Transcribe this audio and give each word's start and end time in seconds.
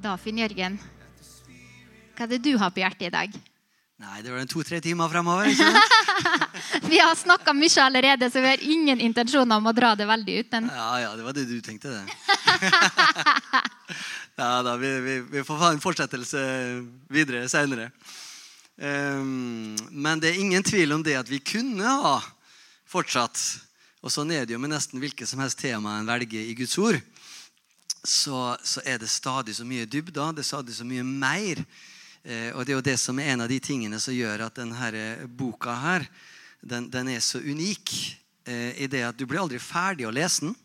Da, 0.00 0.14
Finn 0.16 0.38
Jørgen, 0.40 0.78
hva 2.16 2.24
er 2.24 2.30
det 2.32 2.38
du 2.40 2.54
har 2.56 2.70
på 2.72 2.80
hjertet 2.80 3.10
i 3.10 3.12
dag? 3.12 3.34
Nei, 4.00 4.22
det 4.24 4.30
var 4.32 4.40
en 4.40 4.48
to-tre 4.48 4.78
timer 4.80 5.10
fremover. 5.12 5.50
Vi 6.88 6.96
har 6.96 7.12
snakka 7.20 7.52
mye 7.52 7.82
allerede, 7.84 8.30
så 8.32 8.40
vi 8.40 8.48
har 8.48 8.62
ingen 8.64 9.00
intensjoner 9.00 9.60
om 9.60 9.68
å 9.68 9.74
dra 9.76 9.92
det 9.96 10.06
veldig 10.08 10.38
ut. 10.40 10.48
Men 10.56 10.70
Ja, 10.72 10.88
ja, 11.02 11.10
det 11.16 11.24
var 11.26 11.36
det 11.36 11.44
du 11.48 11.60
tenkte, 11.64 11.92
det. 11.92 12.04
ja 14.40 14.48
da, 14.64 14.74
vi, 14.80 14.90
vi, 15.04 15.18
vi 15.36 15.44
får 15.44 15.60
ha 15.60 15.70
en 15.74 15.84
fortsettelse 15.84 16.42
videre 17.12 17.44
seinere. 17.52 17.90
men 18.80 20.20
det 20.20 20.32
er 20.32 20.40
ingen 20.40 20.64
tvil 20.64 20.96
om 20.96 21.04
det 21.04 21.18
at 21.20 21.28
vi 21.28 21.42
kunne 21.44 21.84
ha 21.84 22.16
fortsatt. 22.88 23.36
Og 24.00 24.12
sånn 24.12 24.32
er 24.32 24.48
det 24.48 24.56
jo 24.56 24.62
med 24.64 24.72
nesten 24.72 25.00
hvilket 25.00 25.28
som 25.28 25.44
helst 25.44 25.60
tema 25.60 25.98
en 25.98 26.08
velger 26.08 26.40
i 26.40 26.56
Guds 26.56 26.78
ord. 26.80 27.00
Så, 28.04 28.56
så 28.64 28.80
er 28.88 28.98
det 28.98 29.10
stadig 29.12 29.54
så 29.56 29.64
mye 29.68 29.88
dybder, 29.88 30.32
det 30.32 30.44
er 30.44 30.48
stadig 30.48 30.74
så 30.76 30.86
mye 30.88 31.04
mer. 31.04 31.60
Eh, 32.24 32.50
og 32.54 32.64
det 32.64 32.72
er 32.72 32.78
jo 32.78 32.84
det 32.84 32.96
som 33.00 33.18
er 33.20 33.34
en 33.34 33.44
av 33.44 33.50
de 33.50 33.58
tingene 33.60 34.00
som 34.00 34.16
gjør 34.16 34.46
at 34.46 34.56
denne 34.60 35.28
boka 35.28 35.74
her, 35.82 36.06
den, 36.60 36.88
den 36.92 37.08
er 37.12 37.20
så 37.24 37.40
unik. 37.40 37.92
Eh, 38.48 38.84
I 38.84 38.88
det 38.88 39.04
at 39.08 39.18
du 39.18 39.26
blir 39.28 39.40
aldri 39.42 39.60
ferdig 39.60 40.08
å 40.08 40.14
lese 40.14 40.46
den. 40.46 40.56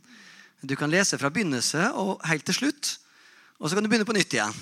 Du 0.65 0.75
kan 0.79 0.89
lese 0.89 1.19
fra 1.19 1.29
begynnelse 1.29 1.91
og 1.99 2.23
helt 2.25 2.45
til 2.47 2.57
slutt. 2.57 2.95
Og 3.59 3.69
så 3.69 3.75
kan 3.75 3.85
du 3.85 3.89
begynne 3.91 4.07
på 4.07 4.15
nytt 4.15 4.33
igjen. 4.33 4.55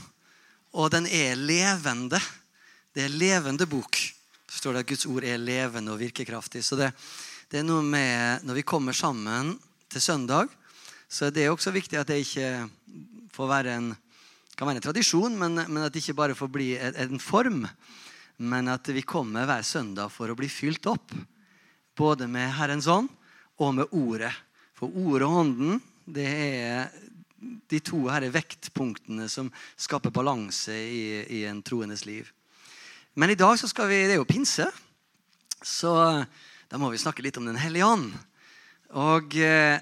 Og 0.74 0.90
den 0.94 1.08
er 1.08 1.38
levende. 1.38 2.20
Det 2.94 3.06
er 3.06 3.14
levende 3.14 3.70
bok. 3.70 3.98
Så 4.50 4.60
står 4.60 4.76
det 4.76 4.84
at 4.84 4.90
Guds 4.90 5.06
ord 5.10 5.26
er 5.26 5.42
levende 5.42 5.94
og 5.94 6.02
virkekraftig. 6.02 6.62
Så 6.66 6.78
det, 6.78 6.92
det 7.50 7.62
er 7.62 7.66
noe 7.66 7.86
med 7.86 8.44
Når 8.46 8.60
vi 8.60 8.66
kommer 8.68 8.94
sammen 8.94 9.56
til 9.90 10.02
søndag, 10.02 10.50
så 11.14 11.30
det 11.30 11.46
er 11.46 11.54
også 11.54 11.74
viktig 11.76 12.00
at 12.00 12.10
det 12.10 12.24
ikke 12.24 12.48
får 13.34 13.52
være 13.52 13.78
en 13.78 13.94
kan 14.58 14.70
være 14.70 14.78
en 14.82 14.86
tradisjon, 14.86 15.36
men, 15.38 15.58
men 15.66 15.82
at 15.82 15.94
det 15.94 16.04
ikke 16.04 16.18
bare 16.18 16.38
får 16.38 16.50
bli 16.54 16.68
en, 16.78 16.98
en 17.06 17.22
form. 17.22 17.64
Men 18.38 18.70
at 18.70 18.90
vi 18.94 19.02
kommer 19.06 19.48
hver 19.50 19.66
søndag 19.66 20.12
for 20.14 20.30
å 20.30 20.38
bli 20.38 20.50
fylt 20.52 20.86
opp. 20.90 21.14
Både 21.98 22.28
med 22.30 22.54
Herrens 22.58 22.90
ånd 22.90 23.10
og 23.62 23.74
med 23.78 23.96
Ordet. 23.98 24.34
For 24.78 24.94
Ordet 24.94 25.26
og 25.26 25.40
Ånden 25.42 25.82
det 26.06 26.28
er 26.28 26.94
de 27.70 27.80
to 27.84 28.06
her 28.08 28.26
vektpunktene 28.32 29.28
som 29.32 29.50
skaper 29.80 30.14
balanse 30.14 30.74
i, 30.74 31.24
i 31.40 31.44
en 31.50 31.62
troendes 31.66 32.06
liv. 32.08 32.30
Men 33.18 33.34
i 33.34 33.38
dag 33.38 33.58
så 33.60 33.70
skal 33.70 33.90
vi, 33.92 34.04
det 34.08 34.16
er 34.16 34.22
jo 34.22 34.30
pinse, 34.30 34.66
så 35.64 35.94
da 36.70 36.80
må 36.82 36.90
vi 36.94 37.02
snakke 37.02 37.26
litt 37.26 37.38
om 37.38 37.46
Den 37.46 37.60
hellige 37.62 37.86
ånd. 37.86 38.14
Og 38.98 39.36
eh, 39.38 39.82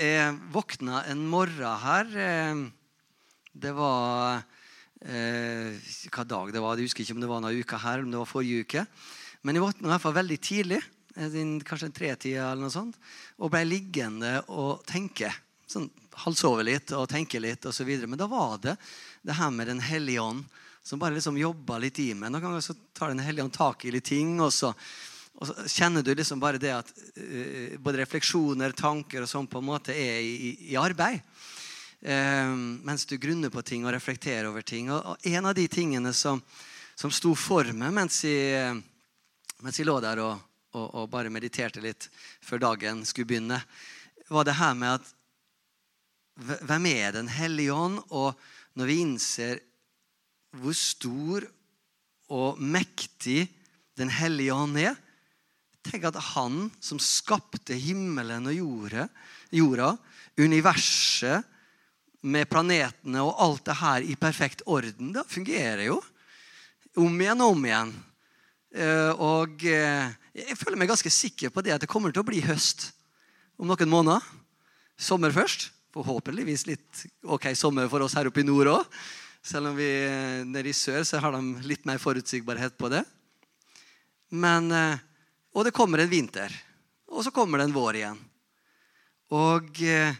jeg 0.00 0.38
våkna 0.52 1.02
en 1.10 1.26
morgen 1.28 1.78
her 1.82 2.16
eh, 2.16 2.62
Det 3.52 3.72
var 3.76 4.40
eh, 5.04 5.76
Hva 6.08 6.24
dag 6.24 6.52
det 6.52 6.62
var. 6.62 6.76
Jeg 6.76 6.88
husker 6.88 7.04
ikke 7.04 7.16
om 7.18 7.22
det 7.22 7.28
var 7.30 7.42
denne 7.42 7.60
uka 7.60 7.80
her, 7.82 8.02
om 8.02 8.10
det 8.10 8.20
var 8.22 8.30
forrige 8.30 8.64
uke. 8.64 8.86
Men 9.42 9.58
jeg 9.58 9.64
våkna 9.66 9.88
i 9.88 9.92
hvert 9.92 10.04
fall 10.04 10.16
veldig 10.16 10.38
tidlig, 10.40 10.80
eh, 11.16 11.38
kanskje 11.68 11.90
en 11.90 11.96
tretida 11.96 12.50
eller 12.50 12.64
noe 12.64 12.74
sånt, 12.74 12.96
og 13.38 13.52
ble 13.52 13.64
liggende 13.68 14.38
og 14.48 14.84
tenke. 14.88 15.32
Sånn 15.68 15.90
halvsove 16.24 16.64
litt 16.66 16.92
og 16.96 17.08
tenke 17.10 17.40
litt 17.40 17.64
osv. 17.68 17.88
Men 18.06 18.20
da 18.20 18.28
var 18.30 18.58
det 18.62 18.76
det 19.22 19.36
her 19.38 19.52
med 19.54 19.68
Den 19.68 19.80
hellige 19.80 20.20
ånd 20.20 20.44
som 20.82 20.98
bare 20.98 21.14
liksom 21.14 21.38
jobba 21.38 21.78
litt 21.78 21.98
i 22.02 22.10
meg. 22.14 22.32
Noen 22.32 22.42
ganger 22.42 22.64
så 22.64 22.74
tar 22.94 23.12
Den 23.12 23.22
hellige 23.22 23.44
ånd 23.44 23.54
tak 23.54 23.84
i 23.84 23.92
litt 23.94 24.08
ting, 24.08 24.40
og 24.40 24.52
så, 24.52 24.72
og 25.40 25.48
så 25.48 25.64
kjenner 25.66 26.04
du 26.04 26.12
liksom 26.14 26.40
bare 26.42 26.60
det 26.60 26.74
at 26.74 26.92
uh, 26.92 27.78
både 27.82 28.02
refleksjoner, 28.02 28.74
tanker 28.76 29.24
og 29.24 29.30
sånn 29.30 29.48
på 29.50 29.62
en 29.62 29.70
måte 29.70 29.96
er 29.96 30.20
i, 30.20 30.52
i 30.72 30.78
arbeid. 30.78 31.22
Um, 32.02 32.80
mens 32.82 33.06
du 33.06 33.14
grunner 33.16 33.50
på 33.50 33.62
ting 33.62 33.86
og 33.86 33.94
reflekterer 33.94 34.48
over 34.50 34.64
ting. 34.66 34.90
Og, 34.90 35.14
og 35.14 35.26
en 35.32 35.46
av 35.46 35.54
de 35.54 35.68
tingene 35.70 36.12
som, 36.16 36.42
som 36.98 37.12
sto 37.14 37.34
for 37.38 37.68
meg 37.76 37.94
mens 37.94 38.24
jeg, 38.26 38.74
mens 39.62 39.78
jeg 39.78 39.86
lå 39.86 40.00
der 40.02 40.22
og, 40.24 40.40
og, 40.74 40.86
og 41.02 41.10
bare 41.12 41.30
mediterte 41.30 41.82
litt 41.82 42.08
før 42.42 42.64
dagen 42.66 43.04
skulle 43.06 43.30
begynne, 43.30 43.60
var 44.32 44.48
det 44.48 44.58
her 44.58 44.74
med 44.78 44.98
at 44.98 45.12
hvem 46.64 46.86
er 46.88 47.12
Den 47.12 47.28
hellige 47.28 47.74
ånd? 47.76 48.00
Og 48.10 48.32
når 48.74 48.88
vi 48.88 49.00
innser 49.04 49.60
hvor 50.56 50.76
stor 50.76 51.44
og 52.32 52.60
mektig 52.60 53.46
Den 53.98 54.08
hellige 54.08 54.54
ånd 54.56 54.78
er 54.80 54.96
Tenk 55.92 56.06
at 56.08 56.16
han 56.32 56.70
som 56.80 56.96
skapte 56.96 57.76
himmelen 57.76 58.46
og 58.48 58.54
jorda, 58.56 59.08
jorda 59.52 59.90
universet 60.40 61.44
med 62.24 62.48
planetene 62.48 63.20
og 63.20 63.36
alt 63.44 63.66
det 63.66 63.76
her 63.76 64.06
i 64.06 64.16
perfekt 64.16 64.64
orden, 64.64 65.10
det 65.12 65.26
fungerer 65.28 65.84
jo. 65.90 65.98
Om 66.96 67.20
igjen 67.20 67.44
og 67.44 67.58
om 67.58 67.68
igjen. 67.68 67.92
Eh, 68.72 69.12
Og 69.20 69.66
eh, 69.68 70.08
jeg 70.32 70.56
føler 70.56 70.80
meg 70.80 70.88
ganske 70.88 71.12
sikker 71.12 71.52
på 71.52 71.60
det 71.60 71.76
at 71.76 71.84
det 71.84 71.90
kommer 71.92 72.12
til 72.12 72.24
å 72.24 72.30
bli 72.30 72.40
høst 72.40 72.88
om 73.60 73.68
noen 73.68 73.92
måneder. 73.92 74.24
Sommer 74.96 75.34
først. 75.34 75.68
Forhåpentligvis 75.92 76.64
litt 76.70 77.04
ok 77.20 77.50
sommer 77.52 77.84
for 77.92 78.00
oss 78.00 78.16
her 78.16 78.30
oppe 78.30 78.40
i 78.40 78.48
nord 78.48 78.70
òg. 78.78 79.00
Selv 79.44 79.68
om 79.68 79.76
vi 79.76 79.92
nede 80.48 80.70
i 80.70 80.72
sør 80.72 81.04
så 81.04 81.20
har 81.20 81.36
de 81.36 81.68
litt 81.68 81.84
mer 81.84 82.00
forutsigbarhet 82.00 82.80
på 82.80 82.88
det. 82.88 83.02
Men, 84.32 84.72
eh, 84.72 84.96
og 85.52 85.66
det 85.66 85.74
kommer 85.76 86.02
en 86.02 86.10
vinter. 86.10 86.52
Og 87.12 87.24
så 87.24 87.32
kommer 87.34 87.60
det 87.60 87.68
en 87.68 87.76
vår 87.76 87.98
igjen. 88.00 88.20
Og 89.32 89.80
eh, 89.84 90.16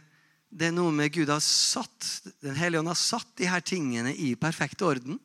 det 0.52 0.68
er 0.68 0.74
noe 0.76 0.92
med 0.92 1.12
Gud 1.14 1.30
har 1.32 1.40
satt, 1.44 2.28
Den 2.44 2.56
hellige 2.58 2.82
ånd 2.82 2.90
har 2.92 2.98
satt 3.00 3.30
de 3.40 3.48
her 3.48 3.64
tingene 3.64 4.12
i 4.12 4.34
perfekt 4.36 4.84
orden. 4.84 5.16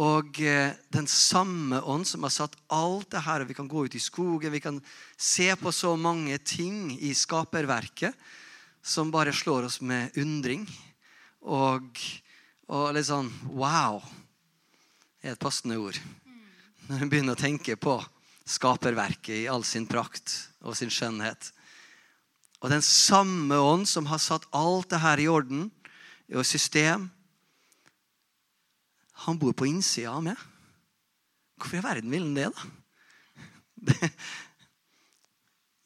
Og 0.00 0.36
eh, 0.44 0.76
den 0.92 1.08
samme 1.10 1.80
ånd 1.80 2.06
som 2.08 2.24
har 2.24 2.34
satt 2.34 2.58
alt 2.72 3.10
det 3.12 3.24
her, 3.24 3.42
og 3.42 3.50
vi 3.50 3.56
kan 3.56 3.68
gå 3.68 3.86
ut 3.88 3.96
i 3.96 4.02
skogen, 4.02 4.52
vi 4.52 4.62
kan 4.62 4.78
se 5.16 5.48
på 5.56 5.72
så 5.72 5.96
mange 5.96 6.38
ting 6.44 6.92
i 7.00 7.14
skaperverket 7.16 8.16
som 8.82 9.10
bare 9.12 9.32
slår 9.32 9.68
oss 9.68 9.80
med 9.80 10.16
undring. 10.20 10.68
Og, 11.40 11.88
og 12.68 12.92
litt 12.94 13.08
sånn 13.08 13.32
wow 13.48 14.00
er 15.20 15.34
et 15.34 15.42
passende 15.42 15.80
ord. 15.80 15.96
Når 16.88 17.04
en 17.04 17.12
begynner 17.12 17.36
å 17.36 17.40
tenke 17.40 17.76
på 17.80 17.98
skaperverket 18.50 19.44
i 19.44 19.48
all 19.50 19.64
sin 19.66 19.86
prakt 19.88 20.34
og 20.64 20.76
sin 20.78 20.90
skjønnhet. 20.92 21.52
Og 22.60 22.72
den 22.72 22.84
samme 22.84 23.56
ånd 23.56 23.86
som 23.88 24.08
har 24.10 24.20
satt 24.20 24.48
alt 24.56 24.90
det 24.92 25.00
her 25.00 25.22
i 25.22 25.28
orden, 25.30 25.70
i 26.30 26.42
system, 26.46 27.08
han 29.26 29.38
bor 29.40 29.52
på 29.56 29.66
innsida 29.68 30.12
av 30.14 30.22
meg. 30.24 30.44
Hvorfor 31.60 31.80
i 31.80 31.84
verden 31.84 32.12
vil 32.12 32.24
han 32.28 32.36
det, 32.38 32.48
da? 32.54 32.60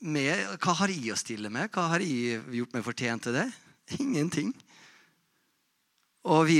Med, 0.05 0.59
hva 0.61 0.75
har 0.83 0.93
jeg 0.93 1.15
å 1.15 1.17
stille 1.17 1.49
med? 1.49 1.71
Hva 1.73 1.87
har 1.95 2.03
jeg 2.05 2.43
gjort 2.53 2.75
meg 2.77 2.83
fortjent 2.85 3.25
til 3.25 3.39
det? 3.39 3.47
Ingenting. 3.97 4.51
Og 6.29 6.43
vi 6.51 6.59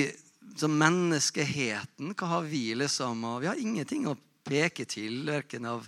som 0.57 0.73
menneskeheten, 0.81 2.15
hva 2.17 2.31
har 2.31 2.47
vi 2.49 2.71
liksom 2.79 3.27
og 3.29 3.43
Vi 3.43 3.51
har 3.51 3.61
ingenting 3.61 4.07
å 4.09 4.17
peke 4.45 4.87
til, 4.89 5.25
verken 5.27 5.67
av, 5.69 5.87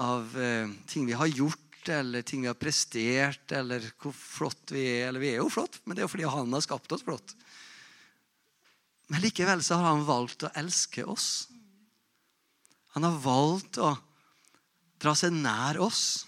av 0.00 0.38
eh, 0.38 0.70
ting 0.88 1.06
vi 1.08 1.18
har 1.18 1.30
gjort, 1.30 1.58
eller 1.90 2.22
ting 2.22 2.44
vi 2.44 2.50
har 2.50 2.58
prestert, 2.58 3.44
eller 3.52 3.84
hvor 4.00 4.14
flott 4.14 4.70
vi 4.74 4.84
er. 4.86 5.08
Eller 5.08 5.22
vi 5.22 5.32
er 5.32 5.40
jo 5.42 5.50
flott, 5.50 5.80
men 5.84 5.96
det 5.96 6.02
er 6.02 6.06
jo 6.06 6.12
fordi 6.14 6.30
han 6.30 6.54
har 6.54 6.64
skapt 6.64 6.94
oss 6.94 7.04
flott. 7.06 7.34
Men 9.10 9.24
likevel 9.24 9.62
så 9.64 9.80
har 9.80 9.90
han 9.90 10.06
valgt 10.08 10.46
å 10.46 10.52
elske 10.56 11.04
oss. 11.04 11.48
Han 12.94 13.04
har 13.08 13.18
valgt 13.24 13.80
å 13.82 13.94
dra 15.02 15.14
seg 15.18 15.34
nær 15.34 15.80
oss. 15.82 16.24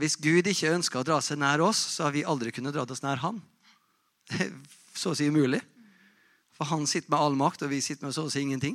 Hvis 0.00 0.18
Gud 0.20 0.48
ikke 0.48 0.74
ønska 0.74 1.00
å 1.00 1.06
dra 1.06 1.20
seg 1.24 1.40
nær 1.40 1.62
oss, 1.64 1.78
så 1.94 2.08
har 2.08 2.14
vi 2.16 2.26
aldri 2.26 2.52
kunnet 2.54 2.74
dra 2.74 2.86
oss 2.88 3.04
nær 3.04 3.22
han. 3.22 3.40
Så 5.00 5.12
å 5.12 5.16
si 5.16 5.28
umulig. 5.30 5.60
For 6.58 6.68
han 6.68 6.84
sitter 6.88 7.12
med 7.12 7.22
all 7.22 7.36
makt, 7.38 7.62
og 7.64 7.70
vi 7.72 7.78
sitter 7.80 8.04
med 8.04 8.12
så 8.12 8.26
å 8.26 8.30
si 8.32 8.42
ingenting. 8.42 8.74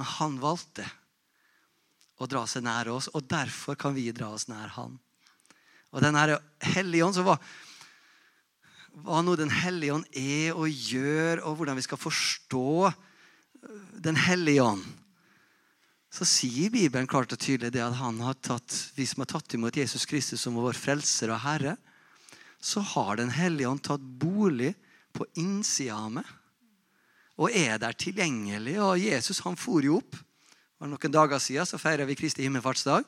Men 0.00 0.08
han 0.16 0.38
valgte 0.40 0.86
å 2.20 2.28
dra 2.28 2.46
seg 2.48 2.64
nær 2.64 2.88
oss, 2.88 3.10
og 3.12 3.26
derfor 3.28 3.76
kan 3.76 3.92
vi 3.92 4.06
dra 4.16 4.30
oss 4.32 4.46
nær 4.48 4.72
han. 4.78 4.94
Og 5.92 6.00
den 6.00 6.16
hellige 6.16 7.04
ånd, 7.04 7.18
så 7.18 7.26
var 7.26 7.42
hva 9.04 9.20
nå 9.22 9.36
Den 9.38 9.52
hellige 9.54 9.94
ånd 9.94 10.16
er 10.18 10.56
og 10.56 10.66
gjør, 10.66 11.44
og 11.46 11.60
hvordan 11.60 11.76
vi 11.78 11.84
skal 11.84 12.00
forstå 12.00 12.90
Den 14.02 14.16
hellige 14.18 14.64
ånd, 14.64 14.82
så 16.10 16.26
sier 16.26 16.72
Bibelen 16.72 17.06
klart 17.06 17.30
og 17.36 17.38
tydelig 17.38 17.70
det 17.76 17.84
at 17.84 18.00
han 18.00 18.18
har 18.24 18.34
tatt, 18.40 18.72
vi 18.96 19.04
som 19.06 19.20
har 19.22 19.30
tatt 19.30 19.54
imot 19.54 19.76
Jesus 19.76 20.08
Kristus 20.10 20.42
som 20.42 20.56
vår 20.58 20.74
frelser 20.74 21.30
og 21.30 21.44
herre, 21.44 21.76
så 22.58 22.80
har 22.96 23.20
Den 23.20 23.36
hellige 23.36 23.68
ånd 23.68 23.84
tatt 23.84 24.00
bolig 24.00 24.72
på 25.12 25.28
innsida 25.38 26.00
av 26.00 26.16
meg. 26.16 26.36
Og 27.40 27.54
er 27.56 27.80
der 27.80 27.96
tilgjengelig. 27.96 28.76
Og 28.84 29.00
Jesus 29.00 29.40
han 29.46 29.58
for 29.58 29.84
jo 29.84 29.98
opp. 30.00 30.18
For 30.80 30.88
noen 30.88 31.12
dager 31.12 31.40
siden 31.42 31.68
så 31.68 31.80
feirer 31.80 32.08
vi 32.08 32.18
Kristi 32.18 32.44
himmelfartsdag. 32.44 33.04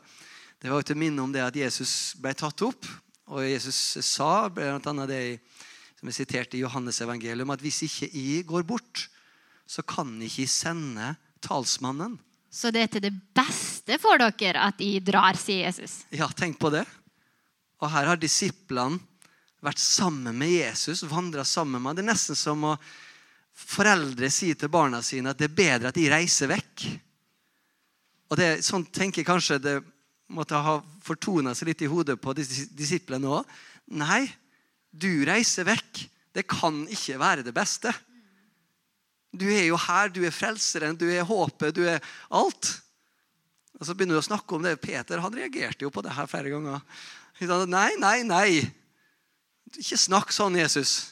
Det 0.60 0.70
var 0.70 0.80
jo 0.80 0.88
til 0.92 1.00
minne 1.00 1.24
om 1.24 1.32
det 1.34 1.42
at 1.44 1.56
Jesus 1.56 2.14
ble 2.20 2.32
tatt 2.38 2.64
opp. 2.64 2.88
Og 3.32 3.44
Jesus 3.44 3.76
sa 4.04 4.48
blant 4.52 4.86
annet 4.90 5.10
det 5.10 5.22
som 5.98 6.10
er 6.10 6.16
sitert 6.16 6.54
i 6.56 6.62
Johannes 6.64 7.00
evangelium, 7.04 7.52
at 7.54 7.62
hvis 7.62 7.84
ikke 7.86 8.08
jeg 8.10 8.46
går 8.48 8.64
bort, 8.66 9.06
så 9.68 9.84
kan 9.86 10.10
ikke 10.20 10.42
jeg 10.42 10.50
sende 10.52 11.12
talsmannen. 11.42 12.16
Så 12.52 12.72
det 12.74 12.82
er 12.82 12.90
til 12.92 13.04
det 13.06 13.14
beste 13.32 13.96
for 14.02 14.20
dere 14.20 14.66
at 14.66 14.82
jeg 14.82 15.00
drar, 15.06 15.38
sier 15.40 15.70
Jesus. 15.70 16.02
Ja, 16.12 16.26
tenk 16.36 16.58
på 16.60 16.72
det. 16.74 16.82
Og 17.80 17.88
her 17.90 18.10
har 18.10 18.20
disiplene 18.20 19.00
vært 19.62 19.80
sammen 19.80 20.34
med 20.36 20.50
Jesus, 20.50 21.04
vandra 21.06 21.46
sammen 21.46 21.78
med 21.78 21.92
ham. 21.92 21.96
Det 21.96 22.04
er 22.04 22.10
nesten 22.10 22.38
som 22.38 22.66
å 22.66 22.76
foreldre 23.54 24.30
sier 24.32 24.58
til 24.58 24.70
barna 24.72 25.02
sine 25.04 25.32
at 25.32 25.40
det 25.40 25.50
er 25.50 25.56
bedre 25.56 25.90
at 25.92 25.98
de 25.98 26.10
reiser 26.10 26.50
vekk. 26.50 26.86
Og 28.32 28.38
det, 28.40 28.50
Sånn 28.64 28.84
tenker 28.88 29.22
jeg 29.22 29.28
kanskje 29.28 29.60
det 29.60 29.76
måtte 30.32 30.56
ha 30.56 30.78
fortona 31.04 31.52
seg 31.54 31.72
litt 31.72 31.84
i 31.84 31.90
hodet 31.90 32.16
på 32.20 32.32
dis- 32.36 32.70
disiplene 32.72 33.28
òg. 33.28 33.58
Nei, 33.92 34.24
du 34.90 35.24
reiser 35.28 35.68
vekk. 35.68 36.06
Det 36.32 36.46
kan 36.48 36.86
ikke 36.88 37.18
være 37.20 37.44
det 37.44 37.52
beste. 37.52 37.92
Du 39.32 39.46
er 39.48 39.66
jo 39.66 39.76
her, 39.80 40.08
du 40.12 40.22
er 40.24 40.32
frelseren, 40.32 40.96
du 40.96 41.06
er 41.08 41.24
håpet, 41.28 41.74
du 41.76 41.84
er 41.88 42.00
alt. 42.32 42.70
Og 43.80 43.86
så 43.88 43.96
begynner 43.96 44.16
du 44.16 44.22
å 44.22 44.24
snakke 44.24 44.56
om 44.56 44.64
det. 44.64 44.76
Peter 44.80 45.20
han 45.20 45.36
reagerte 45.36 45.84
jo 45.84 45.92
på 45.92 46.04
det 46.04 46.12
her 46.16 46.28
flere 46.30 46.52
ganger. 46.52 46.84
Nei, 47.68 47.90
nei, 47.98 48.18
nei. 48.28 48.48
Ikke 49.72 49.98
snakk 49.98 50.32
sånn, 50.32 50.56
Jesus. 50.60 51.11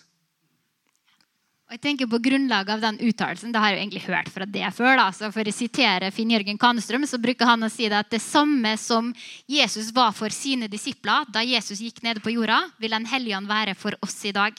Og 1.71 1.77
jeg 1.77 1.83
tenker 1.85 2.09
på 2.11 2.19
grunnlag 2.19 2.67
av 2.75 2.81
den 2.83 2.97
uttalelsen, 2.99 3.53
Det 3.53 3.61
har 3.63 3.71
jeg 3.71 3.77
jo 3.77 3.83
egentlig 3.85 4.09
hørt 4.09 4.29
fra 4.29 4.45
det 4.45 4.75
før. 4.75 4.97
da, 4.97 5.13
så 5.13 5.31
For 5.31 5.45
å 5.45 5.53
sitere 5.55 6.11
Finn-Jørgen 6.11 6.59
Kanestrøm, 6.59 7.07
så 7.07 7.17
bruker 7.17 7.47
han 7.47 7.63
å 7.63 7.71
si 7.71 7.89
det 7.89 7.95
at 7.95 8.11
det 8.11 8.21
samme 8.21 8.77
som 8.77 9.15
Jesus 9.47 9.93
var 9.95 10.11
for 10.11 10.29
sine 10.31 10.67
disipler 10.67 11.31
da 11.31 11.45
Jesus 11.47 11.79
gikk 11.79 12.03
nede 12.03 12.19
på 12.19 12.35
jorda, 12.35 12.73
vil 12.81 12.91
Den 12.91 13.07
hellige 13.07 13.37
ånd 13.37 13.47
være 13.47 13.77
for 13.77 13.95
oss 14.03 14.25
i 14.25 14.33
dag. 14.33 14.53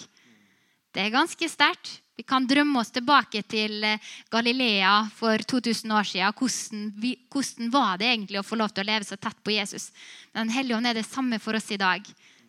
Det 0.93 1.01
er 1.01 1.09
ganske 1.11 1.49
sterkt. 1.49 1.99
Vi 2.15 2.23
kan 2.23 2.47
drømme 2.47 2.79
oss 2.79 2.91
tilbake 2.91 3.43
til 3.43 3.83
eh, 3.83 3.99
Galilea 4.31 5.09
for 5.13 5.35
2000 5.37 5.91
år 5.91 6.07
siden. 6.07 6.31
Hvordan, 6.31 6.93
vi, 6.95 7.17
hvordan 7.29 7.71
var 7.71 7.97
det 7.97 8.07
egentlig 8.07 8.39
å 8.39 8.43
få 8.43 8.55
lov 8.55 8.69
til 8.69 8.85
å 8.85 8.87
leve 8.87 9.03
så 9.03 9.17
tett 9.17 9.43
på 9.43 9.51
Jesus? 9.51 9.91
Den 10.31 10.47
hellige 10.47 10.77
ånd 10.77 10.87
er 10.87 10.93
det 10.93 11.05
samme 11.05 11.39
for 11.39 11.55
oss 11.59 11.71
i 11.71 11.77
dag 11.77 12.05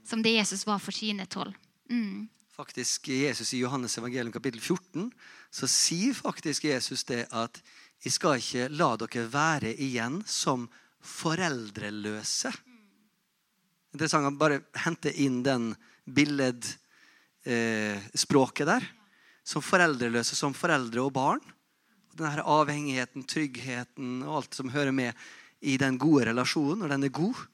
som 0.06 0.23
det 0.23 0.37
Jesus 0.37 0.65
var 0.67 0.79
for 0.79 0.93
sine 0.93 1.26
tolv. 1.26 1.53
Mm. 1.91 2.29
Faktisk 2.52 3.08
Jesus 3.08 3.54
I 3.54 3.62
Johannes 3.62 3.99
evangelium 3.99 4.32
kapittel 4.32 4.60
14 4.60 5.12
så 5.49 5.66
sier 5.70 6.12
faktisk 6.12 6.64
Jesus 6.69 7.04
det 7.08 7.25
at 7.32 7.62
jeg 8.04 8.12
skal 8.12 8.37
ikke 8.43 8.66
la 8.69 8.90
dere 9.00 9.25
være 9.32 9.72
igjen 9.81 10.19
som 10.28 10.69
foreldreløse. 11.00 12.52
Interessant 13.96 14.28
å 14.28 14.37
bare 14.37 14.60
hente 14.84 15.08
inn 15.25 15.40
den 15.46 15.70
billedspråket 16.04 18.66
eh, 18.66 18.72
der. 18.75 18.84
Som 19.48 19.64
foreldreløse, 19.64 20.37
som 20.37 20.52
foreldre 20.55 21.00
og 21.08 21.12
barn. 21.16 21.40
Denne 22.12 22.44
avhengigheten, 22.44 23.25
tryggheten 23.25 24.20
og 24.26 24.43
alt 24.43 24.52
som 24.60 24.75
hører 24.76 24.93
med 24.93 25.16
i 25.64 25.81
den 25.81 25.96
gode 25.96 26.28
relasjonen, 26.28 26.84
når 26.84 26.98
den 26.98 27.08
er 27.08 27.16
god. 27.16 27.48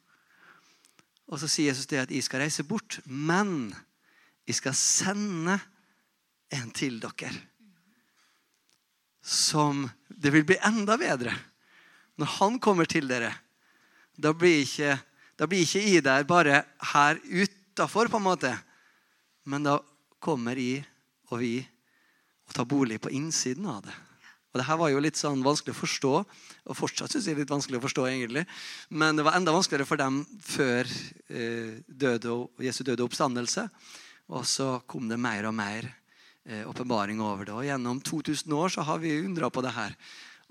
Og 1.30 1.38
så 1.38 1.46
sier 1.46 1.70
Jesus 1.70 1.86
det 1.86 2.02
at 2.02 2.10
jeg 2.10 2.26
skal 2.26 2.42
reise 2.42 2.66
bort, 2.66 2.98
men 3.06 3.70
jeg 4.48 4.56
skal 4.56 4.76
sende 4.76 5.58
en 6.54 6.70
til 6.72 6.96
dere. 7.02 7.32
Som 9.20 9.84
det 10.08 10.32
vil 10.32 10.46
bli 10.48 10.56
enda 10.64 10.96
bedre. 10.96 11.34
Når 12.18 12.32
han 12.38 12.56
kommer 12.62 12.88
til 12.88 13.10
dere, 13.10 13.34
da 14.16 14.32
blir 14.34 14.64
ikke, 14.64 14.96
da 15.38 15.46
blir 15.46 15.62
ikke 15.62 15.84
i 15.84 16.00
der 16.02 16.24
bare 16.26 16.62
her 16.94 17.20
utafor, 17.28 18.08
på 18.08 18.18
en 18.18 18.26
måte. 18.26 18.54
Men 19.44 19.68
da 19.68 19.78
kommer 20.18 20.58
i 20.58 20.80
og 21.28 21.42
vi 21.42 21.58
og 22.48 22.56
tar 22.56 22.64
bolig 22.64 22.96
på 23.04 23.12
innsiden 23.12 23.68
av 23.68 23.82
det. 23.84 23.94
Og 24.48 24.60
det 24.62 24.64
her 24.64 24.78
var 24.80 24.88
jo 24.88 25.00
litt 25.04 25.18
sånn 25.20 25.44
vanskelig 25.44 25.74
å 25.76 25.78
forstå, 25.82 26.12
og 26.72 26.76
fortsatt 26.76 27.12
synes 27.12 27.26
jeg 27.28 27.36
er 27.36 27.42
litt 27.42 27.52
vanskelig 27.52 27.78
å 27.78 27.84
forstå. 27.84 28.06
egentlig. 28.08 28.46
Men 28.88 29.16
det 29.16 29.26
var 29.26 29.36
enda 29.36 29.52
vanskeligere 29.52 29.86
for 29.86 30.00
dem 30.00 30.22
før 30.40 30.88
eh, 31.28 31.76
døde 31.84 32.32
og, 32.32 32.62
Jesu 32.64 32.80
døde 32.82 33.04
oppstandelse. 33.04 33.68
Og 34.28 34.44
så 34.46 34.78
kom 34.86 35.08
det 35.08 35.16
mer 35.20 35.46
og 35.48 35.54
mer 35.56 35.86
eh, 36.44 36.64
åpenbaring 36.68 37.20
over 37.24 37.48
det. 37.48 37.54
Og 37.54 37.64
gjennom 37.64 38.00
2000 38.04 38.52
år 38.52 38.74
så 38.74 38.84
har 38.84 39.00
vi 39.00 39.20
undra 39.24 39.48
på 39.50 39.64
det 39.64 39.72
her 39.76 39.96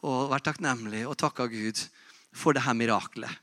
og 0.06 0.30
vært 0.32 0.46
takknemlige 0.50 1.08
og 1.10 1.18
takka 1.18 1.48
Gud 1.50 1.80
for 2.36 2.54
det 2.54 2.66
her 2.66 2.78
miraklet. 2.78 3.34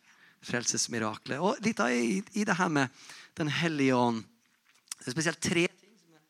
Frelsesmiraklet. 0.44 1.40
Og 1.40 1.58
litt 1.64 1.80
av 1.80 1.90
i, 1.90 2.20
i 2.36 2.44
det 2.44 2.58
her 2.58 2.68
med 2.68 2.88
Den 3.34 3.48
hellige 3.50 3.96
ånd. 3.96 4.20
Det 5.00 5.08
er 5.08 5.14
spesielt 5.16 5.40
tre 5.42 5.64
ting 5.66 5.94
som 5.98 6.14
er 6.14 6.20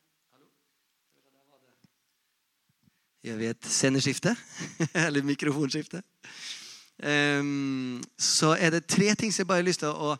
Gjør 3.25 3.37
vi 3.37 3.49
et 3.51 3.67
sceneskifte? 3.69 4.33
Eller 5.05 5.21
mikrofonskifte? 5.25 6.01
Um, 6.95 8.01
så 8.17 8.55
er 8.55 8.71
det 8.71 8.87
tre 8.87 9.11
ting 9.19 9.33
som 9.33 9.43
jeg 9.43 9.49
bare 9.51 9.61
har 9.61 9.67
lyst 9.67 9.83
til 9.83 9.91
å 9.91 10.15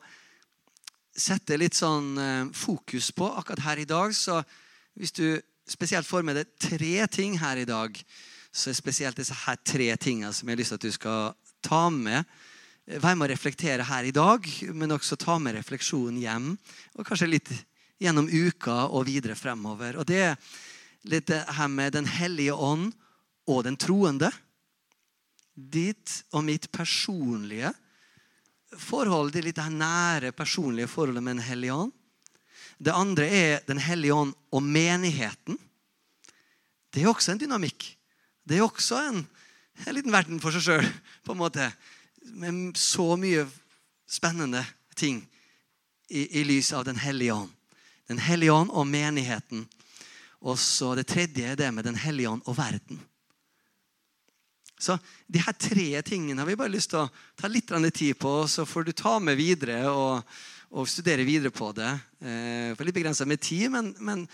sette 1.16 1.58
litt 1.58 1.78
sånn 1.78 2.16
eh, 2.20 2.48
fokus 2.56 3.12
på 3.16 3.28
akkurat 3.40 3.64
her 3.70 3.82
i 3.82 3.88
dag. 3.90 4.14
Så 4.16 4.42
hvis 5.00 5.16
du 5.16 5.40
spesielt 5.68 6.08
får 6.08 6.26
med 6.28 6.38
deg 6.40 6.52
tre 6.62 7.08
ting 7.12 7.40
her 7.42 7.62
i 7.62 7.68
dag, 7.68 7.96
så 8.56 8.70
er 8.72 8.78
spesielt 8.78 9.20
disse 9.20 9.36
her 9.46 9.58
tre 9.64 9.90
tingene 10.00 10.34
som 10.36 10.48
jeg 10.48 10.56
har 10.56 10.62
lyst 10.62 10.76
til 10.76 10.80
at 10.80 10.88
du 10.88 10.96
skal 10.96 11.24
ta 11.66 11.88
med. 11.90 12.28
Eh, 12.88 13.00
Vær 13.00 13.16
med 13.16 13.30
å 13.30 13.32
reflektere 13.34 13.88
her 13.88 14.08
i 14.08 14.16
dag, 14.16 14.46
men 14.76 14.96
også 14.96 15.18
ta 15.20 15.40
med 15.40 15.58
refleksjonen 15.58 16.20
hjem. 16.22 16.52
Og 17.00 17.08
kanskje 17.08 17.32
litt 17.32 17.54
gjennom 18.02 18.28
uka 18.28 18.90
og 18.92 19.08
videre 19.08 19.38
fremover. 19.40 20.02
Og 20.02 20.08
det 20.08 20.22
er 20.34 20.36
litt 21.08 21.30
det 21.32 21.46
her 21.58 21.72
med 21.72 21.96
Den 21.96 22.10
hellige 22.10 22.54
ånd 22.54 22.92
og 23.48 23.64
den 23.64 23.78
troende. 23.80 24.32
Ditt 25.56 26.26
og 26.36 26.44
mitt 26.44 26.68
personlige 26.76 27.72
forhold, 28.80 29.33
det 29.33 29.44
litt 29.45 29.60
nære, 29.60 30.33
personlige 30.36 30.89
forholdet 30.92 31.24
med 31.24 31.38
Den 31.38 31.48
hellige 31.48 31.74
ånd. 31.74 31.94
Det 32.77 32.94
andre 32.94 33.27
er 33.30 33.62
Den 33.68 33.80
hellige 33.80 34.13
ånd 34.13 34.33
og 34.51 34.63
menigheten. 34.63 35.57
Det 36.92 37.04
er 37.04 37.12
også 37.12 37.31
en 37.31 37.39
dynamikk. 37.39 37.98
Det 38.44 38.57
er 38.57 38.63
også 38.63 39.00
en, 39.10 39.25
en 39.86 39.95
liten 39.95 40.12
verden 40.12 40.39
for 40.39 40.56
seg 40.56 40.63
sjøl, 40.63 40.89
på 41.25 41.33
en 41.33 41.42
måte. 41.42 41.72
Med 42.36 42.77
så 42.80 43.16
mye 43.19 43.45
spennende 44.07 44.63
ting 44.95 45.19
i, 46.10 46.39
i 46.39 46.44
lys 46.44 46.72
av 46.74 46.86
Den 46.86 47.00
hellige 47.01 47.33
ånd. 47.33 47.51
Den 48.07 48.22
hellige 48.22 48.54
ånd 48.54 48.72
og 48.72 48.88
menigheten. 48.88 49.66
Og 50.45 50.60
så 50.62 50.94
det 50.95 51.07
tredje 51.10 51.51
er 51.51 51.60
det 51.60 51.72
med 51.74 51.86
Den 51.86 51.98
hellige 51.98 52.30
ånd 52.30 52.45
og 52.45 52.57
verden. 52.57 53.01
Så 54.86 54.98
de 55.25 55.42
her 55.42 55.56
tre 55.58 56.01
tingene 56.06 56.44
har 56.44 56.50
vi 56.50 56.58
bare 56.60 56.74
lyst 56.74 56.92
til 56.94 57.01
å 57.01 57.10
ta 57.39 57.50
litt 57.50 57.72
tid 57.96 58.18
på, 58.22 58.34
så 58.46 58.68
får 58.70 58.86
du 58.86 58.92
ta 58.94 59.15
med 59.20 59.38
videre 59.39 59.80
og, 59.89 60.36
og 60.77 60.89
studere 60.89 61.25
videre 61.25 61.50
på 61.54 61.72
det. 61.74 61.89
Eh, 62.22 62.84
litt 62.86 62.98
begrensa 62.98 63.25
med 63.25 63.42
tid, 63.42 63.72
men, 63.74 63.96
men, 63.98 64.27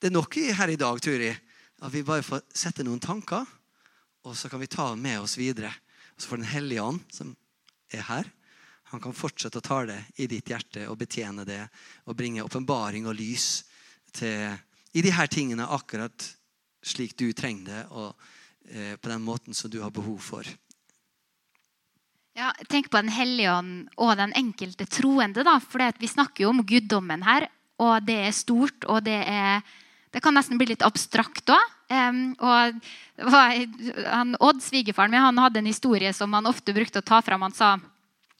det 0.00 0.10
er 0.10 0.16
nok 0.16 0.36
her 0.56 0.72
i 0.72 0.80
dag, 0.80 1.00
Turi, 1.00 1.30
at 1.80 1.92
vi 1.92 2.04
bare 2.04 2.24
får 2.24 2.42
sette 2.56 2.84
noen 2.84 3.00
tanker, 3.00 3.44
og 4.24 4.36
så 4.36 4.50
kan 4.52 4.60
vi 4.60 4.68
ta 4.68 4.90
med 4.96 5.20
oss 5.20 5.38
videre. 5.40 5.72
Og 6.12 6.20
så 6.20 6.28
får 6.28 6.40
Den 6.40 6.52
hellige 6.52 6.84
ånd, 6.84 7.00
som 7.12 7.32
er 7.92 8.04
her, 8.08 8.28
han 8.90 9.00
kan 9.00 9.16
fortsette 9.16 9.60
å 9.60 9.64
ta 9.64 9.78
det 9.86 10.00
i 10.20 10.26
ditt 10.28 10.50
hjerte 10.50 10.88
og 10.90 10.98
betjene 10.98 11.44
det 11.46 11.62
og 12.04 12.16
bringe 12.18 12.42
åpenbaring 12.42 13.06
og 13.06 13.16
lys 13.16 13.62
til, 14.12 14.50
i 14.92 15.04
de 15.04 15.12
her 15.14 15.30
tingene 15.30 15.68
akkurat 15.70 16.26
slik 16.82 17.14
du 17.16 17.30
trenger 17.32 17.68
det. 17.70 17.82
og 17.94 18.16
på 18.70 19.10
den 19.10 19.22
måten 19.22 19.54
som 19.56 19.70
du 19.70 19.80
har 19.82 19.90
behov 19.90 20.18
for. 20.22 20.46
Ja, 22.38 22.52
Tenk 22.68 22.90
på 22.90 23.00
Den 23.00 23.10
hellige 23.10 23.52
ånd 23.52 23.88
og 23.98 24.16
den 24.16 24.32
enkelte 24.38 24.86
troende. 24.86 25.42
da, 25.44 25.58
for 25.60 25.80
Vi 25.98 26.06
snakker 26.06 26.44
jo 26.44 26.50
om 26.50 26.64
guddommen 26.64 27.22
her, 27.22 27.48
og 27.78 28.06
det 28.06 28.26
er 28.26 28.32
stort. 28.32 28.84
og 28.86 29.04
det, 29.04 29.24
er, 29.26 29.60
det 30.12 30.22
kan 30.22 30.34
nesten 30.34 30.58
bli 30.58 30.66
litt 30.66 30.82
abstrakt 30.82 31.50
òg. 31.50 31.76
Um, 31.90 32.36
Odd, 34.38 34.62
svigerfaren 34.62 35.10
min, 35.10 35.20
han 35.20 35.38
hadde 35.38 35.58
en 35.58 35.66
historie 35.66 36.12
som 36.12 36.32
han 36.32 36.46
ofte 36.46 36.72
brukte 36.72 36.98
å 37.00 37.02
ta 37.02 37.20
fram. 37.20 37.42
Han 37.42 37.52
sa 37.52 37.78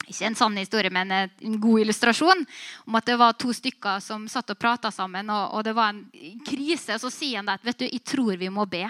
ikke 0.06 0.26
en 0.26 0.34
sann 0.38 0.56
historie, 0.56 0.90
men 0.90 1.10
en 1.12 1.60
god 1.60 1.80
illustrasjon. 1.80 2.46
Om 2.86 2.94
at 2.94 3.06
det 3.06 3.18
var 3.18 3.32
to 3.38 3.52
stykker 3.52 4.00
som 4.00 4.28
satt 4.28 4.50
og 4.50 4.58
prata 4.58 4.90
sammen, 4.90 5.30
og, 5.30 5.54
og, 5.54 5.64
det 5.64 5.74
var 5.74 5.90
en 5.92 6.06
krise. 6.46 6.98
Så 6.98 7.10
sier 7.10 7.42
han 7.42 7.48
at 7.50 7.64
vet 7.66 7.78
du, 7.78 7.88
jeg 7.90 8.04
tror 8.06 8.38
vi 8.38 8.48
må 8.48 8.66
be. 8.70 8.86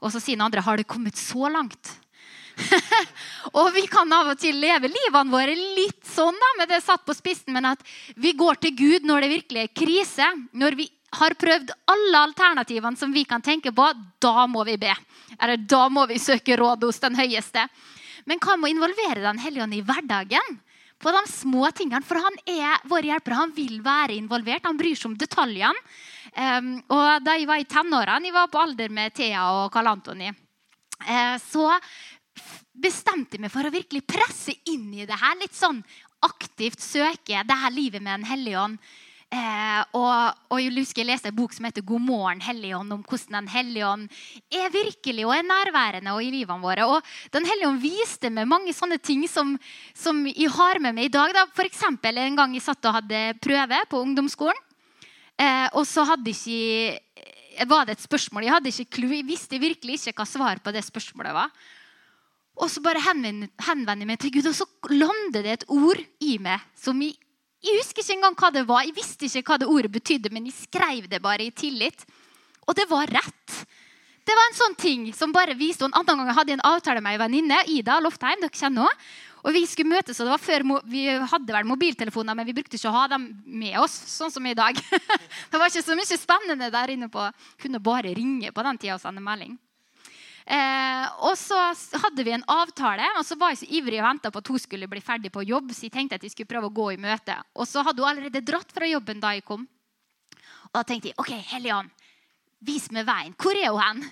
Og 0.00 0.12
så 0.12 0.20
sier 0.22 0.38
den 0.38 0.46
andre 0.46 0.64
har 0.64 0.80
det 0.80 0.88
kommet 0.88 1.18
så 1.20 1.50
langt. 1.52 1.96
og 3.58 3.70
vi 3.74 3.86
kan 3.88 4.10
av 4.12 4.32
og 4.32 4.40
til 4.40 4.58
leve 4.60 4.90
livene 4.90 5.32
våre 5.32 5.54
litt 5.56 6.02
sånn, 6.08 6.36
da, 6.36 6.50
med 6.58 6.72
det 6.72 6.80
satt 6.84 7.04
på 7.06 7.16
spissen, 7.16 7.54
men 7.56 7.68
at 7.72 7.84
vi 8.20 8.34
går 8.36 8.60
til 8.60 8.74
Gud 8.76 9.06
når 9.08 9.24
det 9.24 9.34
virkelig 9.34 9.62
er 9.62 9.76
krise. 9.82 10.30
Når 10.52 10.76
vi 10.80 10.88
har 11.20 11.34
prøvd 11.38 11.72
alle 11.90 12.24
alternativene 12.28 12.98
som 12.98 13.12
vi 13.14 13.24
kan 13.28 13.42
tenke 13.42 13.72
på, 13.74 13.86
da 14.22 14.46
må 14.50 14.64
vi 14.68 14.76
be. 14.80 14.92
Eller 15.38 15.60
da 15.60 15.86
må 15.92 16.06
vi 16.10 16.20
søke 16.22 16.58
råd 16.58 16.84
hos 16.86 17.00
den 17.02 17.18
høyeste. 17.18 17.66
Men 18.28 18.40
hva 18.42 18.56
med 18.56 18.68
å 18.68 18.74
involvere 18.74 19.24
Den 19.24 19.40
hellige 19.40 19.64
ånd 19.64 19.74
i 19.74 19.84
hverdagen? 19.86 20.58
På 21.00 21.12
de 21.14 21.22
små 21.32 21.70
tingene, 21.72 22.04
For 22.04 22.20
han 22.20 22.36
er 22.44 22.82
vår 22.84 23.08
hjelper. 23.08 23.32
Han 23.38 23.54
vil 23.56 23.80
være 23.82 24.18
involvert. 24.20 24.66
Han 24.68 24.76
bryr 24.76 24.94
seg 24.94 25.10
om 25.10 25.16
detaljene. 25.18 25.80
Og 26.30 27.24
da 27.24 27.34
jeg 27.34 27.48
var 27.48 27.58
i 27.58 27.66
tenårene, 27.68 28.28
jeg 28.28 28.36
var 28.36 28.50
på 28.52 28.60
alder 28.62 28.92
med 28.94 29.14
Thea 29.16 29.48
og 29.58 29.72
Karl 29.74 29.90
Antoni, 29.90 30.30
uh, 30.30 31.36
så 31.42 31.66
bestemte 32.80 33.36
jeg 33.36 33.44
meg 33.44 33.52
for 33.52 33.66
å 33.66 33.74
virkelig 33.74 34.06
presse 34.08 34.54
inn 34.70 34.88
i 34.94 35.06
det 35.08 35.18
her. 35.18 35.36
Litt 35.40 35.56
sånn 35.58 35.82
aktivt 36.24 36.82
søke 36.84 37.44
det 37.46 37.60
her 37.62 37.72
livet 37.74 38.04
med 38.04 38.20
en 38.20 38.28
hellig 38.28 38.56
ånd. 38.60 38.82
Eh, 39.30 39.82
og, 39.94 40.38
og, 40.50 40.56
jeg 40.58 40.72
husker 40.74 41.04
jeg 41.04 41.08
leste 41.12 41.30
en 41.30 41.36
bok 41.36 41.52
som 41.54 41.68
heter 41.68 41.84
'God 41.86 42.02
morgen, 42.02 42.40
Helligånd', 42.42 42.90
om 42.96 43.04
hvordan 43.06 43.36
Den 43.36 43.48
hellige 43.52 43.86
ånd 43.86 44.08
er 44.50 44.72
virkelig 44.74 45.22
og 45.22 45.34
er 45.36 45.46
nærværende 45.46 46.14
og 46.16 46.24
i 46.24 46.32
livene 46.34 46.64
våre. 46.64 46.86
Og 46.86 47.02
Den 47.30 47.46
hellige 47.46 47.68
ånd 47.68 47.78
viste 47.80 48.30
meg 48.30 48.48
mange 48.50 48.74
sånne 48.74 48.98
ting 48.98 49.28
som, 49.28 49.54
som 49.94 50.26
jeg 50.26 50.50
har 50.50 50.80
med 50.80 50.94
meg 50.94 51.04
i 51.04 51.14
dag. 51.14 51.30
Da. 51.32 51.46
For 51.54 51.62
eksempel, 51.62 52.18
en 52.18 52.36
gang 52.36 52.54
jeg 52.54 52.66
satt 52.66 52.84
og 52.90 52.98
hadde 52.98 53.38
prøve 53.38 53.78
på 53.86 54.02
ungdomsskolen. 54.02 54.66
Eh, 55.40 55.68
og 55.72 55.86
så 55.88 56.04
hadde 56.08 56.34
ikke, 56.34 57.64
var 57.70 57.88
det 57.88 57.96
et 57.96 58.04
spørsmål. 58.04 58.44
Jeg 58.44 58.56
hadde 58.58 58.72
ikke 58.74 58.96
clue, 58.98 59.16
jeg 59.20 59.28
visste 59.28 59.60
virkelig 59.62 60.00
ikke 60.00 60.20
hva 60.20 60.28
svaret 60.28 60.64
på 60.64 60.74
det 60.74 60.84
spørsmålet 60.84 61.36
var. 61.36 61.54
Og 62.60 62.68
så 62.68 62.82
bare 62.84 63.00
henvender 63.00 63.48
jeg 63.96 64.08
meg 64.08 64.20
til 64.20 64.34
Gud, 64.34 64.50
og 64.50 64.56
så 64.58 64.68
lander 64.92 65.46
det 65.46 65.52
et 65.54 65.68
ord 65.72 66.00
i 66.20 66.36
meg 66.42 66.60
som 66.76 67.00
jeg 67.00 67.16
jeg 67.60 67.76
husker 67.76 68.00
ikke 68.00 68.14
engang 68.16 68.36
hva 68.40 68.48
det 68.54 68.62
var. 68.68 68.84
Jeg 68.86 68.96
visste 68.96 69.28
ikke 69.28 69.52
hva 69.52 69.58
det 69.60 69.68
ordet 69.68 69.92
betydde, 69.92 70.30
men 70.32 70.46
jeg 70.48 70.56
skrev 70.56 71.08
det 71.12 71.20
bare 71.20 71.44
i 71.44 71.52
tillit. 71.52 72.06
Og 72.64 72.72
det 72.76 72.86
var 72.88 73.10
rett. 73.12 73.56
Det 74.24 74.36
var 74.36 74.48
en 74.48 74.56
sånn 74.56 74.76
ting 74.80 75.02
som 75.16 75.32
bare 75.34 75.56
viste. 75.58 75.84
En 75.84 75.96
annen 75.98 76.24
gang 76.24 76.36
hadde 76.38 76.54
jeg 76.54 76.60
en 76.60 76.68
avtale 76.70 77.02
med 77.04 77.16
ei 77.16 77.20
venninne, 77.20 77.58
Ida 77.68 77.98
Loftheim. 78.00 78.40
dere 78.40 78.56
kjenner 78.56 78.88
henne. 78.88 79.08
Og 79.40 79.54
Vi 79.56 79.64
skulle 79.68 79.94
møtes, 79.94 80.18
og 80.20 80.28
det 80.28 80.34
var 80.34 80.42
før 80.42 80.64
vi 80.90 81.06
hadde 81.08 81.54
vel 81.54 81.68
mobiltelefoner, 81.68 82.36
men 82.36 82.48
vi 82.48 82.54
brukte 82.56 82.76
ikke 82.76 82.90
å 82.90 82.98
ha 82.98 83.06
dem 83.14 83.30
med 83.44 83.78
oss, 83.80 83.94
sånn 84.12 84.32
som 84.32 84.44
i 84.46 84.54
dag. 84.56 84.76
det 85.50 85.60
var 85.60 85.70
ikke 85.70 85.86
så 85.86 85.96
mye 85.96 86.20
spennende 86.20 86.70
der 86.72 86.92
inne 86.92 87.08
på 87.12 87.24
Kunne 87.60 87.80
bare 87.80 88.12
ringe 88.16 88.52
på 88.52 88.64
den 88.66 88.80
tida 88.80 88.98
og 88.98 89.02
sende 89.02 89.24
melding. 89.24 89.56
Eh, 90.50 91.06
og 91.22 91.36
så 91.38 91.56
hadde 92.02 92.24
vi 92.26 92.32
en 92.34 92.44
avtale, 92.50 93.06
og 93.20 93.24
så 93.26 93.36
var 93.38 93.52
jeg 93.52 93.62
så 93.62 93.68
ivrig 93.80 94.00
og 94.00 94.08
venta 94.08 94.32
på 94.32 94.40
at 94.42 94.50
hun 94.50 94.60
skulle 94.60 94.88
bli 94.90 95.02
ferdig 95.04 95.32
på 95.32 95.44
jobb. 95.46 95.72
Så 95.72 95.86
jeg 95.86 95.94
tenkte 95.94 96.18
at 96.18 96.24
jeg 96.26 96.34
skulle 96.34 96.50
prøve 96.50 96.70
å 96.70 96.74
gå 96.74 96.92
i 96.94 97.00
møte. 97.00 97.36
Og 97.54 97.68
så 97.70 97.84
hadde 97.86 98.02
hun 98.02 98.10
allerede 98.10 98.44
dratt 98.44 98.72
fra 98.74 98.88
jobben 98.88 99.22
da 99.22 99.34
jeg 99.36 99.46
kom. 99.46 99.66
Og 100.70 100.74
da 100.76 100.84
tenkte 100.86 101.12
jeg 101.12 101.18
OK, 101.20 101.32
Helligånd, 101.52 101.92
vis 102.66 102.90
meg 102.94 103.06
veien. 103.08 103.36
Hvor 103.40 103.56
er 103.56 103.70
hun 103.70 103.84
hen? 103.84 104.02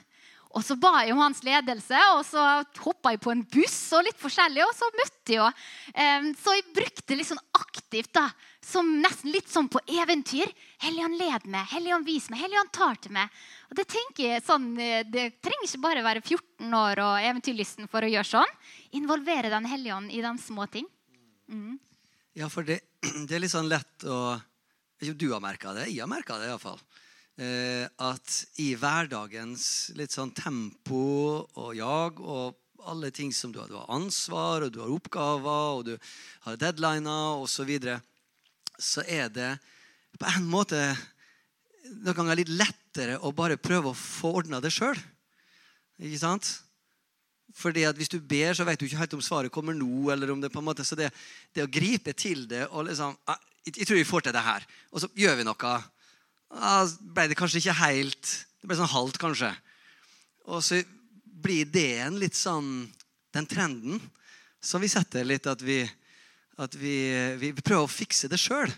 Og 0.57 0.65
så 0.65 0.79
ba 0.81 1.03
jeg 1.05 1.13
om 1.13 1.21
hans 1.21 1.43
ledelse, 1.45 1.99
og 2.17 2.23
så 2.25 2.43
hoppa 2.81 3.13
jeg 3.13 3.21
på 3.21 3.33
en 3.35 3.43
buss 3.53 3.77
og 3.97 4.07
litt 4.07 4.17
forskjellig, 4.21 4.63
og 4.65 4.73
så 4.77 4.89
møtte 4.97 5.35
jeg 5.35 5.57
henne. 5.93 6.33
Så 6.41 6.55
jeg 6.57 6.65
brukte 6.77 7.19
litt 7.19 7.29
sånn 7.29 7.43
aktivt, 7.59 8.15
da, 8.17 8.25
som 8.65 8.89
nesten 9.03 9.33
litt 9.33 9.49
sånn 9.53 9.69
på 9.73 9.83
eventyr. 10.01 10.49
Helligånd 10.85 11.19
led 11.21 11.49
meg, 11.53 11.69
Helligånd 11.73 12.09
vis 12.09 12.29
meg, 12.33 12.41
Helligånd 12.47 12.73
tar 12.75 12.97
til 13.03 13.15
meg. 13.17 13.35
Og 13.69 13.77
Det 13.77 13.87
tenker 13.93 14.25
jeg 14.25 14.45
sånn, 14.47 14.71
eh, 14.81 15.05
det 15.05 15.27
trenger 15.45 15.69
ikke 15.69 15.85
bare 15.85 16.07
være 16.07 16.23
14 16.25 16.79
år 16.81 17.03
og 17.05 17.29
eventyrlysten 17.29 17.89
for 17.89 18.05
å 18.05 18.11
gjøre 18.13 18.29
sånn. 18.29 18.55
Involvere 18.97 19.51
Den 19.53 19.69
hellige 19.69 19.97
ånd 19.97 20.13
i 20.13 20.23
de 20.25 20.33
små 20.39 20.69
ting. 20.71 20.89
Mm. 21.49 21.79
Ja, 22.37 22.49
for 22.49 22.63
det, 22.63 22.81
det, 23.27 23.35
er 23.35 23.45
litt 23.45 23.55
sånn 23.55 23.69
lett 23.69 24.05
å 24.05 24.41
Du 24.99 25.31
har 25.31 25.41
merka 25.41 25.73
det. 25.77 25.89
Jeg 25.93 26.01
har 26.03 26.11
merka 26.11 26.39
det 26.39 26.49
iallfall. 26.49 26.81
Eh, 27.39 27.87
at 28.03 28.33
i 28.59 28.73
hverdagens 28.75 29.93
litt 29.95 30.11
sånn 30.11 30.33
tempo 30.35 31.47
og 31.55 31.69
jag 31.79 32.19
og 32.19 32.57
alle 32.91 33.13
ting 33.15 33.31
som 33.31 33.53
du 33.55 33.61
har, 33.61 33.69
du 33.71 33.77
har 33.79 33.91
ansvar, 33.95 34.65
og 34.67 34.73
du 34.75 34.81
har 34.83 34.91
oppgaver, 34.91 35.77
og 35.79 35.85
du 35.87 35.93
har 36.47 36.59
deadliner 36.59 37.39
osv., 37.39 37.53
så, 37.53 37.67
videre, 37.69 38.01
så 38.75 39.05
er 39.07 39.29
det 39.31 39.51
på 40.19 40.27
en 40.33 40.49
måte 40.51 40.81
noen 42.03 42.17
ganger 42.17 42.41
litt 42.41 42.51
lettere 42.51 43.21
å 43.23 43.31
bare 43.31 43.61
prøve 43.61 43.93
å 43.93 43.99
få 43.99 44.33
ordna 44.41 44.59
det 44.65 44.73
sjøl. 44.75 44.99
Ikke 46.03 46.19
sant? 46.19 46.49
Fordi 47.55 47.85
at 47.87 47.97
Hvis 47.97 48.11
du 48.11 48.19
ber, 48.19 48.51
så 48.55 48.67
vet 48.67 48.81
du 48.81 48.87
ikke 48.87 48.99
helt 48.99 49.15
om 49.15 49.23
svaret 49.23 49.53
kommer 49.53 49.75
nå. 49.75 50.11
eller 50.11 50.31
om 50.31 50.41
det 50.41 50.51
på 50.51 50.59
en 50.59 50.67
måte, 50.67 50.85
Så 50.85 50.95
det, 50.99 51.11
det 51.55 51.63
å 51.63 51.71
gripe 51.71 52.13
til 52.13 52.47
det 52.49 52.67
og 52.69 52.87
liksom 52.91 53.17
jeg, 53.27 53.73
jeg, 53.77 53.87
tror 53.87 53.97
vi 53.97 54.11
får 54.11 54.27
til 54.27 54.33
det 54.33 54.43
her. 54.43 54.67
Og 54.93 55.01
så 55.01 55.09
gjør 55.15 55.39
vi 55.39 55.47
noe 55.47 55.79
ja, 56.55 56.75
ble 57.01 57.29
det 57.29 57.39
kanskje 57.39 57.61
ikke 57.63 57.79
helt 57.83 58.35
Det 58.59 58.69
ble 58.69 58.79
sånn 58.79 58.91
halvt, 58.91 59.19
kanskje. 59.23 59.51
Og 60.49 60.63
så 60.65 60.81
blir 61.23 61.69
det 61.71 62.01
en 62.03 62.19
litt 62.19 62.37
sånn 62.39 62.89
Den 63.35 63.47
trenden 63.47 64.01
som 64.61 64.83
vi 64.83 64.89
setter 64.91 65.23
litt, 65.23 65.47
at 65.47 65.61
vi, 65.63 65.85
at 66.59 66.73
vi, 66.75 66.97
vi 67.39 67.53
prøver 67.55 67.85
å 67.85 67.91
fikse 67.91 68.27
det 68.27 68.41
sjøl. 68.43 68.73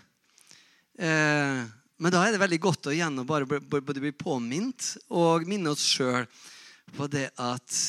Eh, 1.01 1.61
men 2.01 2.13
da 2.13 2.21
er 2.21 2.35
det 2.35 2.41
veldig 2.43 2.59
godt 2.61 2.89
å 2.91 2.93
igjen 2.93 3.17
bare 3.25 3.47
både 3.57 4.03
bli 4.03 4.11
påminnet 4.13 4.91
og 5.09 5.47
minne 5.49 5.73
oss 5.73 5.87
sjøl 5.89 6.27
på 6.93 7.07
det 7.09 7.31
at 7.41 7.79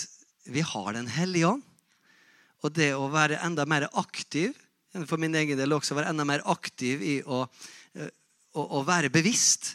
vi 0.49 0.65
har 0.65 0.97
Den 0.97 1.11
hellige 1.13 1.53
ånd. 1.53 1.67
Og 2.65 2.73
det 2.73 2.95
å 2.97 3.11
være 3.13 3.43
enda 3.45 3.67
mer 3.69 3.91
aktiv 3.93 4.57
for 5.09 5.21
min 5.21 5.35
egen 5.35 5.57
del 5.57 5.73
også 5.73 5.97
være 5.97 6.13
enda 6.13 6.27
mer 6.29 6.43
aktiv 6.53 7.03
i 7.05 7.15
å 7.25 7.45
å, 8.55 8.65
å 8.79 8.83
være 8.87 9.13
bevisst. 9.13 9.75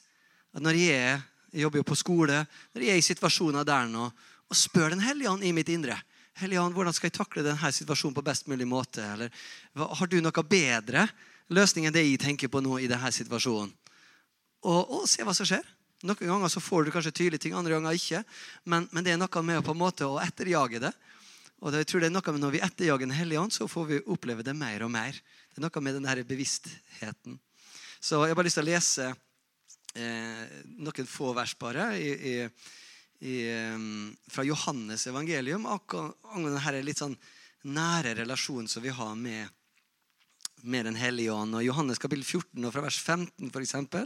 At 0.55 0.63
når 0.63 0.79
jeg, 0.79 0.97
er, 0.97 1.23
jeg 1.53 1.65
jobber 1.65 1.81
jo 1.81 1.87
på 1.87 1.99
skole, 1.99 2.43
når 2.73 2.85
jeg 2.85 2.93
er 2.93 3.01
i 3.01 3.07
situasjoner 3.07 3.67
der 3.67 3.89
nå, 3.91 4.09
og 4.47 4.55
spør 4.55 4.93
Den 4.95 5.03
hellige 5.03 5.27
ånd 5.27 5.43
i 5.43 5.51
mitt 5.51 5.67
indre 5.67 5.97
Hellige 6.37 6.61
hvordan 6.71 6.93
skal 6.93 7.09
jeg 7.09 7.17
takle 7.17 7.43
denne 7.43 7.69
situasjonen 7.73 8.13
på 8.13 8.23
best 8.23 8.45
mulig 8.47 8.67
måte? 8.69 9.01
Eller 9.01 9.31
har 9.73 10.09
du 10.09 10.19
noe 10.21 10.43
bedre 10.45 11.07
løsning 11.49 11.87
enn 11.87 11.95
det 11.95 12.03
jeg 12.05 12.19
tenker 12.21 12.51
på 12.53 12.61
nå 12.61 12.77
i 12.77 12.89
denne 12.89 13.09
situasjonen? 13.11 13.71
Og, 14.67 14.81
og 14.85 15.07
se 15.09 15.25
hva 15.25 15.33
som 15.33 15.47
skjer. 15.49 15.65
Noen 16.05 16.29
ganger 16.29 16.51
så 16.53 16.61
får 16.61 16.85
du 16.85 16.93
kanskje 16.93 17.15
tydelige 17.15 17.47
ting, 17.47 17.55
andre 17.57 17.73
ganger 17.73 17.97
ikke. 17.97 18.21
Men, 18.69 18.85
men, 18.91 19.05
det 19.05 19.15
er 19.15 19.17
noe 19.21 19.43
med 19.45 19.63
på 19.65 19.73
en 19.73 19.81
måte 19.81 20.05
å 20.05 20.19
etterjage 20.21 20.83
det. 20.83 20.93
Og 21.65 21.73
jeg 21.73 21.89
tror 21.89 22.03
det 22.03 22.11
er 22.11 22.13
noe 22.13 22.33
med 22.35 22.43
Når 22.43 22.53
vi 22.53 22.61
etterjager 22.61 23.09
Den 23.09 23.17
hellige 23.17 23.41
ånd, 23.41 23.53
så 23.55 23.65
får 23.65 23.89
vi 23.89 24.01
oppleve 24.05 24.45
det 24.45 24.53
mer 24.53 24.85
og 24.85 24.93
mer. 24.93 25.17
Det 25.49 25.57
er 25.57 25.65
noe 25.65 25.81
med 25.81 25.97
denne 25.97 26.17
bevisstheten. 26.21 27.39
Så 27.99 28.21
jeg 28.21 28.33
har 28.33 28.37
bare 28.37 28.47
lyst 28.47 28.59
til 28.59 28.67
å 28.67 28.71
lese 28.71 29.07
eh, 29.97 30.57
noen 30.77 31.09
få 31.09 31.33
vers 31.37 31.53
bare 31.59 31.89
i, 31.99 32.11
i, 33.19 33.35
um, 33.73 34.15
fra 34.29 34.45
Johannes 34.45 35.07
evangelium 35.09 35.65
angående 35.69 36.59
denne 36.59 36.83
litt 36.85 37.01
sånn 37.01 37.17
nære 37.67 38.13
relasjonen 38.21 38.69
som 38.69 38.83
vi 38.85 38.93
har 38.93 39.15
med, 39.17 39.47
med 40.61 40.85
Den 40.85 40.99
hellige 40.99 41.33
ånd. 41.33 41.55
Og 41.57 41.65
Johannes 41.65 41.99
kapittel 41.99 42.25
14 42.25 42.63
og 42.63 42.73
fra 42.73 42.85
vers 42.85 42.99
15 43.01 43.49
for 43.51 43.63
eksempel. 43.63 44.05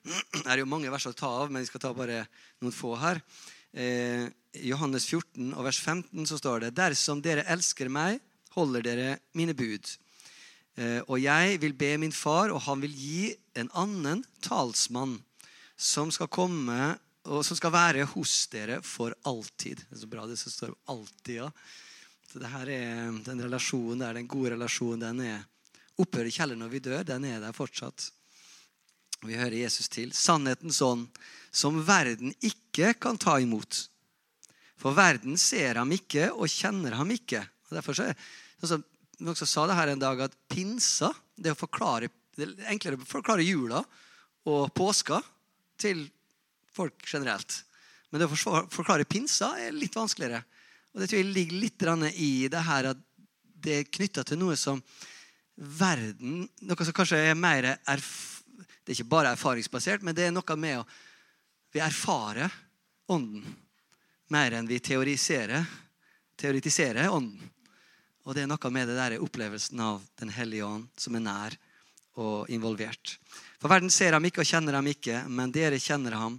Det 0.42 0.46
er 0.46 0.62
jo 0.62 0.68
mange 0.68 0.92
vers 0.92 1.08
å 1.08 1.16
ta 1.16 1.30
av, 1.42 1.50
men 1.50 1.64
vi 1.64 1.70
skal 1.70 1.82
ta 1.82 1.94
bare 1.96 2.24
noen 2.60 2.74
få 2.74 2.94
her. 3.00 3.20
Eh, 3.72 4.28
Johannes 4.66 5.06
14 5.06 5.52
og 5.54 5.64
vers 5.66 5.78
15 5.78 6.26
så 6.26 6.38
står 6.40 6.64
det 6.64 6.76
Dersom 6.78 7.20
dere 7.22 7.46
elsker 7.52 7.90
meg, 7.92 8.20
holder 8.56 8.84
dere 8.84 9.10
mine 9.38 9.54
bud. 9.54 9.86
Eh, 10.80 11.02
og 11.04 11.20
jeg 11.20 11.60
vil 11.60 11.76
be 11.76 11.92
min 12.00 12.14
far, 12.14 12.54
og 12.54 12.64
han 12.64 12.80
vil 12.80 12.96
gi 12.96 13.34
en 13.60 13.68
annen 13.76 14.24
talsmann 14.44 15.18
som 15.76 16.12
skal 16.14 16.30
komme 16.32 16.94
og 17.28 17.44
som 17.44 17.58
skal 17.58 17.72
være 17.74 18.06
hos 18.14 18.46
dere 18.52 18.80
for 18.86 19.12
alltid. 19.28 19.84
Det 19.84 19.98
er 19.98 20.02
så 20.02 20.08
bra 20.08 20.26
det 20.26 20.38
som 20.40 20.52
står 20.52 20.74
'alltid'. 20.88 21.36
ja. 21.36 21.50
Så 22.32 22.38
det 22.38 22.48
her 22.48 22.68
er 22.68 23.22
Den 23.24 23.42
relasjonen 23.42 23.98
der, 23.98 24.14
den 24.14 24.28
gode 24.28 24.50
relasjonen, 24.50 25.00
den 25.00 25.20
er 25.20 25.44
opphører 25.98 26.30
ikke 26.30 26.42
heller 26.42 26.56
når 26.56 26.68
vi 26.68 26.78
dør. 26.78 27.02
Den 27.02 27.24
er 27.24 27.40
der 27.40 27.52
fortsatt. 27.52 28.10
Vi 29.26 29.36
hører 29.36 29.52
Jesus 29.52 29.88
til. 29.88 30.12
Sannhetens 30.12 30.80
ånd, 30.80 31.08
som 31.52 31.86
verden 31.86 32.34
ikke 32.40 32.94
kan 32.94 33.18
ta 33.18 33.38
imot. 33.38 33.88
For 34.80 34.96
verden 34.96 35.36
ser 35.36 35.74
ham 35.74 35.92
ikke 35.92 36.30
og 36.32 36.48
kjenner 36.48 36.96
ham 36.96 37.10
ikke. 37.10 37.42
Og 37.68 37.76
derfor 37.76 37.92
så 37.92 38.02
er, 38.02 38.14
altså, 38.62 38.80
noen 39.20 39.36
som 39.38 39.48
sa 39.48 39.66
det 39.68 39.76
her 39.78 39.92
en 39.92 40.02
dag, 40.02 40.20
at 40.26 40.36
pinsa 40.48 41.12
det 41.36 41.56
forklare, 41.58 42.10
det 42.36 42.46
er 42.46 42.72
enklere 42.72 43.00
å 43.00 43.08
forklare 43.08 43.44
jula 43.44 43.82
og 44.48 44.72
påska 44.76 45.20
til 45.80 46.06
folk 46.72 47.04
generelt. 47.06 47.62
Men 48.10 48.22
det 48.22 48.28
å 48.30 48.64
forklare 48.72 49.08
pinsa 49.08 49.52
er 49.60 49.76
litt 49.76 49.96
vanskeligere. 49.96 50.42
Og 50.90 51.02
det 51.02 51.10
tror 51.10 51.20
jeg 51.20 51.30
ligger 51.30 51.62
litt 51.62 51.86
i 52.18 52.48
det 52.50 52.64
her 52.66 52.90
at 52.92 53.00
det 53.60 53.76
er 53.76 53.90
knytta 53.92 54.24
til 54.24 54.40
noe 54.40 54.56
som 54.56 54.80
verden 55.60 56.46
Noe 56.64 56.84
som 56.86 56.96
kanskje 56.96 57.18
er 57.20 57.34
mer 57.36 57.66
erf 57.68 58.40
Det 58.56 58.94
er 58.94 58.96
ikke 58.96 59.12
bare 59.12 59.34
erfaringsbasert, 59.36 60.02
men 60.02 60.16
det 60.16 60.26
er 60.26 60.32
noe 60.32 60.56
med 60.56 60.80
å 60.80 60.86
Vi 61.70 61.82
erfarer 61.84 62.50
ånden 63.12 63.44
mer 64.30 64.54
enn 64.54 64.66
vi 64.66 64.78
teoriserer, 64.78 65.64
teoretiserer 66.38 67.10
ånden. 67.10 67.50
Og 68.28 68.36
det 68.36 68.44
er 68.44 68.50
noe 68.50 68.72
med 68.72 68.90
det 68.90 68.98
der 68.98 69.20
opplevelsen 69.22 69.80
av 69.80 70.02
Den 70.20 70.32
hellige 70.34 70.66
ånd 70.66 70.88
som 71.00 71.16
er 71.16 71.24
nær 71.24 71.56
og 72.20 72.50
involvert. 72.52 73.16
For 73.60 73.70
verden 73.70 73.92
ser 73.92 74.16
ham 74.16 74.24
ikke 74.26 74.42
og 74.42 74.48
kjenner 74.48 74.76
ham 74.76 74.88
ikke, 74.90 75.22
men 75.28 75.52
dere 75.54 75.80
kjenner 75.80 76.16
ham. 76.18 76.38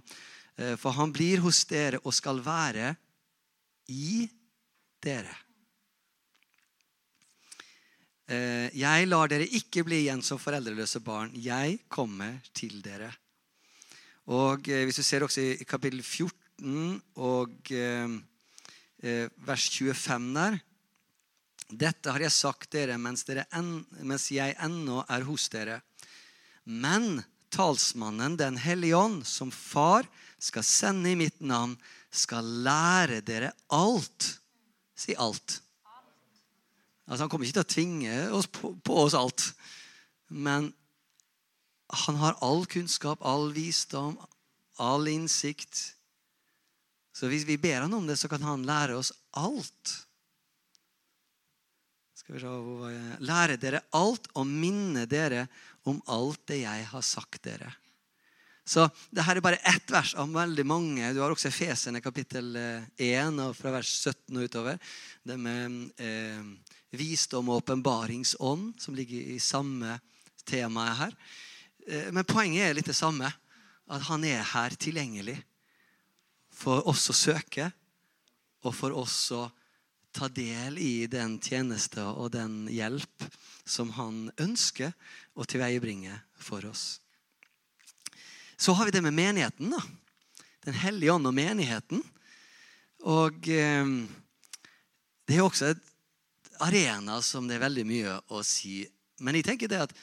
Eh, 0.56 0.74
for 0.78 0.94
han 0.96 1.12
blir 1.14 1.42
hos 1.42 1.64
dere 1.70 2.00
og 2.02 2.14
skal 2.14 2.42
være 2.44 2.92
i 3.90 4.26
dere. 5.02 5.34
Eh, 8.28 8.68
jeg 8.78 9.08
lar 9.08 9.32
dere 9.32 9.48
ikke 9.58 9.84
bli 9.86 10.04
igjen 10.04 10.22
som 10.24 10.40
foreldreløse 10.40 11.02
barn. 11.04 11.32
Jeg 11.34 11.80
kommer 11.90 12.38
til 12.54 12.78
dere. 12.84 13.10
Og 14.30 14.68
eh, 14.68 14.84
Hvis 14.86 15.00
du 15.00 15.06
ser 15.06 15.26
også 15.26 15.42
i, 15.42 15.64
kapittel 15.64 16.02
14 16.02 17.00
og 17.18 17.72
vers 19.42 19.64
25 19.66 20.28
der 20.36 20.60
Dette 21.72 22.12
har 22.12 22.20
jeg 22.20 22.34
sagt 22.34 22.72
dere 22.74 22.98
mens, 23.00 23.24
dere 23.24 23.46
en, 23.56 23.80
mens 24.04 24.28
jeg 24.32 24.56
ennå 24.60 25.02
er 25.08 25.24
hos 25.24 25.48
dere. 25.52 25.80
Men 26.64 27.22
talsmannen, 27.52 28.36
Den 28.36 28.56
hellige 28.60 28.96
ånd, 28.96 29.24
som 29.26 29.50
Far 29.50 30.06
skal 30.38 30.64
sende 30.64 31.12
i 31.12 31.16
mitt 31.16 31.40
navn, 31.40 31.76
skal 32.12 32.44
lære 32.44 33.22
dere 33.24 33.52
alt. 33.72 34.38
Si 34.94 35.16
alt. 35.16 35.62
Altså, 37.08 37.24
han 37.24 37.32
kommer 37.32 37.48
ikke 37.48 37.60
til 37.60 37.66
å 37.66 37.74
tvinge 37.74 38.18
oss 38.36 38.46
på, 38.52 38.74
på 38.84 39.00
oss 39.06 39.16
alt. 39.16 39.48
Men 40.28 40.70
han 42.04 42.20
har 42.20 42.38
all 42.44 42.64
kunnskap, 42.68 43.24
all 43.24 43.50
visdom, 43.56 44.16
all 44.80 45.08
innsikt. 45.08 45.80
Så 47.12 47.28
hvis 47.28 47.44
vi 47.48 47.58
ber 47.60 47.84
han 47.84 47.96
om 47.96 48.06
det, 48.08 48.16
så 48.20 48.28
kan 48.32 48.44
han 48.44 48.64
lære 48.68 48.96
oss 49.00 49.12
alt. 49.36 49.96
Skal 52.32 52.40
vi 52.40 52.46
se, 52.46 52.50
hvor 52.64 52.76
var 52.80 52.92
jeg? 52.94 53.16
Lære 53.28 53.56
dere 53.60 53.78
alt 53.92 54.28
og 54.40 54.46
minne 54.48 55.02
dere 55.04 55.42
om 55.84 55.98
alt 56.08 56.40
det 56.48 56.62
jeg 56.62 56.86
har 56.88 57.04
sagt 57.04 57.42
dere. 57.44 57.68
Så 58.64 58.86
det 59.12 59.26
her 59.26 59.36
er 59.36 59.44
bare 59.44 59.60
ett 59.68 59.92
vers 59.92 60.14
av 60.16 60.32
veldig 60.32 60.64
mange. 60.64 61.10
Du 61.12 61.20
har 61.20 61.28
også 61.28 61.50
Efesene 61.50 62.00
kapittel 62.00 62.56
1 62.56 62.96
eh, 63.04 63.52
fra 63.58 63.74
vers 63.76 63.92
17 64.08 64.32
og 64.32 64.48
utover. 64.48 64.80
Det 65.20 65.36
med 65.36 65.92
eh, 66.00 66.40
visdom 66.96 67.52
og 67.52 67.66
åpenbaringsånd, 67.66 68.80
som 68.80 68.96
ligger 68.96 69.36
i 69.36 69.36
samme 69.36 69.98
temaet 70.48 71.02
her. 71.04 71.16
Eh, 71.84 72.10
men 72.16 72.24
poenget 72.24 72.70
er 72.70 72.80
litt 72.80 72.88
det 72.88 72.96
samme. 72.96 73.28
At 73.92 74.08
han 74.08 74.24
er 74.24 74.40
her 74.56 74.72
tilgjengelig 74.80 75.36
for 76.48 76.88
oss 76.88 77.10
å 77.12 77.22
søke, 77.26 77.74
og 78.64 78.72
for 78.72 78.96
oss 78.96 79.26
å 79.36 79.50
ta 80.12 80.28
del 80.28 80.78
i 80.78 81.06
den 81.10 81.38
tjeneste 81.40 82.04
og 82.04 82.32
den 82.34 82.66
hjelp 82.72 83.26
som 83.64 83.92
han 83.96 84.26
ønsker 84.40 84.92
å 85.34 85.46
tilveiebringe 85.48 86.14
for 86.36 86.64
oss. 86.68 87.00
Så 88.56 88.74
har 88.76 88.86
vi 88.86 88.94
det 88.94 89.02
med 89.02 89.16
menigheten. 89.16 89.72
da. 89.72 89.80
Den 90.62 90.76
hellige 90.78 91.12
ånd 91.12 91.26
og 91.26 91.34
menigheten. 91.34 92.02
Og 93.08 93.48
eh, 93.50 93.86
det 95.26 95.38
er 95.38 95.42
også 95.42 95.72
et 95.72 95.88
arena 96.62 97.18
som 97.24 97.48
det 97.48 97.56
er 97.56 97.64
veldig 97.64 97.86
mye 97.88 98.18
å 98.30 98.42
si. 98.46 98.82
Men 99.22 99.38
jeg 99.38 99.48
tenker 99.48 99.70
det 99.70 99.80
at 99.88 99.94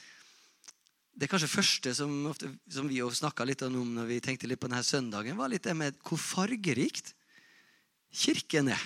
det 1.20 1.28
kanskje 1.28 1.50
første 1.52 1.92
som, 1.96 2.12
ofte, 2.30 2.48
som 2.70 2.88
vi 2.88 3.00
snakka 3.00 3.44
litt 3.44 3.62
om 3.66 3.94
når 3.96 4.08
vi 4.08 4.20
tenkte 4.24 4.48
litt 4.48 4.60
på 4.60 4.68
denne 4.70 4.84
søndagen, 4.86 5.36
var 5.36 5.52
litt 5.52 5.66
det 5.66 5.76
med 5.76 5.98
hvor 6.04 6.20
fargerikt 6.20 7.14
Kirken 8.10 8.72
er. 8.74 8.82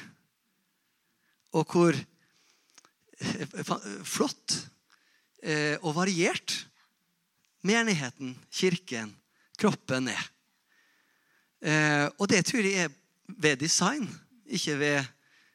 Og 1.54 1.66
hvor 1.70 1.94
eh, 1.94 3.74
flott 4.04 4.56
eh, 5.42 5.76
og 5.82 5.94
variert 5.96 6.56
menigheten, 7.64 8.34
kirken, 8.52 9.12
kroppen 9.58 10.10
er. 10.12 10.30
Eh, 11.64 12.06
og 12.18 12.28
det 12.28 12.42
tror 12.44 12.66
jeg 12.66 12.86
er 12.86 12.92
ved 13.40 13.62
design, 13.62 14.08
ikke 14.44 14.76
ved 14.78 15.12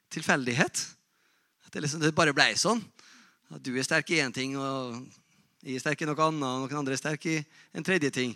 tilfeldighet. 0.10 0.86
Det, 1.70 1.84
liksom, 1.84 2.02
det 2.02 2.16
bare 2.18 2.34
blei 2.34 2.56
sånn. 2.58 2.82
At 3.54 3.62
du 3.66 3.76
er 3.78 3.86
sterk 3.86 4.10
i 4.14 4.22
én 4.24 4.34
ting, 4.34 4.56
og 4.58 4.98
jeg 5.62 5.78
er 5.78 5.84
sterk 5.84 6.02
i 6.02 6.08
noe 6.10 6.18
annet, 6.26 6.46
og 6.46 6.66
noen 6.66 6.82
andre 6.82 6.96
er 6.96 7.02
sterk 7.02 7.28
i 7.30 7.38
en 7.78 7.86
tredje 7.86 8.10
ting. 8.16 8.34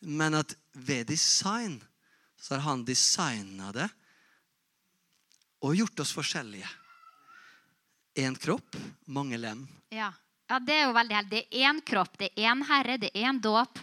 Men 0.00 0.36
at 0.36 0.52
ved 0.74 1.08
design 1.08 1.78
så 2.40 2.56
har 2.56 2.66
han 2.68 2.84
designa 2.84 3.72
det 3.72 3.88
og 5.64 5.76
gjort 5.78 6.04
oss 6.04 6.12
forskjellige. 6.14 6.68
Én 8.16 8.36
kropp, 8.40 8.76
mange 9.12 9.36
lem. 9.36 9.66
Ja. 9.92 10.08
ja, 10.48 10.58
det 10.64 10.72
er 10.72 10.86
jo 10.86 10.94
veldig 10.96 11.16
heldig. 11.18 11.40
Det 11.50 11.60
er 11.60 11.66
én 11.68 11.80
kropp, 11.84 12.14
det 12.16 12.30
er 12.32 12.46
én 12.48 12.62
herre, 12.64 12.94
det 13.02 13.10
er 13.12 13.26
én 13.28 13.40
dåp. 13.44 13.82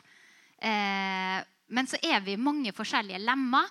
Eh, 0.58 1.38
men 1.74 1.90
så 1.90 2.00
er 2.02 2.24
vi 2.26 2.34
mange 2.42 2.74
forskjellige 2.74 3.22
lemmer. 3.22 3.70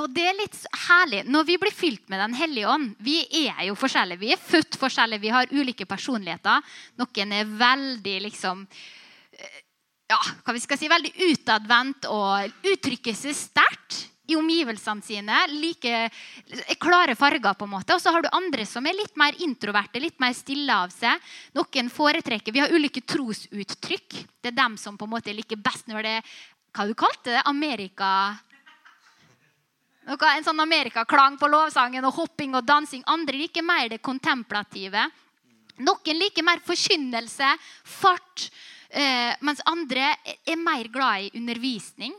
Og 0.00 0.08
det 0.12 0.24
er 0.30 0.36
litt 0.36 0.56
herlig. 0.86 1.22
Når 1.28 1.44
vi 1.48 1.58
blir 1.60 1.72
fylt 1.76 2.08
med 2.12 2.20
Den 2.20 2.34
hellige 2.36 2.68
ånd 2.68 2.90
Vi 3.00 3.22
er 3.46 3.62
jo 3.70 3.76
forskjellige. 3.76 4.20
Vi 4.20 4.32
er 4.34 4.40
født 4.40 4.76
forskjellige. 4.80 5.22
Vi 5.22 5.32
har 5.32 5.52
ulike 5.52 5.86
personligheter. 5.88 6.64
Noen 7.00 7.32
er 7.32 7.54
veldig 7.60 8.18
liksom 8.26 8.66
eh, 9.32 9.62
ja, 10.08 10.20
hva 10.44 10.56
vi 10.56 10.64
skal 10.64 10.80
si, 10.80 10.88
veldig 10.88 11.12
utadvendt 11.32 12.08
og 12.08 12.68
uttrykker 12.72 13.16
seg 13.16 13.36
sterkt 13.36 14.06
i 14.28 14.36
omgivelsene 14.36 15.04
sine. 15.04 15.38
Like 15.56 16.10
klare 16.80 17.16
farger, 17.18 17.54
på 17.54 17.66
en 17.66 17.74
måte. 17.74 17.96
Og 17.96 18.02
så 18.02 18.12
har 18.14 18.22
du 18.22 18.30
andre 18.32 18.66
som 18.68 18.86
er 18.86 18.96
litt 18.98 19.16
mer 19.16 19.36
introverte, 19.44 20.02
litt 20.02 20.20
mer 20.20 20.36
stille 20.36 20.74
av 20.74 20.92
seg. 20.94 21.16
Noen 21.56 21.88
foretrekker 21.92 22.52
Vi 22.52 22.62
har 22.64 22.74
ulike 22.74 23.02
trosuttrykk. 23.02 24.20
Det 24.40 24.52
er 24.52 24.60
dem 24.60 24.76
som 24.80 24.98
på 24.98 25.08
en 25.08 25.16
måte 25.16 25.34
liker 25.34 25.60
best 25.60 25.88
når 25.88 26.02
det 26.06 26.18
Hva 26.76 26.84
du 26.86 26.92
kalte 26.94 27.32
det? 27.32 27.42
Amerika 27.48 28.38
en 30.08 30.44
sånn 30.44 30.60
amerikaklang 30.60 31.36
på 31.36 31.48
lovsangen 31.52 32.04
og 32.08 32.14
hopping 32.16 32.54
og 32.56 32.64
dansing. 32.64 33.02
Andre 33.06 33.36
liker 33.36 33.62
mer 33.62 33.90
det 33.92 34.00
kontemplative. 34.00 35.02
Noen 35.84 36.18
liker 36.18 36.42
mer 36.42 36.62
forkynnelse, 36.64 37.50
fart, 37.84 38.50
eh, 38.88 39.36
mens 39.40 39.60
andre 39.66 40.16
er 40.46 40.56
mer 40.56 40.88
glad 40.88 41.28
i 41.28 41.30
undervisning. 41.34 42.14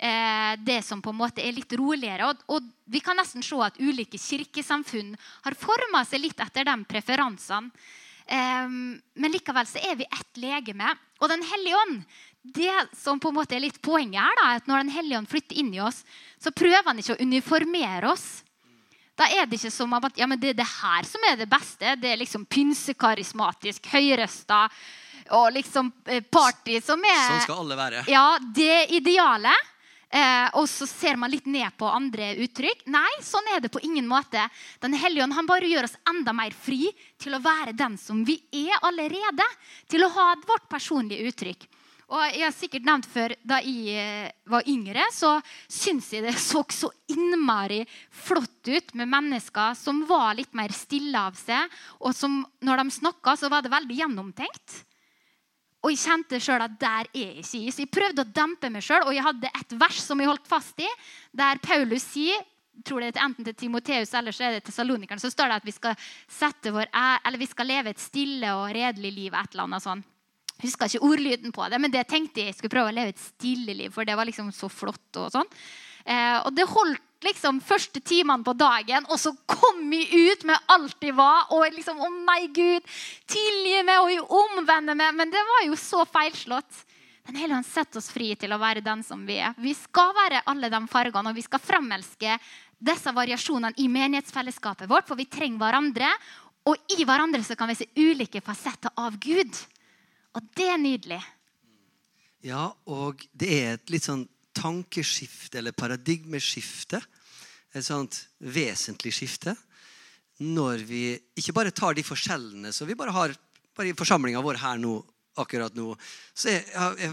Eh, 0.00 0.52
det 0.64 0.78
som 0.82 1.02
på 1.04 1.12
en 1.12 1.18
måte 1.20 1.42
er 1.44 1.52
litt 1.52 1.72
roligere. 1.76 2.30
Og, 2.30 2.44
og, 2.48 2.68
vi 2.90 3.02
kan 3.04 3.18
nesten 3.20 3.44
se 3.44 3.58
at 3.60 3.76
ulike 3.76 4.16
kirkesamfunn 4.18 5.12
har 5.44 5.56
forma 5.60 6.00
seg 6.08 6.22
litt 6.24 6.40
etter 6.40 6.64
de 6.64 6.76
preferansene. 6.88 7.68
Eh, 8.24 8.70
men 8.70 9.34
likevel 9.34 9.68
så 9.68 9.82
er 9.84 9.98
vi 10.00 10.08
ett 10.08 10.40
legeme. 10.40 10.94
Og 11.20 11.28
Den 11.28 11.44
hellige 11.44 11.82
ånd 11.84 12.02
det 12.40 12.72
som 12.96 13.20
på 13.20 13.28
en 13.28 13.36
måte 13.36 13.52
er 13.56 13.60
litt 13.60 13.82
poenget 13.84 14.22
her, 14.22 14.38
da, 14.38 14.44
er 14.48 14.60
at 14.62 14.68
når 14.70 14.84
Den 14.84 14.94
hellige 14.94 15.18
ånd 15.18 15.28
flytter 15.28 15.58
inn 15.60 15.74
i 15.74 15.82
oss, 15.84 16.00
så 16.40 16.52
prøver 16.56 16.86
han 16.86 17.02
ikke 17.02 17.18
å 17.18 17.20
uniformere 17.20 18.08
oss. 18.08 18.28
Da 19.20 19.26
er 19.28 19.44
det 19.44 19.58
ikke 19.58 19.72
som 19.74 19.92
at 19.98 20.16
ja, 20.16 20.24
men 20.24 20.40
det 20.40 20.54
er 20.54 20.62
det 20.62 20.70
her 20.70 21.04
som 21.04 21.26
er 21.28 21.36
det 21.36 21.50
beste. 21.50 21.92
Det 22.00 22.08
er 22.08 22.22
liksom 22.22 22.46
pynsekarismatisk, 22.48 23.90
høyrøsta 23.92 24.62
og 25.36 25.52
liksom 25.52 25.92
eh, 26.08 26.24
party 26.24 26.80
som 26.82 27.04
er 27.04 27.20
Sånn 27.26 27.44
skal 27.44 27.60
alle 27.66 27.76
være. 27.78 28.06
Ja, 28.08 28.38
det 28.40 28.86
idealet. 28.96 29.68
Eh, 30.10 30.48
og 30.58 30.66
så 30.66 30.88
ser 30.90 31.14
man 31.20 31.30
litt 31.30 31.46
ned 31.46 31.70
på 31.78 31.86
andre 31.86 32.32
uttrykk. 32.42 32.82
Nei, 32.90 33.10
sånn 33.22 33.46
er 33.54 33.62
det 33.62 33.70
på 33.70 33.82
ingen 33.86 34.08
måte. 34.10 34.42
Den 34.82 34.96
hellige 34.98 35.22
ånd 35.22 35.36
han 35.36 35.46
bare 35.46 35.70
gjør 35.70 35.86
oss 35.86 35.98
enda 36.10 36.34
mer 36.34 36.50
fri 36.50 36.88
til 37.20 37.36
å 37.36 37.42
være 37.44 37.76
den 37.78 37.94
som 38.00 38.24
vi 38.26 38.40
er 38.50 38.74
allerede. 38.82 39.46
Til 39.86 40.02
å 40.02 40.10
ha 40.16 40.32
vårt 40.48 40.66
personlige 40.72 41.30
uttrykk. 41.30 41.68
Og 42.10 42.24
jeg 42.26 42.42
har 42.42 42.54
sikkert 42.54 42.86
nevnt 42.88 43.06
før, 43.06 43.36
Da 43.46 43.60
jeg 43.62 43.94
eh, 43.94 44.30
var 44.50 44.66
yngre, 44.66 45.06
så 45.14 45.36
syns 45.70 46.10
jeg 46.10 46.26
det 46.26 46.34
så 46.42 46.64
så 46.74 46.90
innmari 47.10 47.84
flott 48.10 48.66
ut 48.66 48.94
med 48.98 49.08
mennesker 49.10 49.78
som 49.78 50.02
var 50.10 50.34
litt 50.34 50.54
mer 50.58 50.74
stille 50.74 51.18
av 51.18 51.38
seg. 51.38 51.70
Og 52.02 52.14
som, 52.16 52.42
når 52.66 52.82
de 52.82 52.98
snakka, 52.98 53.36
så 53.38 53.50
var 53.52 53.62
det 53.62 53.70
veldig 53.70 54.02
gjennomtenkt. 54.02 54.82
Og 55.80 55.94
jeg 55.94 56.02
kjente 56.02 56.40
sjøl 56.42 56.60
at 56.60 56.76
der 56.80 57.08
er 57.08 57.16
jeg 57.16 57.40
ikke. 57.40 57.72
Så 57.72 57.84
jeg 57.84 57.92
prøvde 57.92 58.24
å 58.24 58.32
dempe 58.36 58.68
meg 58.72 58.84
sjøl, 58.84 59.06
og 59.06 59.14
jeg 59.16 59.24
hadde 59.24 59.48
et 59.48 59.76
vers 59.80 60.00
som 60.04 60.20
jeg 60.20 60.28
holdt 60.28 60.48
fast 60.50 60.82
i, 60.84 60.88
der 61.32 61.60
Paulus 61.64 62.04
sier 62.12 62.46
tror 62.84 63.02
det 63.02 63.10
er 63.12 63.24
enten 63.26 63.44
til 63.44 63.56
Timoteus 63.58 64.12
eller 64.16 64.32
så 64.32 64.46
er 64.46 64.56
det 64.56 64.62
til 64.64 64.72
Salonikeren, 64.72 65.20
så 65.20 65.30
står 65.32 65.50
det 65.50 65.58
at 65.60 65.66
vi 65.68 65.74
skal, 65.74 66.06
vår, 66.72 66.88
vi 67.36 67.48
skal 67.50 67.68
leve 67.68 67.92
et 67.92 68.00
stille 68.00 68.54
og 68.56 68.70
redelig 68.76 69.12
liv. 69.12 69.34
et 69.34 69.52
eller 69.52 69.66
annet 69.66 69.84
sånn. 69.84 70.04
Husker 70.60 70.88
ikke 70.88 71.06
ordlyden 71.08 71.52
på 71.56 71.68
det, 71.72 71.80
men 71.80 71.92
det 71.92 72.06
tenkte 72.08 72.44
jeg 72.44 72.56
skulle 72.56 72.72
prøve 72.72 72.92
å 72.92 72.96
leve 72.96 73.14
et 73.14 73.22
stille 73.22 73.74
liv, 73.76 73.92
for 73.92 74.04
det 74.04 74.16
var 74.16 74.28
liksom 74.28 74.50
så 74.52 74.68
flott. 74.68 75.08
Og 75.16 75.30
sånn. 75.32 75.48
Eh, 76.04 76.36
og 76.44 76.52
det 76.56 76.68
holdt 76.68 77.04
liksom 77.24 77.60
første 77.64 78.00
timene 78.00 78.44
på 78.44 78.54
dagen, 78.56 79.06
og 79.10 79.18
så 79.20 79.32
kom 79.48 79.82
jeg 79.92 80.08
ut 80.32 80.46
med 80.48 80.70
alt 80.72 81.04
jeg 81.04 81.16
var. 81.18 81.50
Og 81.56 81.66
liksom 81.74 82.00
Å 82.00 82.08
nei, 82.14 82.46
Gud, 82.54 82.86
tilgi 83.30 83.82
meg, 83.86 83.98
og 84.00 84.12
jeg 84.12 84.24
omvender 84.24 84.98
meg. 84.98 85.14
Men 85.18 85.32
det 85.32 85.42
var 85.52 85.66
jo 85.66 85.78
så 85.78 86.04
feilslått. 86.08 86.84
Den 87.28 87.38
hele 87.38 87.54
Han 87.54 87.66
setter 87.66 88.00
oss 88.00 88.10
fri 88.10 88.32
til 88.38 88.52
å 88.52 88.60
være 88.60 88.82
den 88.84 89.04
som 89.06 89.26
vi 89.28 89.38
er. 89.38 89.54
Vi 89.60 89.74
skal 89.76 90.14
være 90.16 90.44
alle 90.50 90.70
de 90.72 90.80
fargene, 90.90 91.30
og 91.30 91.36
vi 91.36 91.44
skal 91.46 91.62
fremelske 91.62 92.38
disse 92.80 93.12
variasjonene 93.12 93.76
i 93.76 93.88
menighetsfellesskapet 93.92 94.88
vårt, 94.88 95.06
for 95.08 95.20
vi 95.20 95.28
trenger 95.28 95.60
hverandre. 95.60 96.08
Og 96.68 96.96
i 96.96 97.04
hverandre 97.04 97.44
så 97.44 97.56
kan 97.56 97.70
vi 97.70 97.78
se 97.78 97.88
ulike 97.96 98.42
fasetter 98.44 98.92
av 99.00 99.16
Gud. 99.20 99.52
Og 100.36 100.48
det 100.56 100.68
er 100.72 100.80
nydelig. 100.80 101.20
Ja, 102.46 102.70
og 102.88 103.20
det 103.36 103.50
er 103.52 103.72
et 103.76 103.92
litt 103.92 104.06
sånn 104.06 104.24
tankeskifte 104.56 105.60
eller 105.60 105.76
paradigmeskifte. 105.76 107.00
Et 107.74 107.86
sånt 107.86 108.16
vesentlig 108.42 109.12
skifte. 109.14 109.54
Når 110.40 110.84
vi 110.88 111.04
ikke 111.38 111.54
bare 111.54 111.74
tar 111.74 111.94
de 111.94 112.04
forskjellene 112.06 112.72
som 112.72 112.88
vi 112.88 112.98
bare 112.98 113.14
har 113.14 113.34
bare 113.76 113.92
i 113.92 113.96
forsamlinga 113.96 114.42
vår 114.44 114.58
her 114.60 114.78
nå, 114.80 114.98
akkurat 115.40 115.76
nå, 115.78 115.94
så 116.34 116.50
er, 116.52 116.64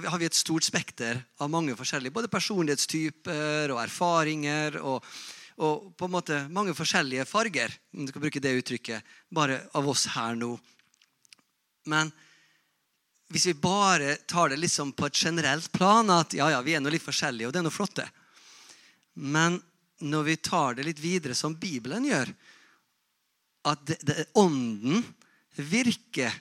har 0.08 0.20
vi 0.20 0.28
et 0.28 0.36
stort 0.36 0.66
spekter 0.66 1.20
av 1.40 1.52
mange 1.54 1.76
forskjellige 1.78 2.16
både 2.16 2.32
personlighetstyper 2.32 3.72
og 3.76 3.82
erfaringer. 3.84 4.80
og, 4.82 5.06
og 5.64 5.92
på 5.98 6.08
en 6.08 6.14
måte 6.14 6.40
mange 6.54 6.76
forskjellige 6.78 7.28
farger, 7.30 7.72
om 7.96 8.06
du 8.06 8.12
skal 8.12 8.24
bruke 8.26 8.42
det 8.44 8.56
uttrykket, 8.60 9.14
bare 9.34 9.62
av 9.78 9.88
oss 9.90 10.08
her 10.14 10.36
nå. 10.38 10.56
Men 11.88 12.12
hvis 13.34 13.48
vi 13.50 13.54
bare 13.60 14.16
tar 14.28 14.50
det 14.50 14.60
liksom 14.62 14.94
på 14.96 15.08
et 15.10 15.24
generelt 15.24 15.72
plan, 15.72 16.10
at 16.16 16.34
ja, 16.38 16.50
ja, 16.54 16.62
vi 16.64 16.78
er 16.78 16.84
nå 16.84 16.92
litt 16.94 17.04
forskjellige, 17.04 17.50
og 17.50 17.56
det 17.56 17.60
er 17.60 17.68
noe 17.68 17.90
det. 18.00 18.08
Men 19.18 19.58
når 20.00 20.24
vi 20.24 20.36
tar 20.38 20.78
det 20.78 20.86
litt 20.88 21.02
videre, 21.02 21.36
som 21.36 21.58
Bibelen 21.58 22.06
gjør, 22.08 22.32
at 23.68 23.82
det, 23.88 23.98
det, 24.08 24.28
ånden 24.40 25.04
virker 25.58 26.32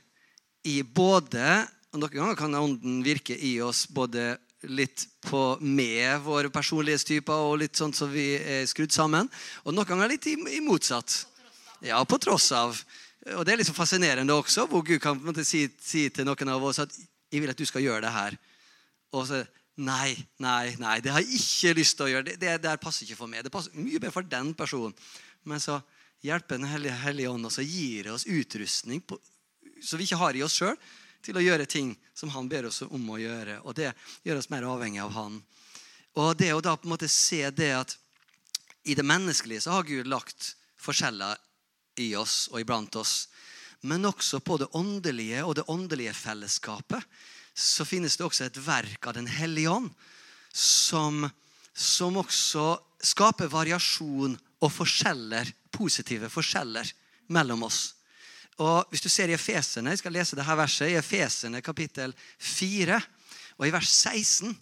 i 0.67 0.83
både 0.83 1.65
og 1.97 2.03
Noen 2.03 2.13
ganger 2.13 2.37
kan 2.37 2.55
ånden 2.59 2.99
virke 3.01 3.33
i 3.33 3.55
oss 3.65 3.87
både 3.89 4.35
litt 4.69 5.07
på 5.25 5.57
med 5.65 6.21
våre 6.27 6.51
personlighetstyper 6.53 7.47
og 7.47 7.63
litt 7.63 7.79
sånn 7.79 7.95
som 7.97 8.11
vi 8.13 8.35
er 8.37 8.67
skrudd 8.69 8.93
sammen. 8.93 9.31
Og 9.65 9.73
noen 9.73 9.89
ganger 9.89 10.11
litt 10.13 10.27
i, 10.29 10.35
i 10.37 10.61
motsatt. 10.61 11.23
Ja, 11.87 12.03
på 12.05 12.19
tross 12.21 12.51
av. 12.53 12.77
Og 13.35 13.43
det 13.47 13.53
er 13.53 13.59
liksom 13.59 13.75
fascinerende 13.75 14.35
også, 14.35 14.69
hvor 14.71 14.85
Gud 14.87 15.01
kan 15.03 15.19
si, 15.43 15.67
si, 15.83 16.09
til 16.15 16.27
noen 16.29 16.49
av 16.53 16.63
oss 16.63 16.79
at 16.79 16.93
'Jeg 17.33 17.41
vil 17.41 17.51
at 17.51 17.59
du 17.59 17.67
skal 17.67 17.83
gjøre 17.83 18.01
det 18.07 18.13
her.' 18.13 18.39
Og 19.13 19.27
så 19.27 19.47
Nei, 19.77 20.17
nei, 20.41 20.73
nei, 20.81 21.01
det 21.05 21.13
har 21.13 21.21
jeg 21.21 21.37
ikke 21.37 21.75
lyst 21.77 21.99
til 21.99 22.07
å 22.07 22.09
gjøre. 22.09 22.25
Det, 22.25 22.39
det, 22.41 22.53
det 22.65 22.81
passer 22.81 23.05
ikke 23.05 23.19
for 23.19 23.29
meg. 23.29 23.43
Det 23.45 23.53
passer 23.53 23.75
mye 23.77 24.01
bedre 24.01 24.15
for 24.15 24.25
den 24.25 24.55
personen. 24.57 24.95
Men 25.45 25.61
så 25.61 25.83
hjelper 26.25 26.57
Den 26.57 26.71
hellige, 26.71 26.95
hellige 26.97 27.29
ånd 27.29 27.45
oss 27.45 27.59
og 27.61 27.69
gir 27.69 28.09
oss 28.09 28.25
utrustning 28.25 29.03
på, 29.05 29.19
som 29.85 30.01
vi 30.01 30.09
ikke 30.09 30.17
har 30.17 30.39
i 30.39 30.43
oss 30.47 30.57
sjøl, 30.57 30.79
til 31.21 31.37
å 31.37 31.45
gjøre 31.45 31.69
ting 31.69 31.93
som 32.17 32.33
han 32.33 32.49
ber 32.49 32.71
oss 32.71 32.81
om 32.89 33.11
å 33.13 33.21
gjøre. 33.21 33.59
Og 33.69 33.77
det 33.77 33.93
gjør 34.25 34.41
oss 34.41 34.49
mer 34.49 34.65
avhengig 34.65 35.03
av 35.05 35.13
han. 35.13 35.37
Og 36.17 36.33
det 36.41 36.55
å 36.55 36.65
da 36.65 36.73
på 36.79 36.89
en 36.89 36.95
måte 36.95 37.13
se 37.13 37.43
det 37.53 37.73
at 37.77 37.97
i 38.89 38.97
det 38.97 39.05
menneskelige 39.05 39.67
så 39.67 39.77
har 39.77 39.85
Gud 39.85 40.09
lagt 40.09 40.55
forskjeller 40.81 41.37
i 42.03 42.15
oss 42.17 42.47
og 42.53 42.61
iblant 42.61 42.97
oss. 43.01 43.27
Men 43.87 44.09
også 44.09 44.41
på 44.41 44.59
det 44.61 44.71
åndelige 44.77 45.45
og 45.45 45.57
det 45.59 45.67
åndelige 45.71 46.15
fellesskapet 46.17 47.03
så 47.57 47.87
finnes 47.89 48.17
det 48.17 48.25
også 48.27 48.47
et 48.47 48.59
verk 48.61 49.07
av 49.09 49.17
Den 49.17 49.29
hellige 49.31 49.73
ånd 49.73 49.91
som, 50.53 51.25
som 51.73 52.17
også 52.21 52.75
skaper 53.05 53.49
variasjon 53.53 54.37
og 54.37 54.73
forskjeller, 54.73 55.49
positive 55.73 56.29
forskjeller 56.33 56.91
mellom 57.33 57.67
oss. 57.69 57.95
Og 58.61 58.89
Hvis 58.91 59.05
du 59.05 59.09
ser 59.13 59.29
i 59.29 59.37
Efesene, 59.37 59.93
jeg 59.93 60.01
skal 60.01 60.15
lese 60.17 60.37
dette 60.37 60.57
verset, 60.57 60.89
i 60.89 60.97
Efesene 60.97 61.61
kapittel 61.65 62.15
4, 62.41 63.01
og 63.57 63.67
i 63.67 63.73
vers 63.73 63.91
16 63.93 64.57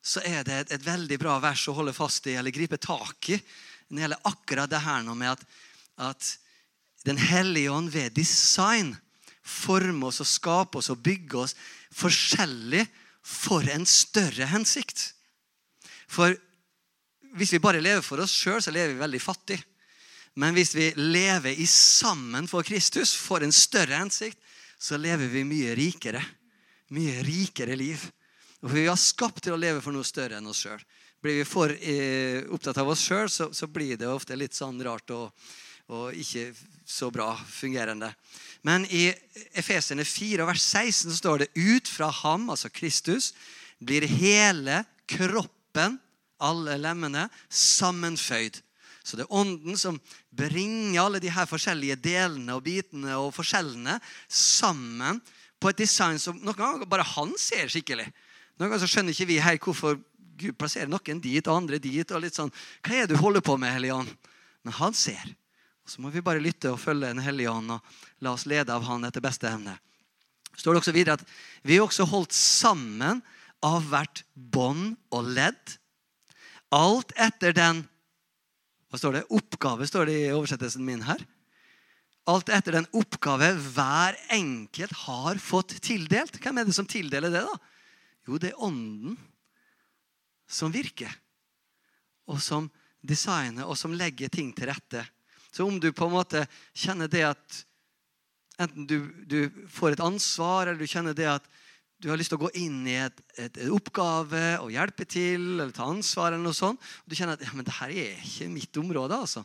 så 0.00 0.20
er 0.24 0.44
det 0.44 0.56
et, 0.56 0.74
et 0.76 0.84
veldig 0.84 1.16
bra 1.20 1.38
vers 1.40 1.66
å 1.68 1.76
holde 1.76 1.96
fast 1.96 2.28
i 2.28 2.36
eller 2.40 2.52
gripe 2.52 2.80
tak 2.80 3.32
i. 3.32 3.40
når 3.88 3.96
Det 3.96 4.04
gjelder 4.04 4.28
akkurat 4.30 4.70
det 4.70 4.84
her 4.84 5.08
med 5.08 5.32
at, 5.32 5.44
at 6.08 6.30
Den 7.06 7.20
hellige 7.20 7.72
ånd 7.72 7.90
ved 7.94 8.12
design 8.16 8.92
former 9.40 10.10
oss 10.10 10.20
og 10.22 10.28
skaper 10.28 10.82
oss 10.82 10.90
og 10.92 11.00
bygger 11.04 11.46
oss 11.46 11.56
forskjellig 11.96 12.84
for 13.26 13.66
en 13.72 13.86
større 13.88 14.48
hensikt. 14.50 15.10
For 16.10 16.36
hvis 17.36 17.54
vi 17.54 17.62
bare 17.62 17.82
lever 17.82 18.02
for 18.04 18.22
oss 18.22 18.34
sjøl, 18.34 18.60
så 18.62 18.74
lever 18.74 18.94
vi 18.94 19.02
veldig 19.02 19.22
fattig. 19.22 19.58
Men 20.38 20.54
hvis 20.54 20.74
vi 20.76 20.90
lever 20.96 21.58
i 21.58 21.66
sammen 21.66 22.46
for 22.50 22.66
Kristus, 22.66 23.14
for 23.18 23.42
en 23.42 23.54
større 23.54 23.98
hensikt, 23.98 24.38
så 24.80 24.98
lever 24.98 25.28
vi 25.28 25.44
mye 25.44 25.74
rikere. 25.76 26.22
Mye 26.96 27.20
rikere 27.26 27.76
liv. 27.78 28.02
Og 28.64 28.72
Vi 28.74 28.86
har 28.86 28.98
skapt 29.00 29.44
til 29.44 29.54
å 29.54 29.60
leve 29.60 29.82
for 29.84 29.94
noe 29.94 30.06
større 30.06 30.38
enn 30.38 30.48
oss 30.50 30.64
sjøl. 30.64 30.80
Blir 31.20 31.40
vi 31.40 31.48
for 31.48 31.72
eh, 31.72 32.46
opptatt 32.48 32.78
av 32.80 32.88
oss 32.88 33.02
sjøl, 33.04 33.28
så, 33.28 33.50
så, 33.52 33.68
blir 33.68 33.98
det 34.00 34.08
ofte 34.08 34.36
litt 34.36 34.56
sånn 34.56 34.80
rart 34.84 35.12
og, 35.12 35.28
og 35.90 36.14
ikke 36.14 36.50
så 36.86 37.10
bra 37.10 37.32
fungerende. 37.50 38.12
Men 38.66 38.84
i 38.90 39.08
Efesene 39.56 40.04
4, 40.06 40.46
vers 40.46 40.62
16 40.62 41.10
så 41.10 41.16
står 41.18 41.42
det 41.42 41.50
ut 41.56 41.88
fra 41.88 42.10
ham, 42.22 42.48
altså 42.52 42.70
Kristus, 42.72 43.32
blir 43.80 44.06
hele 44.06 44.82
kroppen, 45.10 45.98
alle 46.40 46.76
lemmene, 46.80 47.26
sammenføyd. 47.48 48.60
Så 49.02 49.16
det 49.16 49.24
er 49.24 49.34
ånden 49.34 49.78
som 49.80 49.98
bringer 50.30 51.00
alle 51.02 51.20
de 51.22 51.32
her 51.32 51.48
forskjellige 51.48 51.98
delene 52.04 52.54
og 52.54 52.64
bitene 52.66 53.16
og 53.18 53.32
forskjellene 53.34 53.96
sammen 54.28 55.18
på 55.60 55.72
et 55.72 55.80
design 55.80 56.20
som 56.20 56.38
noen 56.40 56.58
ganger 56.58 56.88
bare 56.88 57.06
han 57.16 57.32
ser 57.40 57.68
skikkelig. 57.72 58.06
Noen 58.60 58.68
ganger 58.68 58.84
så 58.84 58.90
skjønner 58.92 59.16
ikke 59.16 59.30
vi 59.32 59.40
helt 59.42 59.64
hvorfor 59.64 59.98
Gud 60.40 60.56
plasserer 60.56 60.88
noen 60.88 61.20
dit 61.20 61.48
og 61.48 61.56
andre 61.56 61.80
dit. 61.80 62.10
og 62.12 62.22
litt 62.22 62.36
sånn, 62.36 62.52
Hva 62.84 62.94
er 62.94 63.08
det 63.08 63.16
du 63.16 63.20
holder 63.20 63.44
på 63.44 63.56
med, 63.56 63.72
Hellige 63.72 64.06
Men 64.62 64.72
han 64.76 64.94
ser. 64.94 65.34
Så 65.90 66.02
må 66.02 66.12
vi 66.14 66.22
bare 66.22 66.42
lytte 66.42 66.70
og 66.70 66.78
følge 66.78 67.10
Den 67.10 67.22
hellige 67.24 67.50
ånd 67.50 67.74
og 67.74 67.94
la 68.22 68.34
oss 68.36 68.46
lede 68.46 68.70
av 68.70 68.86
Han 68.86 69.04
etter 69.08 69.24
beste 69.24 69.48
evne. 69.50 69.78
står 70.54 70.74
det 70.74 70.80
også 70.82 70.94
videre 70.94 71.18
at 71.18 71.24
vi 71.66 71.76
er 71.76 71.82
også 71.82 72.06
holdt 72.06 72.32
sammen 72.36 73.22
av 73.62 73.82
hvert 73.90 74.22
bånd 74.34 74.96
og 75.10 75.32
ledd. 75.34 75.78
Alt 76.70 77.12
etter 77.16 77.52
den 77.56 77.84
hva 78.90 78.98
står 78.98 79.14
det? 79.14 79.26
Oppgave 79.30 79.86
står 79.86 80.08
det 80.10 80.16
i 80.18 80.32
oversettelsen 80.34 80.82
min 80.82 81.04
her. 81.06 81.20
Alt 82.30 82.50
etter 82.50 82.74
den 82.74 82.88
oppgave 82.98 83.52
hver 83.74 84.18
enkelt 84.34 84.94
har 85.06 85.38
fått 85.38 85.76
tildelt. 85.82 86.40
Hvem 86.42 86.58
er 86.58 86.66
det 86.66 86.74
som 86.74 86.88
tildeler 86.90 87.30
det? 87.30 87.44
da? 87.46 87.54
Jo, 88.26 88.38
det 88.38 88.50
er 88.50 88.64
Ånden 88.66 89.14
som 90.50 90.74
virker, 90.74 91.12
og 92.26 92.40
som 92.42 92.66
designer, 93.06 93.68
og 93.70 93.78
som 93.78 93.94
legger 93.94 94.28
ting 94.34 94.50
til 94.54 94.66
rette. 94.66 95.04
Så 95.50 95.66
om 95.66 95.80
du 95.82 95.90
på 95.92 96.06
en 96.06 96.14
måte 96.14 96.44
kjenner 96.76 97.10
det 97.10 97.24
at 97.32 97.64
enten 98.60 98.86
du, 98.86 98.98
du 99.26 99.66
får 99.72 99.96
et 99.96 100.04
ansvar, 100.04 100.68
eller 100.68 100.80
du 100.80 100.90
kjenner 100.90 101.16
det 101.16 101.28
at 101.30 101.48
du 102.00 102.08
har 102.08 102.16
lyst 102.16 102.32
til 102.32 102.38
å 102.40 102.46
gå 102.46 102.52
inn 102.56 102.80
i 102.88 102.96
et, 102.96 103.18
et, 103.36 103.58
et 103.60 103.72
oppgave 103.72 104.44
og 104.62 104.72
hjelpe 104.72 105.04
til 105.08 105.42
eller 105.58 105.74
ta 105.76 105.88
ansvar, 105.90 106.32
eller 106.32 106.46
noe 106.46 106.56
sånt, 106.56 106.80
og 106.80 107.12
du 107.12 107.16
kjenner 107.16 107.36
at 107.36 107.44
ja, 107.44 107.52
men 107.56 107.66
det 107.66 107.76
her 107.76 107.92
er 107.92 108.24
ikke 108.24 108.48
mitt 108.52 108.80
område. 108.80 109.18
altså. 109.18 109.44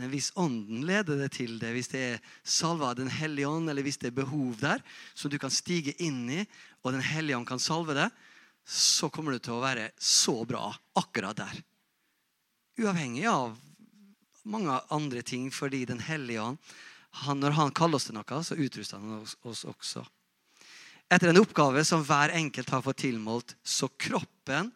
Men 0.00 0.10
hvis 0.10 0.32
Ånden 0.40 0.82
leder 0.88 1.20
det 1.20 1.30
til 1.36 1.58
det, 1.62 1.70
hvis 1.76 1.92
det 1.92 2.02
er 2.02 2.22
salva 2.42 2.90
av 2.90 2.98
Den 2.98 3.12
hellige 3.12 3.46
ånd, 3.46 3.70
eller 3.70 3.86
hvis 3.86 4.00
det 4.02 4.10
er 4.10 4.18
behov 4.18 4.56
der 4.58 4.82
som 5.14 5.30
du 5.30 5.38
kan 5.38 5.52
stige 5.52 5.94
inn 6.02 6.24
i, 6.32 6.40
og 6.82 6.96
Den 6.96 7.04
hellige 7.06 7.38
ånd 7.38 7.46
kan 7.46 7.62
salve 7.62 7.94
det, 7.94 8.08
så 8.66 9.10
kommer 9.10 9.36
det 9.36 9.44
til 9.46 9.58
å 9.58 9.62
være 9.62 9.90
så 9.98 10.34
bra 10.48 10.70
akkurat 10.98 11.38
der. 11.38 11.60
Uavhengig 12.82 13.28
av 13.30 13.54
mange 14.44 14.78
andre 14.90 15.22
ting 15.22 15.50
fordi 15.54 15.84
Den 15.86 16.00
hellige 16.02 16.42
ånd 16.42 16.58
han, 17.12 17.40
Når 17.40 17.52
han 17.58 17.72
kaller 17.76 18.00
oss 18.00 18.08
til 18.08 18.16
noe, 18.16 18.38
så 18.40 18.56
utruster 18.56 18.96
han 18.96 19.20
oss, 19.20 19.36
oss 19.44 19.66
også. 19.68 20.00
Etter 21.12 21.28
en 21.28 21.42
oppgave 21.42 21.82
som 21.84 22.00
hver 22.08 22.32
enkelt 22.32 22.70
har 22.72 22.80
fått 22.80 23.02
tilmålt, 23.04 23.52
så 23.60 23.90
kroppen 24.00 24.70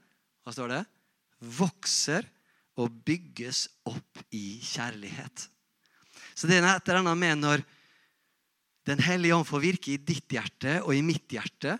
hva 0.44 0.52
står 0.52 0.74
det, 0.74 0.82
vokser 1.40 2.28
og 2.76 2.92
bygges 3.08 3.64
opp 3.88 4.20
i 4.36 4.60
kjærlighet. 4.60 5.46
Så 6.36 6.44
det 6.44 6.60
er 6.60 6.68
et 6.74 6.92
eller 6.92 7.16
med 7.16 7.40
når 7.40 7.64
Den 8.86 9.00
hellige 9.02 9.34
ånd 9.34 9.48
får 9.48 9.64
virke 9.64 9.90
i 9.90 9.98
ditt 9.98 10.30
hjerte 10.30 10.76
og 10.84 10.92
i 10.94 11.00
mitt 11.02 11.32
hjerte, 11.34 11.72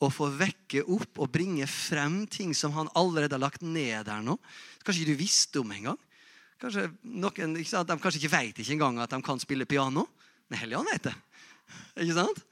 og 0.00 0.14
får 0.14 0.30
vekke 0.38 0.84
opp 0.94 1.18
og 1.20 1.28
bringe 1.34 1.66
frem 1.68 2.22
ting 2.30 2.54
som 2.56 2.72
han 2.72 2.88
allerede 2.96 3.34
har 3.34 3.42
lagt 3.42 3.60
ned 3.60 4.06
der 4.06 4.22
nå. 4.24 4.38
Kanskje 4.80 5.02
ikke 5.02 5.12
du 5.12 5.20
visste 5.20 5.60
om 5.60 5.74
engang. 5.74 5.98
Kanskje 6.58 6.88
noen, 7.02 7.54
De 7.54 7.96
kanskje 8.02 8.18
ikke 8.18 8.34
vet 8.34 8.58
ikke 8.58 8.74
engang 8.74 8.98
at 9.02 9.12
de 9.14 9.22
kan 9.22 9.38
spille 9.38 9.66
piano. 9.68 10.08
Men 10.48 10.62
Helligånd 10.62 10.90
vet 10.90 11.10
det. 11.10 11.16
Ikke 12.02 12.16
sant? 12.16 12.44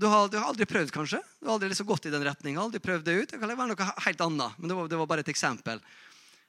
Du 0.00 0.06
har, 0.08 0.28
du 0.32 0.38
har, 0.38 0.48
aldri 0.48 0.64
prøvd, 0.64 0.92
kanskje. 0.94 1.20
Du 1.40 1.46
har 1.48 1.58
aldri 1.58 1.68
liksom 1.70 1.88
gått 1.88 2.06
i 2.08 2.12
den 2.12 2.24
retninga. 2.24 2.68
Det 2.72 2.80
ut. 2.80 3.30
Det 3.30 3.38
kan 3.38 3.50
være 3.50 3.68
noe 3.68 3.88
helt 4.06 4.22
annet. 4.24 4.56
Men 4.58 4.70
det 4.70 4.78
var, 4.78 4.88
det 4.88 5.00
var 5.00 5.10
bare 5.10 5.24
et 5.26 5.32
eksempel. 5.32 5.82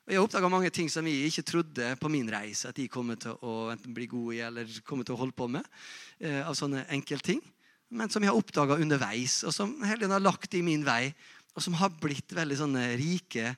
Og 0.08 0.14
jeg 0.14 0.22
oppdaga 0.24 0.50
mange 0.50 0.72
ting 0.74 0.88
som 0.90 1.06
jeg 1.06 1.28
ikke 1.30 1.46
trodde 1.46 1.90
på 2.02 2.10
min 2.10 2.30
reise 2.32 2.72
at 2.72 2.80
jeg 2.80 2.90
kommer 2.90 3.20
til 3.22 3.36
å 3.46 3.70
enten 3.74 3.94
bli 3.94 4.08
god 4.10 4.34
i 4.34 4.40
eller 4.48 4.72
kommer 4.88 5.06
til 5.06 5.18
å 5.18 5.22
holde 5.22 5.38
på 5.38 5.50
med. 5.52 5.68
Eh, 6.20 6.42
av 6.42 6.56
sånne 6.58 6.88
enkeltting. 6.96 7.42
Men 7.92 8.10
som 8.10 8.24
jeg 8.24 8.32
har 8.32 8.40
oppdaga 8.40 8.80
underveis, 8.80 9.42
og 9.44 9.54
som 9.54 9.76
Helligånd 9.84 10.16
har 10.16 10.24
lagt 10.24 10.56
i 10.56 10.64
min 10.64 10.86
vei 10.88 11.12
og 11.52 11.64
som 11.64 11.76
har 11.80 11.92
blitt 12.00 12.32
veldig 12.32 12.58
sånne 12.62 12.84
rike 13.00 13.56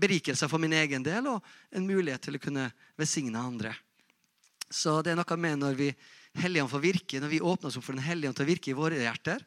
berikelser 0.00 0.48
for 0.48 0.60
min 0.62 0.72
egen 0.78 1.04
del, 1.04 1.28
og 1.28 1.44
en 1.76 1.88
mulighet 1.88 2.24
til 2.24 2.38
å 2.38 2.42
kunne 2.42 2.68
velsigne 2.96 3.40
andre. 3.40 3.74
Så 4.68 5.00
det 5.04 5.12
er 5.12 5.20
noe 5.20 5.40
med 5.40 5.60
når 5.64 5.76
vi 5.78 5.90
Helligånd 6.38 6.70
får 6.70 6.82
virke, 6.84 7.18
når 7.18 7.30
vi 7.32 7.40
åpner 7.40 7.70
oss 7.70 7.78
opp 7.80 7.86
for 7.86 7.96
Den 7.96 8.04
hellige 8.04 8.34
til 8.36 8.44
å 8.44 8.50
virke 8.50 8.70
i 8.70 8.76
våre 8.76 9.00
hjerter, 9.00 9.42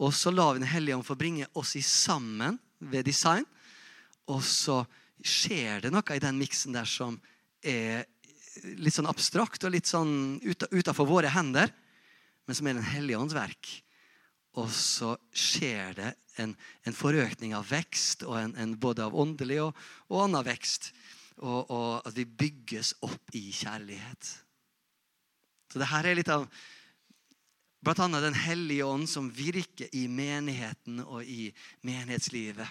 og 0.00 0.14
så 0.16 0.30
lar 0.32 0.54
vi 0.54 0.62
Den 0.62 0.72
hellige 0.72 0.96
ånd 0.96 1.06
få 1.06 1.18
bringe 1.18 1.48
oss 1.58 1.74
i 1.76 1.82
sammen 1.84 2.58
ved 2.78 3.04
design, 3.04 3.44
og 4.30 4.40
så 4.46 4.84
skjer 5.20 5.84
det 5.84 5.90
noe 5.92 6.16
i 6.16 6.22
den 6.22 6.38
miksen 6.40 6.72
der 6.72 6.88
som 6.88 7.18
er 7.60 8.06
litt 8.80 8.94
sånn 8.94 9.10
abstrakt 9.10 9.66
og 9.66 9.74
litt 9.74 9.90
sånn 9.90 10.40
utafor 10.70 11.08
våre 11.08 11.30
hender, 11.34 11.70
men 12.46 12.56
som 12.56 12.66
er 12.66 12.78
Den 12.78 12.88
hellige 12.88 13.18
ånds 13.20 13.36
verk. 13.36 13.68
Og 14.58 14.70
så 14.74 15.12
skjer 15.30 15.92
det 15.98 16.14
en, 16.40 16.56
en 16.86 16.96
forøkning 16.96 17.54
av 17.56 17.68
vekst, 17.70 18.24
en, 18.24 18.54
en 18.56 18.74
både 18.80 19.06
av 19.06 19.16
åndelig 19.16 19.60
og, 19.64 19.80
og 20.08 20.24
annen 20.26 20.46
vekst. 20.46 20.90
Og, 21.40 21.70
og, 21.72 22.02
at 22.04 22.16
vi 22.16 22.26
bygges 22.28 22.94
opp 23.06 23.32
i 23.36 23.46
kjærlighet. 23.54 24.34
Så 25.72 25.80
det 25.80 25.88
her 25.88 26.08
er 26.10 26.18
litt 26.18 26.32
av 26.32 26.44
annet 27.88 28.22
Den 28.26 28.36
hellige 28.36 28.84
ånd 28.84 29.08
som 29.08 29.30
virker 29.32 29.88
i 29.96 30.04
menigheten 30.08 31.00
og 31.06 31.24
i 31.24 31.48
menighetslivet. 31.86 32.68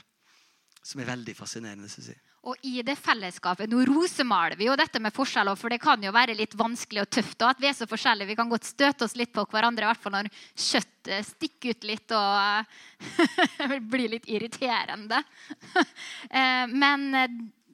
Som 0.86 1.02
er 1.02 1.10
veldig 1.10 1.34
fascinerende. 1.36 1.90
syns 1.90 2.12
jeg. 2.14 2.29
Og 2.50 2.58
i 2.66 2.82
det 2.82 2.96
fellesskapet, 2.98 3.70
Nå 3.70 3.84
rosemaler 3.86 4.58
vi 4.58 4.66
jo 4.70 4.78
dette 4.80 5.02
med 5.02 5.14
forskjeller, 5.14 5.58
for 5.60 5.70
det 5.70 5.82
kan 5.84 6.02
jo 6.02 6.14
være 6.16 6.38
litt 6.38 6.56
vanskelig 6.58 7.04
og 7.04 7.12
tøft. 7.14 7.38
og 7.44 7.52
at 7.52 7.62
Vi 7.62 7.70
er 7.70 7.76
så 7.78 7.88
forskjellige. 7.90 8.32
Vi 8.32 8.38
kan 8.40 8.50
godt 8.50 8.66
støte 8.66 9.06
oss 9.06 9.16
litt 9.20 9.34
på 9.34 9.46
hverandre, 9.52 9.86
i 9.86 9.90
hvert 9.92 10.02
fall 10.02 10.16
når 10.18 10.32
kjøttet 10.56 11.28
stikker 11.30 11.76
ut 11.76 11.86
litt 11.86 12.16
og 12.18 12.66
blir 13.92 14.16
litt 14.18 14.30
irriterende. 14.30 15.24
Eh, 16.30 16.66
men 16.70 17.16
eh, 17.16 17.32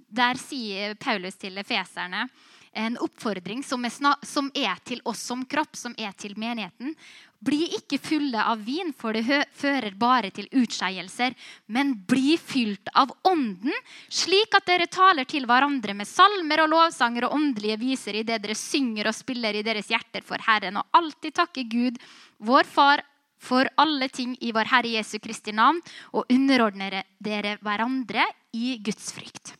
der 0.08 0.38
sier 0.40 0.94
Paulus 0.96 1.36
til 1.40 1.58
feserne 1.68 2.28
en 2.76 2.98
oppfordring 3.00 3.64
som 3.64 3.86
er, 3.88 3.94
som 4.26 4.50
er, 4.54 4.76
til 4.84 5.02
oss 5.08 5.22
som 5.28 5.44
kropp, 5.48 5.76
som 5.80 5.96
er 5.98 6.12
til 6.20 6.36
menigheten. 6.40 6.94
Bli 7.46 7.68
ikke 7.78 8.00
fulle 8.02 8.42
av 8.42 8.62
vin, 8.66 8.92
for 8.96 9.14
det 9.14 9.42
fører 9.54 9.94
bare 10.00 10.32
til 10.34 10.48
utskeielser. 10.56 11.36
Men 11.68 11.94
bli 12.08 12.38
fylt 12.42 12.90
av 12.96 13.12
Ånden, 13.28 13.74
slik 14.10 14.56
at 14.58 14.68
dere 14.70 14.88
taler 14.92 15.28
til 15.30 15.46
hverandre 15.50 15.94
med 15.98 16.10
salmer 16.10 16.64
og 16.64 16.72
lovsanger 16.74 17.28
og 17.28 17.36
åndelige 17.38 17.80
viser 17.82 18.22
idet 18.22 18.42
dere 18.44 18.56
synger 18.58 19.12
og 19.12 19.18
spiller 19.18 19.58
i 19.58 19.66
deres 19.66 19.92
hjerter 19.92 20.26
for 20.26 20.42
Herren, 20.48 20.80
og 20.80 20.98
alltid 20.98 21.36
takke 21.42 21.68
Gud, 21.70 22.00
vår 22.40 22.66
Far, 22.70 23.04
for 23.46 23.68
alle 23.78 24.08
ting 24.10 24.34
i 24.42 24.54
vår 24.56 24.72
Herre 24.72 24.96
Jesu 24.96 25.20
Kristi 25.22 25.54
navn, 25.54 25.82
og 26.16 26.32
underordne 26.34 27.04
dere 27.22 27.58
hverandre 27.62 28.26
i 28.56 28.78
Guds 28.82 29.12
frykt. 29.14 29.54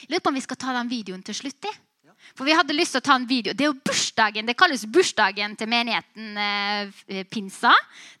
Jeg 0.00 0.14
lurer 0.14 0.24
på 0.24 0.32
om 0.32 0.38
vi 0.38 0.42
skal 0.42 0.58
ta 0.58 0.74
den 0.74 0.90
videoen 0.90 1.22
til 1.22 1.36
slutt. 1.36 1.68
i. 1.68 1.89
For 2.38 2.46
vi 2.46 2.54
hadde 2.54 2.76
lyst 2.76 2.94
til 2.94 3.02
å 3.02 3.04
ta 3.04 3.16
en 3.18 3.26
video. 3.28 3.54
Det 3.56 3.64
er 3.64 3.70
jo 3.70 3.78
bursdagen, 3.86 4.46
det 4.46 4.56
kalles 4.58 4.84
bursdagen 4.86 5.56
til 5.58 5.70
menigheten 5.70 6.38
eh, 6.40 7.24
Pinsa. 7.30 7.72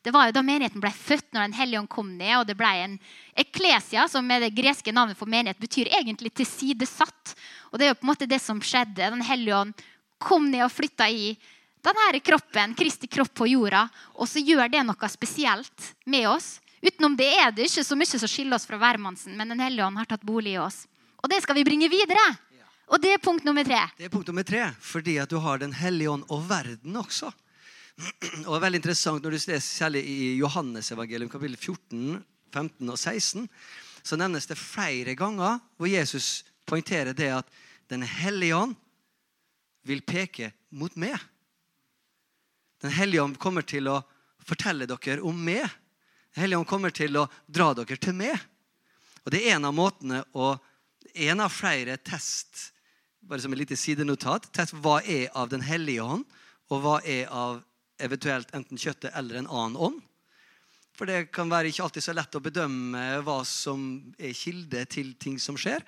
Det 0.02 0.12
var 0.14 0.28
jo 0.28 0.36
da 0.36 0.42
menigheten 0.44 0.82
ble 0.82 0.90
født, 0.94 1.28
når 1.30 1.48
Den 1.48 1.58
hellige 1.60 1.82
ånd 1.82 1.92
kom 1.92 2.10
ned. 2.18 2.34
og 2.40 2.48
det 2.48 2.58
ble 2.58 2.72
en 2.84 2.98
Eklesia, 3.40 4.08
som 4.10 4.26
er 4.30 4.44
det 4.44 4.54
greske 4.56 4.92
navnet 4.92 5.18
for 5.18 5.30
menighet, 5.30 5.60
betyr 5.60 5.92
egentlig 6.00 6.34
tilsidesatt. 6.34 7.34
Og 7.70 7.78
det 7.78 7.86
er 7.86 7.94
jo 7.94 8.00
på 8.00 8.06
en 8.06 8.12
måte 8.12 8.28
det 8.28 8.40
som 8.42 8.60
skjedde. 8.60 9.12
Den 9.14 9.24
hellige 9.24 9.56
ånd 9.56 9.86
kom 10.20 10.50
ned 10.50 10.66
og 10.66 10.74
flytta 10.74 11.08
i 11.08 11.32
denne 11.80 12.20
kroppen, 12.20 12.74
Kristi 12.76 13.08
kropp 13.08 13.32
på 13.40 13.48
jorda. 13.48 13.86
Og 14.20 14.28
så 14.28 14.42
gjør 14.42 14.68
det 14.68 14.84
noe 14.84 15.08
spesielt 15.08 15.94
med 16.04 16.28
oss. 16.28 16.58
Utenom 16.80 17.16
det 17.16 17.28
er 17.36 17.50
det 17.52 17.68
ikke 17.68 17.84
så 17.84 17.96
mye 17.96 18.08
som 18.08 18.28
skiller 18.28 18.56
oss 18.56 18.68
fra 18.68 18.78
hvermannsen, 18.80 19.36
men 19.36 19.48
Den 19.48 19.60
hellige 19.60 19.86
ånd 19.86 20.00
har 20.00 20.08
tatt 20.08 20.24
bolig 20.24 20.56
i 20.56 20.60
oss. 20.60 20.86
Og 21.20 21.28
det 21.28 21.42
skal 21.44 21.56
vi 21.56 21.64
bringe 21.64 21.88
videre. 21.92 22.24
Og 22.90 22.98
det 22.98 23.12
er 23.14 23.22
punkt 23.22 23.46
nummer 23.46 23.64
tre. 23.66 23.84
Det 23.96 24.08
er 24.08 24.12
punkt 24.12 24.26
nummer 24.30 24.46
tre, 24.46 24.72
Fordi 24.80 25.18
at 25.22 25.30
du 25.30 25.38
har 25.38 25.58
Den 25.58 25.72
hellige 25.72 26.10
ånd 26.10 26.24
og 26.28 26.48
verden 26.48 26.96
også. 26.96 27.30
Og 28.46 28.50
det 28.50 28.56
er 28.56 28.64
veldig 28.64 28.80
interessant 28.80 29.22
Når 29.22 29.30
du 29.30 29.36
leser 29.36 29.60
særlig 29.60 30.02
i 30.04 30.36
Johannes-evangelium 30.40 31.30
kapittel 31.30 31.56
14, 31.56 32.24
15 32.52 32.90
og 32.90 32.98
16, 32.98 33.48
så 34.02 34.16
nevnes 34.16 34.46
det 34.48 34.58
flere 34.58 35.14
ganger 35.14 35.60
hvor 35.76 35.86
Jesus 35.86 36.44
poengterer 36.66 37.14
det 37.14 37.30
at 37.30 37.46
Den 37.90 38.02
hellige 38.02 38.56
ånd 38.56 38.74
vil 39.82 40.02
peke 40.02 40.52
mot 40.70 40.94
meg. 40.96 41.16
Den 42.80 42.92
hellige 42.94 43.22
ånd 43.22 43.38
kommer 43.38 43.62
til 43.62 43.88
å 43.88 44.00
fortelle 44.46 44.86
dere 44.86 45.22
om 45.26 45.36
meg. 45.36 45.66
Den 46.34 46.44
hellige 46.44 46.60
ånd 46.60 46.68
kommer 46.68 46.90
til 46.94 47.16
å 47.16 47.26
dra 47.46 47.72
dere 47.74 47.96
til 47.96 48.14
meg. 48.14 48.36
Og 49.24 49.32
Det 49.32 49.42
er 49.44 49.56
en 49.56 49.68
av 49.70 49.74
måtene 49.74 50.24
å 50.34 50.56
En 51.10 51.40
av 51.42 51.50
flere 51.50 51.96
test 51.96 52.70
bare 53.20 53.40
som 53.40 53.52
et 53.52 53.62
lite 53.62 53.76
sidenotat, 53.78 54.48
test 54.52 54.76
hva 54.80 55.00
er 55.02 55.28
av 55.36 55.50
Den 55.52 55.64
hellige 55.64 56.02
ånd, 56.02 56.24
og 56.70 56.84
hva 56.84 57.00
er 57.04 57.28
av 57.28 57.60
eventuelt 58.00 58.52
enten 58.56 58.78
kjøttet 58.80 59.12
eller 59.14 59.40
en 59.40 59.50
annen 59.50 59.76
ånd. 59.76 60.00
For 60.96 61.08
det 61.08 61.30
kan 61.32 61.50
være 61.50 61.70
ikke 61.70 61.86
alltid 61.86 62.04
så 62.04 62.14
lett 62.16 62.36
å 62.36 62.42
bedømme 62.44 63.02
hva 63.24 63.38
som 63.48 64.12
er 64.20 64.36
kilde 64.36 64.84
til 64.92 65.14
ting 65.20 65.38
som 65.40 65.56
skjer. 65.56 65.84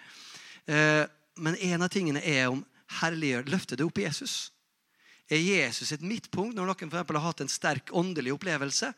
Eh, 0.67 1.05
men 1.37 1.57
en 1.57 1.85
av 1.85 1.93
tingene 1.93 2.23
er 2.25 2.49
om 2.49 2.63
herliggjør 3.01 3.51
løfter 3.53 3.81
det 3.81 3.87
opp 3.87 4.01
i 4.01 4.07
Jesus. 4.07 4.37
Er 5.33 5.41
Jesus 5.41 5.93
et 5.95 6.05
midtpunkt 6.05 6.57
når 6.57 6.69
noen 6.69 6.93
for 6.93 7.17
har 7.17 7.27
hatt 7.27 7.45
en 7.45 7.53
sterk 7.53 7.93
åndelig 7.97 8.35
opplevelse? 8.35 8.93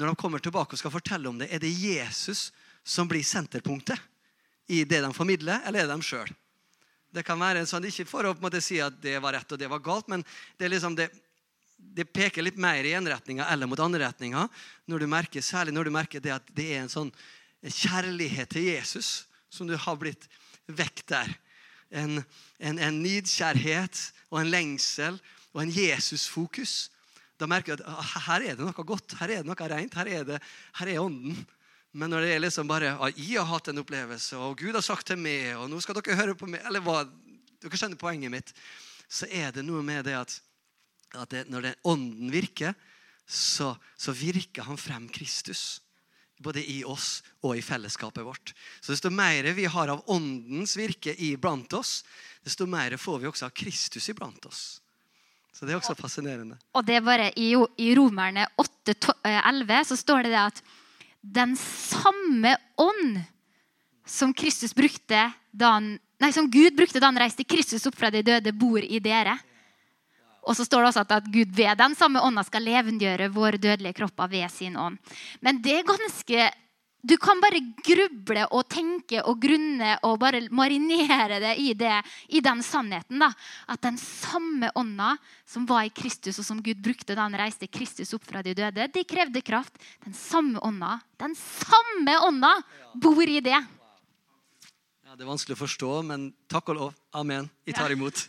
Når 0.00 0.12
de 0.12 0.20
kommer 0.20 0.40
tilbake 0.40 0.76
og 0.76 0.80
skal 0.80 0.94
fortelle 0.94 1.28
om 1.28 1.40
det, 1.40 1.50
er 1.52 1.60
det 1.60 1.72
Jesus 1.72 2.50
som 2.84 3.08
blir 3.08 3.24
senterpunktet 3.26 4.00
i 4.72 4.84
det 4.88 5.02
de 5.04 5.10
formidler, 5.12 5.60
eller 5.66 5.82
er 5.82 5.88
det 5.88 5.92
dem 5.92 6.04
sjøl? 6.06 6.30
Det 7.12 7.24
kan 7.26 7.40
være 7.40 7.66
sånn, 7.68 7.84
Ikke 7.84 8.08
for 8.08 8.24
å 8.24 8.32
på 8.32 8.40
en 8.40 8.46
måte 8.46 8.62
si 8.64 8.78
at 8.80 8.96
det 9.02 9.18
var 9.20 9.36
rett 9.36 9.52
og 9.52 9.60
det 9.60 9.68
var 9.68 9.82
galt, 9.84 10.08
men 10.08 10.24
det, 10.56 10.70
liksom 10.72 10.96
det, 10.96 11.10
det 11.76 12.06
peker 12.08 12.44
litt 12.44 12.60
mer 12.60 12.84
i 12.84 12.94
ene 12.96 13.12
retninga 13.12 13.50
eller 13.52 13.68
mot 13.68 13.80
andre 13.84 14.06
retninga. 14.06 14.46
Når 14.88 15.04
du 15.04 15.10
merker, 15.12 15.44
særlig 15.44 15.76
når 15.76 15.90
du 15.90 15.94
merker 15.94 16.24
det 16.24 16.32
at 16.38 16.48
det 16.56 16.70
er 16.72 16.84
en 16.84 16.92
sånn 16.92 17.12
kjærlighet 17.62 18.50
til 18.54 18.70
Jesus 18.70 19.26
som 19.52 19.68
du 19.68 19.76
har 19.76 19.98
blitt 20.00 20.24
vekk 20.72 21.04
der. 21.12 21.36
En, 21.92 22.22
en, 22.58 22.80
en 22.80 23.02
nidkjærhet 23.04 24.00
og 24.32 24.40
en 24.40 24.50
lengsel 24.50 25.20
og 25.52 25.66
en 25.66 25.74
Jesus-fokus. 25.74 26.88
Da 27.36 27.48
merker 27.50 27.76
du 27.76 27.84
at 27.84 27.90
ah, 27.92 28.14
her 28.30 28.46
er 28.48 28.56
det 28.56 28.64
noe 28.64 28.86
godt, 28.86 29.18
her 29.20 29.34
er 29.34 29.42
det 29.42 29.50
noe 29.50 29.68
rent, 29.68 29.98
her 30.00 30.08
er, 30.08 30.24
det, 30.24 30.40
her 30.78 30.92
er 30.94 31.02
ånden. 31.02 31.44
Men 31.92 32.12
når 32.12 32.24
det 32.24 32.30
er 32.34 32.40
liksom 32.40 32.68
bare 32.68 32.94
ah, 32.96 33.12
'Jeg 33.12 33.38
har 33.38 33.50
hatt 33.50 33.68
en 33.68 33.82
opplevelse, 33.82 34.36
og 34.36 34.56
Gud 34.58 34.74
har 34.74 34.84
sagt 34.84 35.06
til 35.06 35.20
meg' 35.20 35.56
'og 35.56 35.68
nå 35.70 35.80
skal 35.80 35.94
dere 35.94 36.16
høre 36.16 36.34
på 36.34 36.48
meg', 36.48 36.64
eller 36.66 36.80
hva, 36.80 37.04
dere 37.60 37.76
skjønner 37.76 38.00
poenget 38.00 38.32
mitt, 38.32 38.52
så 39.08 39.28
er 39.28 39.52
det 39.52 39.64
noe 39.64 39.82
med 39.84 40.06
det 40.08 40.16
at, 40.16 40.40
at 41.14 41.28
det, 41.30 41.44
når 41.52 41.60
det, 41.60 41.74
ånden 41.84 42.32
virker, 42.32 42.74
så, 43.28 43.76
så, 43.96 44.12
virker 44.12 44.64
han 44.64 44.80
frem 44.80 45.08
Kristus. 45.08 45.82
Både 46.42 46.64
i 46.64 46.82
oss 46.82 47.22
og 47.44 47.54
i 47.54 47.62
fellesskapet 47.62 48.24
vårt. 48.24 48.54
Så 48.80 48.92
desto 48.92 49.12
mer 49.14 49.46
vi 49.54 49.68
har 49.70 49.92
av 49.92 50.02
åndens 50.10 50.74
virke 50.76 51.14
iblant 51.14 51.72
oss, 51.72 52.02
desto 52.42 52.66
mer 52.66 52.96
får 52.98 53.20
vi 53.20 53.28
også 53.30 53.46
av 53.46 53.54
Kristus 53.54 54.08
iblant 54.10 54.48
oss. 54.48 54.80
Så 55.52 55.68
det 55.68 55.74
er 55.74 55.78
også 55.78 55.94
fascinerende. 55.94 56.56
Og 56.74 56.82
det 56.88 56.96
er 56.96 57.04
bare 57.04 57.28
I, 57.38 57.52
i 57.78 57.92
Romerne 57.94 58.48
8,11 58.58 59.70
eh, 59.70 59.84
så 59.86 59.96
står 60.00 60.24
det 60.24 60.32
det 60.32 60.40
at 60.40 60.62
den 61.22 61.54
samme 61.56 62.56
ånd 62.76 63.20
som 64.06 64.34
han, 64.34 65.98
nei, 66.18 66.32
som 66.34 66.50
Gud 66.50 66.74
brukte 66.76 67.00
da 67.00 67.08
han 67.08 67.20
reiste 67.22 67.46
Kristus 67.46 67.86
opp 67.86 67.96
fra 67.96 68.10
de 68.10 68.24
døde, 68.26 68.52
bor 68.52 68.82
i 68.82 68.98
dere. 69.00 69.38
Og 70.42 70.56
så 70.58 70.66
står 70.66 70.82
det 70.82 70.90
også 70.90 71.04
at 71.06 71.28
Gud 71.30 71.54
ved 71.54 71.78
den 71.78 71.94
samme 71.94 72.20
ånda 72.20 72.42
skal 72.42 72.66
levendegjøre 72.66 73.30
våre 73.30 73.60
dødelige 73.62 73.94
kropper 74.00 74.30
ved 74.32 74.50
sin 74.50 74.76
ånd. 74.76 74.98
Men 75.40 75.62
det 75.62 75.78
er 75.78 75.86
ganske 75.86 76.48
du 77.02 77.16
kan 77.18 77.40
bare 77.42 77.58
gruble 77.82 78.44
og 78.54 78.68
tenke 78.70 79.22
og 79.26 79.40
grunne 79.42 79.96
og 80.06 80.20
bare 80.22 80.44
marinere 80.54 81.40
det 81.42 81.56
i, 81.58 81.72
det, 81.74 81.96
i 82.30 82.40
den 82.44 82.62
sannheten. 82.62 83.18
da, 83.18 83.32
At 83.66 83.82
den 83.82 83.98
samme 83.98 84.70
ånda 84.78 85.16
som 85.44 85.66
var 85.66 85.88
i 85.88 85.90
Kristus, 85.90 86.38
og 86.38 86.46
som 86.46 86.62
Gud 86.62 86.78
brukte 86.82 87.16
da 87.18 87.26
han 87.26 87.34
reiste 87.34 87.66
Kristus 87.66 88.14
opp 88.14 88.24
fra 88.28 88.42
de 88.46 88.54
døde, 88.54 88.86
de 88.86 89.04
krevde 89.04 89.42
kraft. 89.42 89.74
Den 90.06 90.14
samme 90.14 90.62
ånda 90.62 91.00
den 91.22 91.34
samme 91.38 92.18
ånda 92.26 92.50
bor 92.94 93.22
i 93.22 93.40
det. 93.40 93.58
Ja, 93.58 95.14
Det 95.16 95.22
er 95.22 95.28
vanskelig 95.28 95.54
å 95.54 95.62
forstå, 95.62 95.90
men 96.08 96.32
takk 96.50 96.72
og 96.72 96.78
lov. 96.78 96.94
Amen. 97.14 97.50
Vi 97.64 97.74
tar 97.76 97.92
imot. 97.94 98.24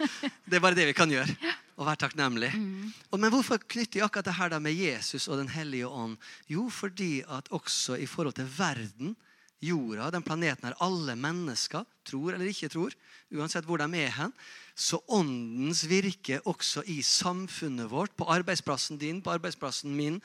Det 0.45 0.57
er 0.57 0.61
bare 0.61 0.77
det 0.77 0.89
vi 0.89 0.97
kan 0.97 1.09
gjøre 1.09 1.33
og 1.77 1.87
være 1.87 2.01
takknemlig. 2.05 2.51
Mm. 2.55 2.93
Men 3.17 3.33
hvorfor 3.33 3.57
knytter 3.57 3.99
jeg 3.99 4.07
akkurat 4.07 4.29
det 4.29 4.37
her 4.37 4.59
med 4.59 4.77
Jesus 4.77 5.27
og 5.27 5.37
Den 5.37 5.49
hellige 5.49 5.87
ånd? 5.87 6.17
Jo, 6.49 6.69
fordi 6.69 7.23
at 7.27 7.49
også 7.51 7.95
i 7.95 8.05
forhold 8.05 8.33
til 8.37 8.49
verden, 8.57 9.15
jorda, 9.63 10.09
den 10.11 10.23
planeten 10.23 10.67
her, 10.67 10.75
alle 10.83 11.15
mennesker, 11.15 11.85
tror 12.05 12.33
eller 12.33 12.49
ikke 12.51 12.69
tror, 12.69 12.93
uansett 13.31 13.65
hvor 13.65 13.79
de 13.79 13.87
er 14.01 14.11
hen, 14.17 14.33
så 14.75 14.99
åndens 15.07 15.85
virke 15.89 16.41
også 16.49 16.83
i 16.89 17.01
samfunnet 17.05 17.89
vårt, 17.91 18.15
på 18.17 18.27
arbeidsplassen 18.29 18.97
din, 18.97 19.21
på 19.21 19.31
arbeidsplassen 19.31 19.95
min, 19.95 20.19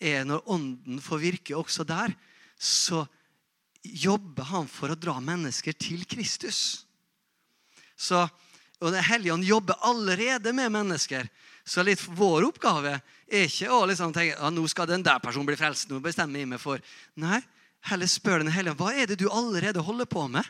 er 0.00 0.24
når 0.24 0.44
ånden 0.50 1.00
får 1.00 1.22
virke 1.22 1.56
også 1.56 1.84
der, 1.84 2.14
så 2.58 3.04
jobber 3.84 4.48
han 4.50 4.68
for 4.68 4.92
å 4.92 4.98
dra 4.98 5.16
mennesker 5.24 5.76
til 5.76 6.04
Kristus. 6.08 6.84
Så 7.96 8.26
og 8.80 8.92
Den 8.92 9.04
hellige 9.04 9.34
ånd 9.34 9.44
jobber 9.44 9.76
allerede 9.84 10.52
med 10.56 10.72
mennesker. 10.72 11.28
Så 11.64 11.84
litt 11.84 12.00
vår 12.16 12.46
oppgave 12.48 12.94
er 13.28 13.44
ikke 13.46 13.68
å 13.70 13.84
liksom 13.86 14.14
tenke 14.16 14.38
ja, 14.38 14.50
nå 14.50 14.64
skal 14.68 14.88
den 14.88 15.04
der 15.04 15.20
personen 15.22 15.46
bli 15.46 15.58
frelst. 15.60 15.90
nå 15.90 16.00
bestemmer 16.00 16.40
jeg 16.40 16.48
meg 16.48 16.62
for. 16.62 16.80
Nei, 17.20 17.42
heller 17.90 18.08
spør 18.08 18.40
Den 18.40 18.52
hellige 18.54 18.72
ånd 18.72 18.80
hva 18.80 18.94
er 18.94 19.06
det 19.06 19.20
du 19.20 19.28
allerede 19.28 19.84
holder 19.84 20.08
på 20.08 20.26
med 20.28 20.48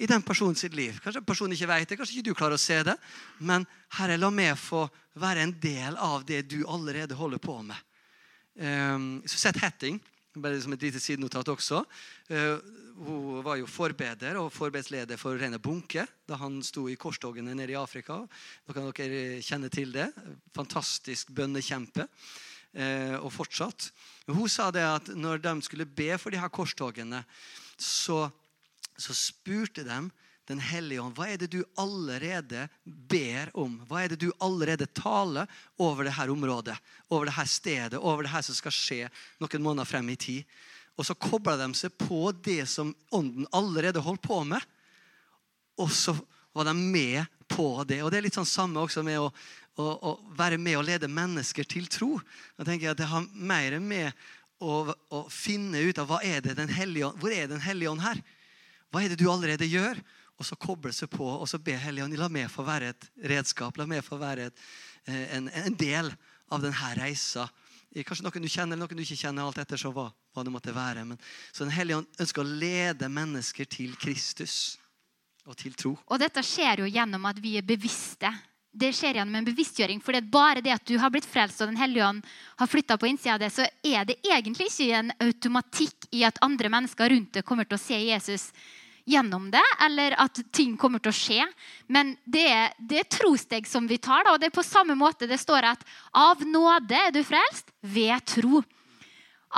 i 0.00 0.08
den 0.08 0.22
personen 0.22 0.56
sitt 0.56 0.74
liv. 0.74 0.98
Kanskje 1.04 1.22
personen 1.22 1.54
ikke 1.54 1.68
vet 1.68 1.88
det, 1.88 1.98
kanskje 2.00 2.18
ikke 2.18 2.30
du 2.30 2.34
klarer 2.34 2.56
å 2.56 2.60
se 2.60 2.80
det. 2.82 2.96
Men 3.38 3.66
Herre, 3.98 4.16
la 4.16 4.30
meg 4.32 4.56
få 4.58 4.86
være 5.20 5.44
en 5.44 5.54
del 5.60 5.98
av 6.00 6.24
det 6.26 6.42
du 6.48 6.62
allerede 6.66 7.14
holder 7.18 7.42
på 7.42 7.58
med. 7.62 7.76
Um, 8.60 9.20
sett 9.28 9.60
Hatting, 9.60 10.00
bare 10.34 10.60
som 10.62 10.74
et 10.74 10.84
lite 10.86 11.00
sidenotat 11.02 11.48
også. 11.50 11.82
Uh, 12.30 12.60
hun 13.00 13.40
var 13.44 13.56
jo 13.56 13.66
forbeder 13.70 14.38
og 14.40 14.52
forbedsleder 14.52 15.18
for 15.18 15.38
Rene 15.40 15.58
Bunke 15.58 16.04
da 16.28 16.36
han 16.38 16.60
sto 16.62 16.86
i 16.88 16.98
korstogene 17.00 17.54
nede 17.56 17.72
i 17.72 17.78
Afrika. 17.80 18.20
Da 18.66 18.76
kan 18.76 18.90
dere 18.92 19.40
kjenne 19.42 19.70
til 19.72 19.94
det. 19.94 20.10
Fantastisk 20.56 21.32
bønnekjempe. 21.34 22.06
Uh, 22.70 23.18
og 23.18 23.32
fortsatt. 23.34 23.88
Hun 24.30 24.46
sa 24.48 24.68
det 24.70 24.84
at 24.86 25.08
når 25.18 25.42
de 25.42 25.56
skulle 25.66 25.88
be 25.88 26.12
for 26.18 26.30
de 26.30 26.38
her 26.38 26.52
korstogene, 26.54 27.24
så, 27.74 28.28
så 28.94 29.16
spurte 29.16 29.82
de 29.82 29.98
den 30.50 30.60
hellige 30.62 31.02
ånd, 31.02 31.14
hva 31.14 31.28
er 31.30 31.38
det 31.38 31.50
du 31.52 31.60
allerede 31.78 32.66
ber 32.84 33.52
om? 33.58 33.76
Hva 33.86 34.02
er 34.02 34.12
det 34.12 34.20
du 34.24 34.32
allerede 34.42 34.88
taler 34.96 35.46
over 35.78 36.08
dette 36.08 36.26
området, 36.32 36.74
over 37.08 37.30
dette 37.30 37.46
stedet, 37.48 38.00
over 38.00 38.26
det 38.26 38.32
her 38.34 38.44
som 38.46 38.58
skal 38.58 38.74
skje 38.74 39.00
noen 39.38 39.64
måneder 39.64 39.88
frem 39.88 40.10
i 40.10 40.18
tid? 40.18 40.58
Og 40.98 41.06
så 41.06 41.16
kobla 41.16 41.54
de 41.56 41.70
seg 41.78 41.94
på 41.96 42.32
det 42.44 42.64
som 42.68 42.90
ånden 43.14 43.46
allerede 43.56 44.02
holdt 44.04 44.26
på 44.26 44.42
med. 44.44 44.60
Og 45.80 45.88
så 45.94 46.16
var 46.52 46.66
de 46.68 46.74
med 46.76 47.24
på 47.48 47.84
det. 47.88 48.02
Og 48.02 48.10
det 48.10 48.18
er 48.18 48.26
litt 48.26 48.36
sånn 48.36 48.48
samme 48.48 48.82
også 48.82 49.04
med 49.06 49.20
å, 49.22 49.30
å, 49.80 49.86
å 49.86 50.12
være 50.36 50.58
med 50.60 50.80
og 50.80 50.86
lede 50.90 51.08
mennesker 51.08 51.64
til 51.64 51.88
tro. 51.90 52.16
Da 52.58 52.66
tenker 52.66 52.88
jeg 52.90 52.96
at 52.96 53.00
Det 53.00 53.10
har 53.14 53.30
mer 53.32 53.78
med 53.80 54.10
å, 54.60 54.82
å 54.92 55.24
finne 55.32 55.80
ut 55.86 56.02
av 56.02 56.10
hva 56.10 56.20
er 56.26 56.42
det 56.44 56.58
den 56.58 56.72
hellige 56.74 57.14
hvor 57.22 57.32
er 57.32 57.48
Den 57.48 57.62
hellige 57.64 57.94
ånd 57.94 58.04
her. 58.04 58.20
Hva 58.90 59.04
er 59.04 59.12
det 59.12 59.22
du 59.22 59.28
allerede 59.30 59.68
gjør? 59.70 60.02
Og 60.40 60.46
så 60.48 60.56
koble 60.56 60.92
seg 60.96 61.10
på 61.12 61.26
og 61.28 61.46
så 61.48 61.60
be 61.60 61.76
Helligånd 61.76 62.16
la 62.16 62.30
meg 62.32 62.48
få 62.48 62.64
være 62.64 62.94
et 62.94 63.08
redskap. 63.28 63.76
La 63.76 63.86
meg 63.88 64.04
få 64.06 64.16
være 64.20 64.48
et, 64.48 64.62
eh, 65.04 65.26
en, 65.36 65.50
en, 65.52 65.76
del 65.76 66.08
av 66.50 66.64
denne 66.64 66.92
reisa. 66.96 67.44
Kanskje 68.06 68.24
noen 68.24 68.46
du 68.46 68.48
kjenner, 68.48 68.76
eller 68.78 68.86
noen 68.86 69.00
du 69.00 69.04
ikke 69.04 69.18
kjenner, 69.20 69.44
alt 69.44 69.60
etter 69.60 69.82
hva, 69.92 70.08
hva 70.08 70.44
det 70.46 70.54
måtte 70.54 70.72
være. 70.72 71.04
Men, 71.04 71.20
så 71.52 71.66
Den 71.66 71.74
hellige 71.76 72.00
ånd 72.00 72.22
ønsker 72.24 72.42
å 72.42 72.60
lede 72.62 73.10
mennesker 73.12 73.68
til 73.68 73.92
Kristus 74.00 74.78
og 75.44 75.58
til 75.60 75.76
tro. 75.76 75.96
Og 76.08 76.22
dette 76.22 76.42
skjer 76.46 76.84
jo 76.84 76.88
gjennom 76.88 77.28
at 77.28 77.40
vi 77.42 77.58
er 77.60 77.66
bevisste. 77.66 78.32
Det 78.70 78.92
skjer 78.94 79.18
gjennom 79.18 79.34
en 79.34 79.48
bevisstgjøring. 79.48 80.00
For 80.00 80.14
det 80.14 80.22
er 80.22 80.32
bare 80.32 80.64
det 80.64 80.72
at 80.72 80.86
du 80.86 80.96
har 81.02 81.12
blitt 81.12 81.28
frelst 81.28 81.60
og 81.60 81.72
Den 81.72 81.80
hellige 81.80 82.06
ånd 82.06 82.24
har 82.62 82.70
flytta 82.70 82.96
på 82.96 83.10
innsida 83.10 83.36
av 83.36 83.42
det, 83.42 83.52
så 83.52 83.66
er 83.66 84.06
det 84.08 84.20
egentlig 84.24 84.70
ikke 84.70 85.00
en 85.02 85.16
automatikk 85.20 86.12
i 86.14 86.22
at 86.24 86.38
andre 86.46 86.70
mennesker 86.72 87.12
rundt 87.12 87.34
deg 87.36 87.44
kommer 87.44 87.68
til 87.68 87.76
å 87.76 87.82
se 87.82 87.98
Jesus 87.98 88.52
gjennom 89.10 89.48
det, 89.52 89.62
eller 89.84 90.14
at 90.22 90.40
ting 90.54 90.76
kommer 90.78 91.02
til 91.02 91.12
å 91.12 91.16
skje. 91.16 91.46
Men 91.90 92.14
det 92.24 92.44
er, 92.48 92.74
det 92.78 93.02
er 93.02 93.08
trosteg 93.10 93.68
som 93.68 93.88
vi 93.90 93.98
tar. 93.98 94.24
Da, 94.26 94.34
og 94.34 94.42
det 94.42 94.50
er 94.50 94.58
på 94.58 94.66
samme 94.66 94.96
måte 94.98 95.28
det 95.30 95.40
står 95.42 95.72
at 95.72 95.82
av 96.16 96.44
nåde 96.46 96.98
er 96.98 97.14
du 97.14 97.22
frelst 97.26 97.72
ved 97.80 98.22
tro. 98.28 98.62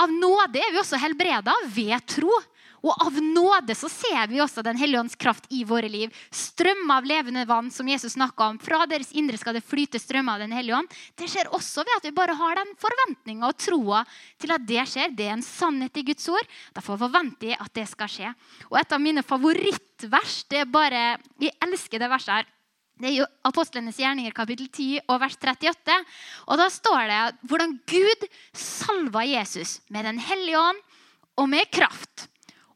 Av 0.02 0.12
nåde 0.12 0.60
er 0.60 0.72
vi 0.72 0.80
også 0.80 1.00
helbreda 1.00 1.54
ved 1.74 2.00
tro. 2.08 2.32
Og 2.82 3.04
av 3.06 3.18
nåde 3.22 3.74
så 3.78 3.88
ser 3.90 4.26
vi 4.30 4.40
også 4.42 4.62
Den 4.66 4.78
hellige 4.78 5.00
ånds 5.00 5.14
kraft 5.18 5.46
i 5.54 5.62
våre 5.66 5.88
liv. 5.90 6.10
Strømmer 6.34 6.98
av 6.98 7.06
levende 7.06 7.44
vann, 7.46 7.70
som 7.70 7.88
Jesus 7.88 8.16
snakka 8.16 8.48
om. 8.50 8.58
Fra 8.62 8.82
deres 8.90 9.12
indre 9.14 9.38
skal 9.38 9.54
det 9.56 9.64
flyte 9.66 10.00
strømmer 10.02 10.34
av 10.34 10.42
Den 10.42 10.54
hellige 10.56 10.80
ånd. 10.80 10.96
Det 11.18 11.28
skjer 11.30 11.52
også 11.54 11.86
ved 11.86 11.94
at 11.96 12.08
vi 12.08 12.14
bare 12.16 12.34
har 12.38 12.58
den 12.58 12.72
forventninga 12.82 13.50
og 13.50 13.58
troa 13.60 14.02
til 14.42 14.54
at 14.54 14.66
det 14.66 14.86
skjer. 14.90 15.14
Det 15.14 15.28
er 15.28 15.36
en 15.36 15.46
sannhet 15.46 16.02
i 16.02 16.06
Guds 16.10 16.26
ord. 16.32 16.50
Derfor 16.74 16.98
forventer 17.00 17.52
jeg 17.52 17.60
at 17.62 17.74
det 17.78 17.86
skal 17.90 18.10
skje. 18.10 18.32
Og 18.70 18.80
et 18.80 18.96
av 18.96 19.02
mine 19.02 19.22
favorittvers 19.26 20.42
det 20.50 20.64
er 20.64 20.74
bare 20.74 21.04
Jeg 21.42 21.54
elsker 21.62 22.02
det 22.02 22.10
verset 22.10 22.40
her. 22.40 22.50
Det 23.02 23.08
er 23.08 23.16
jo 23.16 23.30
Apostlenes 23.48 23.98
gjerninger 23.98 24.34
kapittel 24.36 24.68
10 24.68 25.06
og 25.08 25.22
vers 25.22 25.38
38. 25.38 25.96
Og 26.50 26.58
Da 26.60 26.68
står 26.70 27.06
det 27.10 27.22
hvordan 27.50 27.78
Gud 27.86 28.26
salva 28.52 29.24
Jesus 29.26 29.80
med 29.88 30.04
Den 30.04 30.18
hellige 30.22 30.60
ånd 30.60 30.82
og 31.38 31.48
med 31.48 31.70
kraft 31.72 32.28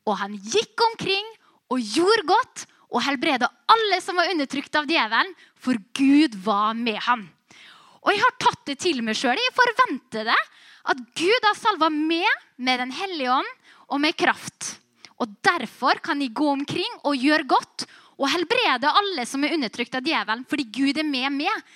og 0.07 0.19
han 0.21 0.37
gikk 0.39 0.81
omkring 0.93 1.27
og 1.73 1.83
gjorde 1.83 2.27
godt 2.31 2.67
og 2.95 3.03
helbreda 3.03 3.49
alle 3.73 3.99
som 4.03 4.19
var 4.19 4.31
undertrykt 4.31 4.79
av 4.79 4.87
djevelen, 4.89 5.33
for 5.59 5.79
Gud 5.99 6.37
var 6.45 6.77
med 6.79 7.01
ham. 7.03 7.27
Og 8.07 8.13
jeg 8.15 8.23
har 8.23 8.37
tatt 8.39 8.63
det 8.71 8.77
til 8.85 9.03
meg 9.03 9.19
sjøl. 9.19 9.35
Jeg 9.35 9.55
forventer 9.57 10.29
det. 10.31 10.43
At 10.87 11.01
Gud 11.19 11.49
har 11.49 11.57
salva 11.59 11.89
meg 11.91 12.29
med 12.63 12.79
Den 12.79 12.93
hellige 12.95 13.33
ånd 13.35 13.49
og 13.91 13.99
med 14.03 14.15
kraft. 14.19 14.77
Og 15.19 15.33
derfor 15.43 15.99
kan 16.05 16.21
jeg 16.23 16.37
gå 16.37 16.47
omkring 16.53 17.01
og 17.03 17.19
gjøre 17.19 17.49
godt 17.51 17.87
og 18.17 18.31
helbrede 18.33 18.93
alle 19.01 19.27
som 19.29 19.43
er 19.45 19.57
undertrykt 19.57 19.97
av 19.99 20.07
djevelen, 20.07 20.47
fordi 20.49 20.69
Gud 20.73 21.01
er 21.01 21.09
med 21.09 21.35
meg. 21.35 21.67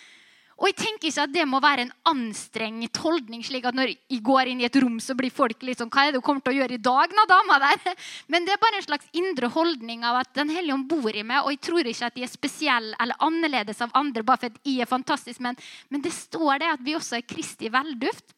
Og 0.60 0.68
jeg 0.68 0.76
tenker 0.76 1.08
ikke 1.08 1.24
at 1.24 1.32
det 1.32 1.44
må 1.48 1.58
være 1.64 1.86
en 1.86 1.92
anstrengt 2.10 2.98
holdning, 3.00 3.40
slik 3.44 3.64
at 3.64 3.76
når 3.76 3.94
jeg 3.94 4.18
går 4.24 4.50
inn 4.50 4.58
i 4.60 4.66
et 4.68 4.76
rom, 4.82 4.98
så 5.00 5.14
blir 5.16 5.32
folk 5.32 5.62
litt 5.64 5.80
sånn 5.80 5.88
Hva 5.88 6.04
er 6.04 6.12
det 6.12 6.20
du 6.20 6.24
kommer 6.26 6.44
til 6.44 6.52
å 6.52 6.58
gjøre 6.58 6.76
i 6.76 6.82
dag, 6.84 7.14
nå, 7.16 7.24
dama 7.30 7.56
der? 7.62 7.96
Men 8.32 8.44
det 8.44 8.52
er 8.52 8.60
bare 8.60 8.76
en 8.76 8.84
slags 8.84 9.08
indre 9.16 9.48
holdning 9.54 10.04
av 10.04 10.20
at 10.20 10.34
Den 10.36 10.52
hellige 10.52 10.76
ånd 10.76 10.84
bor 10.90 11.08
i 11.08 11.24
meg, 11.24 11.46
og 11.46 11.54
jeg 11.54 11.62
tror 11.64 11.88
ikke 11.88 12.10
at 12.10 12.18
de 12.18 12.26
er 12.26 12.32
spesielle 12.32 13.00
eller 13.00 13.24
annerledes 13.24 13.80
av 13.80 13.96
andre 13.96 14.26
bare 14.26 14.44
for 14.44 14.52
at 14.52 14.60
jeg 14.68 14.84
er 14.84 14.90
fantastisk, 14.90 15.40
men, 15.40 15.56
men 15.88 16.04
det 16.04 16.12
står 16.12 16.60
det 16.60 16.70
at 16.74 16.84
vi 16.84 16.98
også 16.98 17.16
er 17.16 17.26
Kristi 17.30 17.72
velduft. 17.72 18.36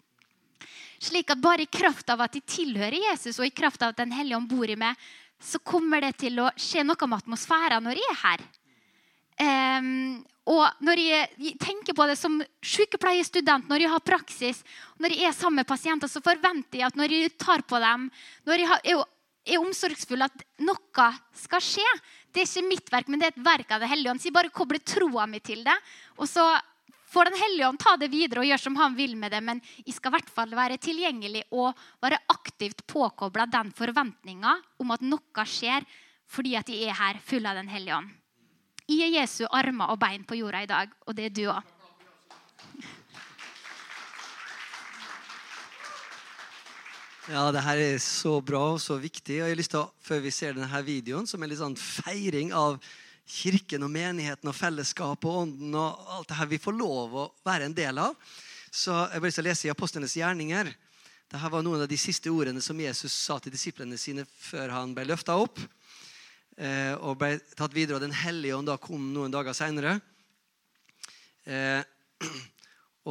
Slik 1.03 1.35
at 1.35 1.43
bare 1.43 1.67
i 1.67 1.71
kraft 1.71 2.15
av 2.15 2.23
at 2.23 2.39
de 2.39 2.45
tilhører 2.47 3.11
Jesus, 3.11 3.41
og 3.43 3.49
i 3.49 3.55
kraft 3.55 3.83
av 3.83 3.91
at 3.91 3.99
Den 3.99 4.15
hellige 4.15 4.39
ånd 4.39 4.51
bor 4.51 4.71
i 4.71 4.79
meg, 4.79 4.95
så 5.43 5.59
kommer 5.59 6.05
det 6.05 6.15
til 6.23 6.39
å 6.39 6.53
skje 6.55 6.87
noe 6.87 7.09
med 7.09 7.25
atmosfæren 7.25 7.83
når 7.83 7.99
jeg 7.99 8.13
er 8.13 8.21
her. 8.23 8.51
Um, 9.41 10.23
og 10.51 10.83
når 10.83 10.99
jeg, 10.99 11.55
tenker 11.63 11.95
på 11.95 12.07
det 12.11 12.17
som 12.19 12.41
sykepleierstudent, 12.67 13.69
når 13.71 13.85
jeg 13.85 13.93
har 13.93 14.03
praksis, 14.05 14.63
når 14.99 15.15
jeg 15.15 15.29
er 15.29 15.37
sammen 15.37 15.63
med 15.63 15.69
pasienter, 15.69 16.11
så 16.11 16.23
forventer 16.25 16.81
jeg 16.81 16.89
at 16.89 16.99
når 16.99 17.15
jeg 17.15 17.35
tar 17.39 17.63
på 17.63 17.79
dem, 17.83 18.09
når 18.49 18.63
jeg 18.63 18.71
har, 18.73 18.83
er, 18.83 19.05
er 19.47 19.63
omsorgsfull, 19.63 20.27
at 20.27 20.45
noe 20.67 21.13
skal 21.39 21.63
skje. 21.63 21.87
Det 22.35 22.43
er 22.43 22.49
ikke 22.49 22.69
mitt 22.69 22.91
verk, 22.91 23.13
men 23.13 23.23
det 23.23 23.29
er 23.29 23.37
et 23.37 23.47
verk 23.47 23.71
av 23.71 23.85
Det 23.85 23.91
hellige 23.93 24.11
ånd. 24.11 24.23
Så 24.23 24.31
jeg 24.31 24.35
bare 24.35 24.51
kobler 24.55 24.83
troa 24.83 25.29
mi 25.31 25.39
til 25.45 25.63
det. 25.67 25.77
Og 26.19 26.27
så 26.31 26.47
får 27.13 27.29
Den 27.29 27.39
hellige 27.39 27.69
ånd 27.69 27.79
ta 27.79 27.93
det 28.01 28.09
videre 28.11 28.43
og 28.43 28.49
gjøre 28.49 28.65
som 28.65 28.79
han 28.81 28.97
vil 28.97 29.15
med 29.21 29.35
det. 29.37 29.43
Men 29.45 29.61
jeg 29.85 29.95
skal 29.95 30.11
i 30.11 30.17
hvert 30.17 30.33
fall 30.33 30.57
være 30.57 30.81
tilgjengelig 30.83 31.45
og 31.53 31.77
være 32.03 32.23
aktivt 32.35 32.83
påkobla 32.89 33.47
den 33.53 33.71
forventninga 33.77 34.57
om 34.83 34.97
at 34.97 35.05
noe 35.07 35.47
skjer 35.47 35.87
fordi 36.33 36.57
at 36.57 36.73
jeg 36.73 36.89
er 36.89 36.97
her 36.97 37.21
full 37.21 37.47
av 37.47 37.61
Den 37.61 37.69
hellige 37.69 38.01
ånd. 38.01 38.22
I 38.91 38.99
er 39.05 39.13
Jesu 39.21 39.45
armer 39.51 39.93
og 39.93 40.01
bein 40.03 40.25
på 40.27 40.41
jorda 40.41 40.65
i 40.65 40.71
dag, 40.71 40.91
og 41.07 41.15
det 41.17 41.29
er 41.29 41.37
du 41.37 41.45
òg. 41.53 41.63
Ja, 47.31 47.47
det 47.55 47.63
her 47.63 47.79
er 47.79 48.01
så 48.03 48.41
bra 48.43 48.73
og 48.75 48.81
så 48.83 48.97
viktig. 48.99 49.39
og 49.39 49.47
jeg 49.47 49.55
har 49.55 49.61
lyst 49.61 49.71
til 49.71 49.85
å, 49.85 49.91
Før 50.03 50.21
vi 50.25 50.31
ser 50.35 50.57
denne 50.57 50.83
videoen, 50.83 51.27
som 51.27 51.43
er 51.43 51.53
litt 51.53 51.61
sånn 51.63 51.79
feiring 51.79 52.51
av 52.53 52.81
kirken 53.31 53.87
og 53.87 53.93
menigheten 53.95 54.51
og 54.51 54.57
fellesskapet 54.59 55.29
og 55.31 55.45
ånden 55.45 55.77
og 55.79 56.09
alt 56.17 56.29
det 56.29 56.39
her 56.41 56.51
vi 56.51 56.59
får 56.59 56.75
lov 56.75 57.15
å 57.15 57.29
være 57.47 57.69
en 57.71 57.77
del 57.77 58.01
av, 58.03 58.17
så 58.73 59.07
jeg 59.07 59.21
har 59.21 59.25
lyst 59.29 59.39
til 59.39 59.45
å 59.45 59.49
lese 59.49 59.69
i 59.69 59.73
Apostlenes 59.73 60.17
gjerninger. 60.19 60.73
Dette 61.31 61.53
var 61.55 61.63
noen 61.65 61.85
av 61.85 61.89
de 61.89 61.97
siste 61.97 62.29
ordene 62.29 62.61
som 62.61 62.81
Jesus 62.81 63.15
sa 63.15 63.39
til 63.39 63.55
disiplene 63.55 63.97
sine 63.97 64.27
før 64.27 64.75
han 64.75 64.93
ble 64.97 65.07
løfta 65.09 65.39
opp. 65.39 65.63
Eh, 66.61 66.95
og 67.01 67.17
ble 67.21 67.37
tatt 67.57 67.73
videre. 67.75 67.97
Og 67.97 68.05
Den 68.05 68.17
hellige 68.17 68.57
ånd 68.57 68.69
da 68.69 68.79
kom 68.81 69.13
noen 69.15 69.33
dager 69.33 69.57
seinere. 69.57 69.99
Eh, 71.49 71.81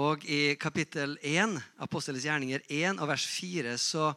og 0.06 0.26
i 0.30 0.56
kapittel 0.62 1.18
1, 1.26 1.58
Apostelens 1.82 2.28
gjerninger 2.28 2.64
1 2.70 3.02
og 3.02 3.10
vers 3.10 3.26
4, 3.28 3.76
så, 3.82 4.12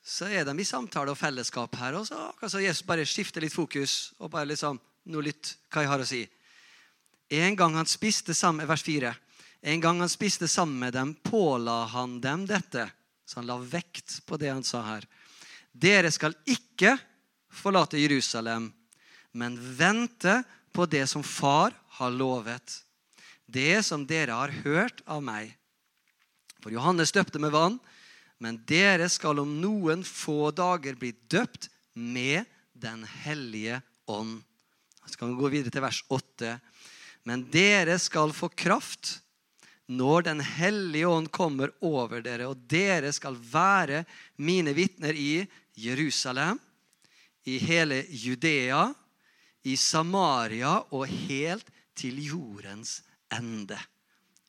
så 0.00 0.30
er 0.30 0.46
de 0.46 0.54
i 0.56 0.68
samtale 0.68 1.12
og 1.12 1.18
fellesskap 1.20 1.74
her. 1.80 1.98
Og 1.98 2.06
så 2.08 2.20
altså, 2.38 2.62
Jesus 2.62 2.86
bare 2.86 3.06
skifter 3.08 3.44
litt 3.44 3.56
fokus 3.56 4.14
og 4.18 4.32
bare 4.34 4.52
liksom 4.54 4.80
Nå 5.08 5.22
lytt 5.24 5.54
hva 5.72 5.80
jeg 5.80 5.88
har 5.88 6.02
å 6.04 6.04
si. 6.04 6.18
En 7.32 7.54
gang 7.56 7.78
han 7.78 7.88
spiste 7.88 8.34
sammen 8.36 8.68
vers 8.68 8.82
4. 8.84 9.08
En 9.72 9.80
gang 9.80 10.02
han 10.02 10.10
spiste 10.12 10.44
sammen 10.52 10.82
med 10.82 10.92
dem, 10.92 11.14
påla 11.24 11.86
han 11.94 12.18
dem 12.20 12.42
dette. 12.44 12.84
Så 13.24 13.38
han 13.40 13.48
la 13.48 13.56
vekt 13.56 14.18
på 14.28 14.36
det 14.36 14.50
han 14.52 14.66
sa 14.66 14.82
her. 14.84 15.06
Dere 15.72 16.10
skal 16.12 16.36
ikke 16.44 16.98
forlate 17.50 18.00
Jerusalem, 18.00 18.72
men 19.32 19.58
vente 19.76 20.42
på 20.72 20.86
det 20.86 21.06
som 21.06 21.22
far 21.22 21.74
har 21.98 22.10
lovet. 22.10 22.82
Det 23.46 23.82
som 23.86 24.04
dere 24.06 24.36
har 24.36 24.52
hørt 24.64 25.00
av 25.06 25.22
meg. 25.24 25.54
For 26.62 26.74
Johannes 26.74 27.14
døpte 27.14 27.40
med 27.40 27.54
vann, 27.54 27.78
men 28.38 28.60
dere 28.68 29.08
skal 29.10 29.40
om 29.42 29.56
noen 29.62 30.04
få 30.06 30.50
dager 30.54 30.98
bli 30.98 31.14
døpt 31.30 31.70
med 31.94 32.46
Den 32.78 33.02
hellige 33.24 33.80
ånd. 34.06 34.36
Så 35.06 35.18
kan 35.18 35.32
vi 35.32 35.40
gå 35.40 35.48
videre 35.50 35.72
til 35.74 35.82
vers 35.82 35.98
8. 36.14 36.52
Men 37.26 37.42
dere 37.50 37.96
skal 37.98 38.30
få 38.36 38.46
kraft 38.54 39.16
når 39.88 40.28
Den 40.28 40.40
hellige 40.44 41.08
ånd 41.08 41.30
kommer 41.32 41.72
over 41.80 42.20
dere, 42.22 42.46
og 42.46 42.60
dere 42.68 43.10
skal 43.16 43.34
være 43.34 44.04
mine 44.36 44.74
vitner 44.76 45.16
i 45.16 45.46
Jerusalem, 45.74 46.60
i 47.48 47.56
hele 47.62 48.02
Judea, 48.08 48.88
i 49.64 49.76
Samaria 49.76 50.78
og 50.94 51.08
helt 51.28 51.68
til 51.98 52.20
jordens 52.22 53.00
ende. 53.34 53.78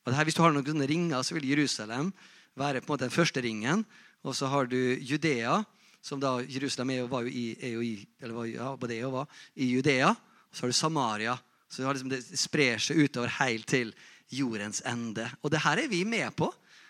Og 0.05 0.15
her, 0.15 0.25
hvis 0.27 0.37
du 0.37 0.43
har 0.43 0.53
noen 0.55 0.85
ringer, 0.89 1.23
så 1.23 1.35
vil 1.37 1.49
Jerusalem 1.49 2.11
være 2.59 2.81
på 2.81 2.89
en 2.89 2.93
måte 2.93 3.07
den 3.07 3.13
første 3.13 3.43
ringen. 3.45 3.83
Og 4.25 4.35
så 4.35 4.49
har 4.51 4.67
du 4.69 4.77
Judea, 4.77 5.61
som 6.01 6.21
da 6.21 6.39
Jerusalem 6.43 6.95
er 6.95 7.11
var 7.11 7.27
jo 7.27 7.31
i, 7.31 7.45
er 7.55 7.75
jo 7.77 7.83
i 7.85 7.93
eller 8.19 8.35
var, 8.35 8.47
ja, 8.49 8.69
både 8.79 8.97
er 8.97 9.07
og 9.07 9.15
var, 9.19 9.43
i 9.55 9.69
Judea. 9.73 10.11
Og 10.11 10.55
så 10.55 10.65
har 10.65 10.73
du 10.73 10.77
Samaria. 10.77 11.35
Så 11.69 11.85
liksom, 11.85 12.09
det 12.11 12.23
sprer 12.39 12.81
seg 12.81 13.03
utover 13.05 13.31
helt 13.39 13.67
til 13.69 13.93
jordens 14.33 14.81
ende. 14.87 15.27
Og 15.43 15.53
det 15.53 15.61
her 15.63 15.83
er 15.83 15.91
vi 15.91 16.01
med 16.07 16.33
på. 16.37 16.49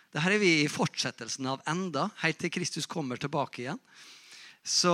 Det 0.09 0.23
her 0.23 0.37
er 0.37 0.41
vi 0.41 0.53
i 0.63 0.71
fortsettelsen 0.71 1.45
av 1.51 1.61
enda, 1.69 2.07
helt 2.23 2.39
til 2.41 2.51
Kristus 2.53 2.87
kommer 2.89 3.19
tilbake 3.21 3.61
igjen. 3.61 3.81
Så, 4.65 4.93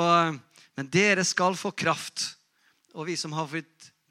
men 0.76 0.90
dere 0.92 1.24
skal 1.24 1.56
få 1.56 1.72
kraft. 1.72 2.36
Og 2.96 3.08
vi 3.08 3.16
som 3.20 3.34
har 3.36 3.50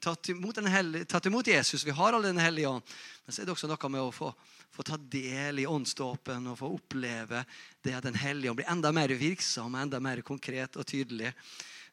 tatt 0.01 0.29
imot, 0.29 0.57
hellige, 0.69 1.05
tatt 1.09 1.25
imot 1.25 1.47
Jesus, 1.47 1.85
vi 1.85 1.93
har 1.95 2.13
all 2.13 2.23
Den 2.23 2.37
hellige 2.37 2.69
ånd. 2.69 2.83
Men 3.25 3.33
så 3.33 3.41
er 3.41 3.45
det 3.45 3.55
også 3.55 3.69
noe 3.69 3.89
med 3.89 4.01
å 4.01 4.11
få, 4.13 4.31
få 4.71 4.85
ta 4.85 4.97
del 4.97 5.63
i 5.63 5.67
åndsdåpen 5.69 6.51
og 6.51 6.59
få 6.59 6.69
oppleve 6.77 7.45
det 7.81 7.95
at 7.97 8.05
Den 8.05 8.17
hellige 8.19 8.51
ånd 8.51 8.61
blir 8.61 8.71
enda 8.71 8.91
mer 8.91 9.13
virksom, 9.17 9.75
enda 9.75 9.99
mer 9.99 10.21
konkret 10.21 10.77
og 10.77 10.85
tydelig. 10.85 11.33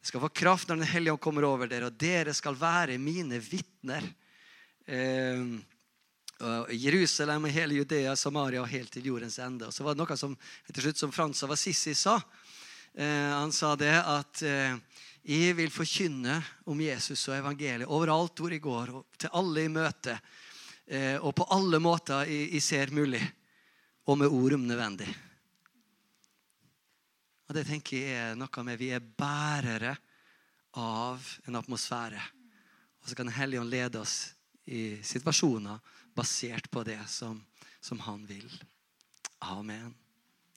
Det 0.01 0.11
skal 0.11 0.25
få 0.25 0.33
kraft 0.35 0.69
når 0.69 0.83
Den 0.83 0.93
hellige 0.93 1.17
ånd 1.17 1.25
kommer 1.25 1.49
over 1.49 1.71
dere, 1.71 1.89
og 1.89 1.97
dere 2.01 2.35
skal 2.37 2.59
være 2.59 2.99
mine 3.01 3.41
vitner. 3.41 4.09
Eh, 4.87 5.61
Jerusalem 6.75 7.45
og 7.47 7.55
hele 7.55 7.77
Judea, 7.79 8.17
Samaria 8.17 8.63
og 8.63 8.71
helt 8.71 8.91
til 8.91 9.07
jordens 9.13 9.39
ende. 9.39 9.69
Og 9.69 9.75
så 9.75 9.85
var 9.87 9.95
det 9.95 10.03
noe 10.03 10.17
som 10.19 10.35
til 10.73 10.83
slutt 10.83 10.99
som 10.99 11.13
Frans 11.15 11.43
av 11.47 11.53
Assisi 11.55 11.95
sa. 11.95 12.17
Eh, 12.95 13.31
han 13.33 13.53
sa 13.53 13.73
det 13.77 13.95
at 13.97 14.43
eh, 14.45 14.77
jeg 15.23 15.57
vil 15.57 15.71
forkynne 15.73 16.37
om 16.69 16.81
Jesus 16.83 17.29
og 17.31 17.39
evangeliet 17.39 17.89
overalt 17.89 18.43
hvor 18.43 18.53
jeg 18.53 18.65
går, 18.65 18.93
og 18.99 19.19
til 19.21 19.33
alle 19.39 19.65
i 19.65 19.73
møte. 19.73 20.17
Eh, 20.87 21.17
og 21.17 21.33
på 21.39 21.47
alle 21.55 21.81
måter 21.81 22.29
jeg, 22.29 22.61
ser 22.61 22.93
mulig, 22.93 23.23
og 24.05 24.19
med 24.19 24.35
ord 24.35 24.59
om 24.59 24.67
nødvendig. 24.67 25.09
Og 27.49 27.57
Det 27.57 27.65
tenker 27.69 27.97
jeg 27.97 28.19
er 28.19 28.37
noe 28.37 28.65
med 28.65 28.81
Vi 28.81 28.91
er 28.93 29.01
bærere 29.01 29.97
av 30.81 31.21
en 31.47 31.59
atmosfære. 31.61 32.21
Og 33.03 33.09
så 33.09 33.15
kan 33.15 33.27
Den 33.29 33.71
lede 33.71 34.01
oss 34.01 34.35
i 34.67 35.03
situasjoner 35.03 35.79
basert 36.15 36.71
på 36.71 36.85
det 36.85 37.01
som, 37.09 37.41
som 37.81 37.99
han 38.01 38.27
vil. 38.27 38.49
Amen. 39.41 39.95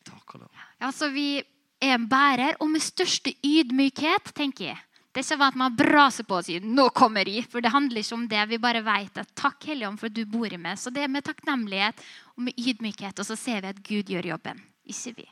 Takk 0.06 0.36
og 0.36 0.46
lov. 0.46 0.64
Ja, 0.80 0.92
så 0.92 1.10
vi 1.10 1.42
er 1.82 1.96
en 1.96 2.08
bærer, 2.10 2.58
og 2.60 2.70
med 2.72 2.84
største 2.84 3.34
ydmykhet, 3.44 4.34
tenker 4.36 4.72
jeg. 4.72 4.82
Det 5.16 5.22
er 5.24 5.32
ikke 5.32 5.48
at 5.48 5.56
man 5.56 5.76
braser 5.80 6.26
på 6.28 6.36
og 6.36 6.44
sier 6.44 6.60
'nå 6.60 6.90
kommer 6.92 7.24
jeg', 7.24 7.48
for 7.48 7.62
det 7.62 7.72
handler 7.72 8.02
ikke 8.02 8.16
om 8.16 8.28
det. 8.28 8.50
Vi 8.50 8.58
bare 8.58 8.84
vet 8.84 9.18
at 9.18 9.36
'takk, 9.36 9.64
Helligånd, 9.64 10.00
for 10.00 10.08
at 10.08 10.14
du 10.14 10.26
bor 10.26 10.46
i 10.46 10.58
meg'. 10.58 10.76
Så 10.76 10.92
det 10.92 11.04
er 11.04 11.08
med 11.08 11.24
takknemlighet 11.24 11.96
og 12.36 12.44
med 12.44 12.54
ydmykhet, 12.60 13.20
og 13.20 13.26
så 13.26 13.36
ser 13.38 13.62
vi 13.62 13.68
at 13.68 13.84
Gud 13.84 14.04
gjør 14.12 14.26
jobben. 14.26 14.62
Ikke 14.86 15.16
vi. 15.16 15.28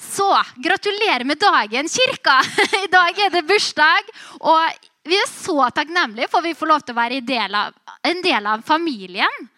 Så 0.00 0.30
gratulerer 0.56 1.24
med 1.24 1.38
dagen, 1.38 1.88
kirka! 1.88 2.40
I 2.84 2.88
dag 2.88 3.18
er 3.18 3.30
det 3.34 3.46
bursdag. 3.46 4.08
Og 4.40 4.62
vi 5.04 5.16
er 5.16 5.28
så 5.28 5.68
takknemlige 5.74 6.28
for 6.30 6.40
vi 6.44 6.54
får 6.56 6.70
lov 6.70 6.84
til 6.84 6.94
å 6.94 7.00
være 7.00 7.20
en 7.20 8.22
del 8.22 8.46
av 8.46 8.62
familien. 8.62 9.50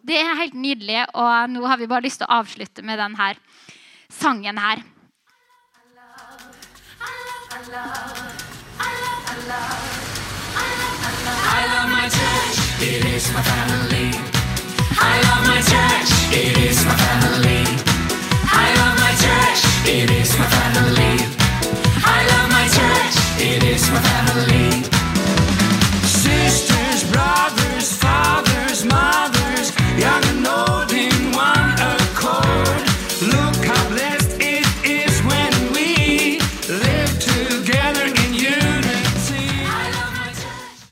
Det 0.00 0.16
er 0.16 0.38
helt 0.38 0.54
nydelig, 0.56 1.02
og 1.12 1.50
nå 1.52 1.66
har 1.68 1.76
vi 1.76 1.88
bare 1.90 2.06
lyst 2.06 2.22
til 2.22 2.28
å 2.30 2.40
avslutte 2.40 2.82
med 2.82 2.96
denne 2.98 3.34
sangen 4.10 4.58
her. 4.58 4.82
I 11.52 11.66
love 11.66 11.90
my 11.90 12.08
church, 12.08 12.56
it 12.80 13.04
is 13.04 13.32
my 13.32 13.42
family. 13.42 14.10
I 14.98 15.20
love 15.26 15.46
my 15.46 15.60
church, 15.62 16.10
it 16.32 16.58
is 16.58 16.84
my 16.84 16.94
family. 16.94 17.64
I 18.52 18.74
love 18.78 18.96
my 18.98 19.12
church, 19.22 19.62
it 19.86 20.10
is 20.10 20.38
my 20.38 20.46
family. 20.46 21.14
I 22.04 22.18
love 22.30 22.48
my 22.50 22.66
church, 22.76 23.16
it 23.40 23.62
is 23.62 23.90
my 23.90 24.00
family. 24.00 24.82
Sisters, 26.04 27.04
brothers, 27.12 27.96
fathers, 27.96 28.84
mothers, 28.84 29.72
young 29.98 30.24
and 30.24 30.42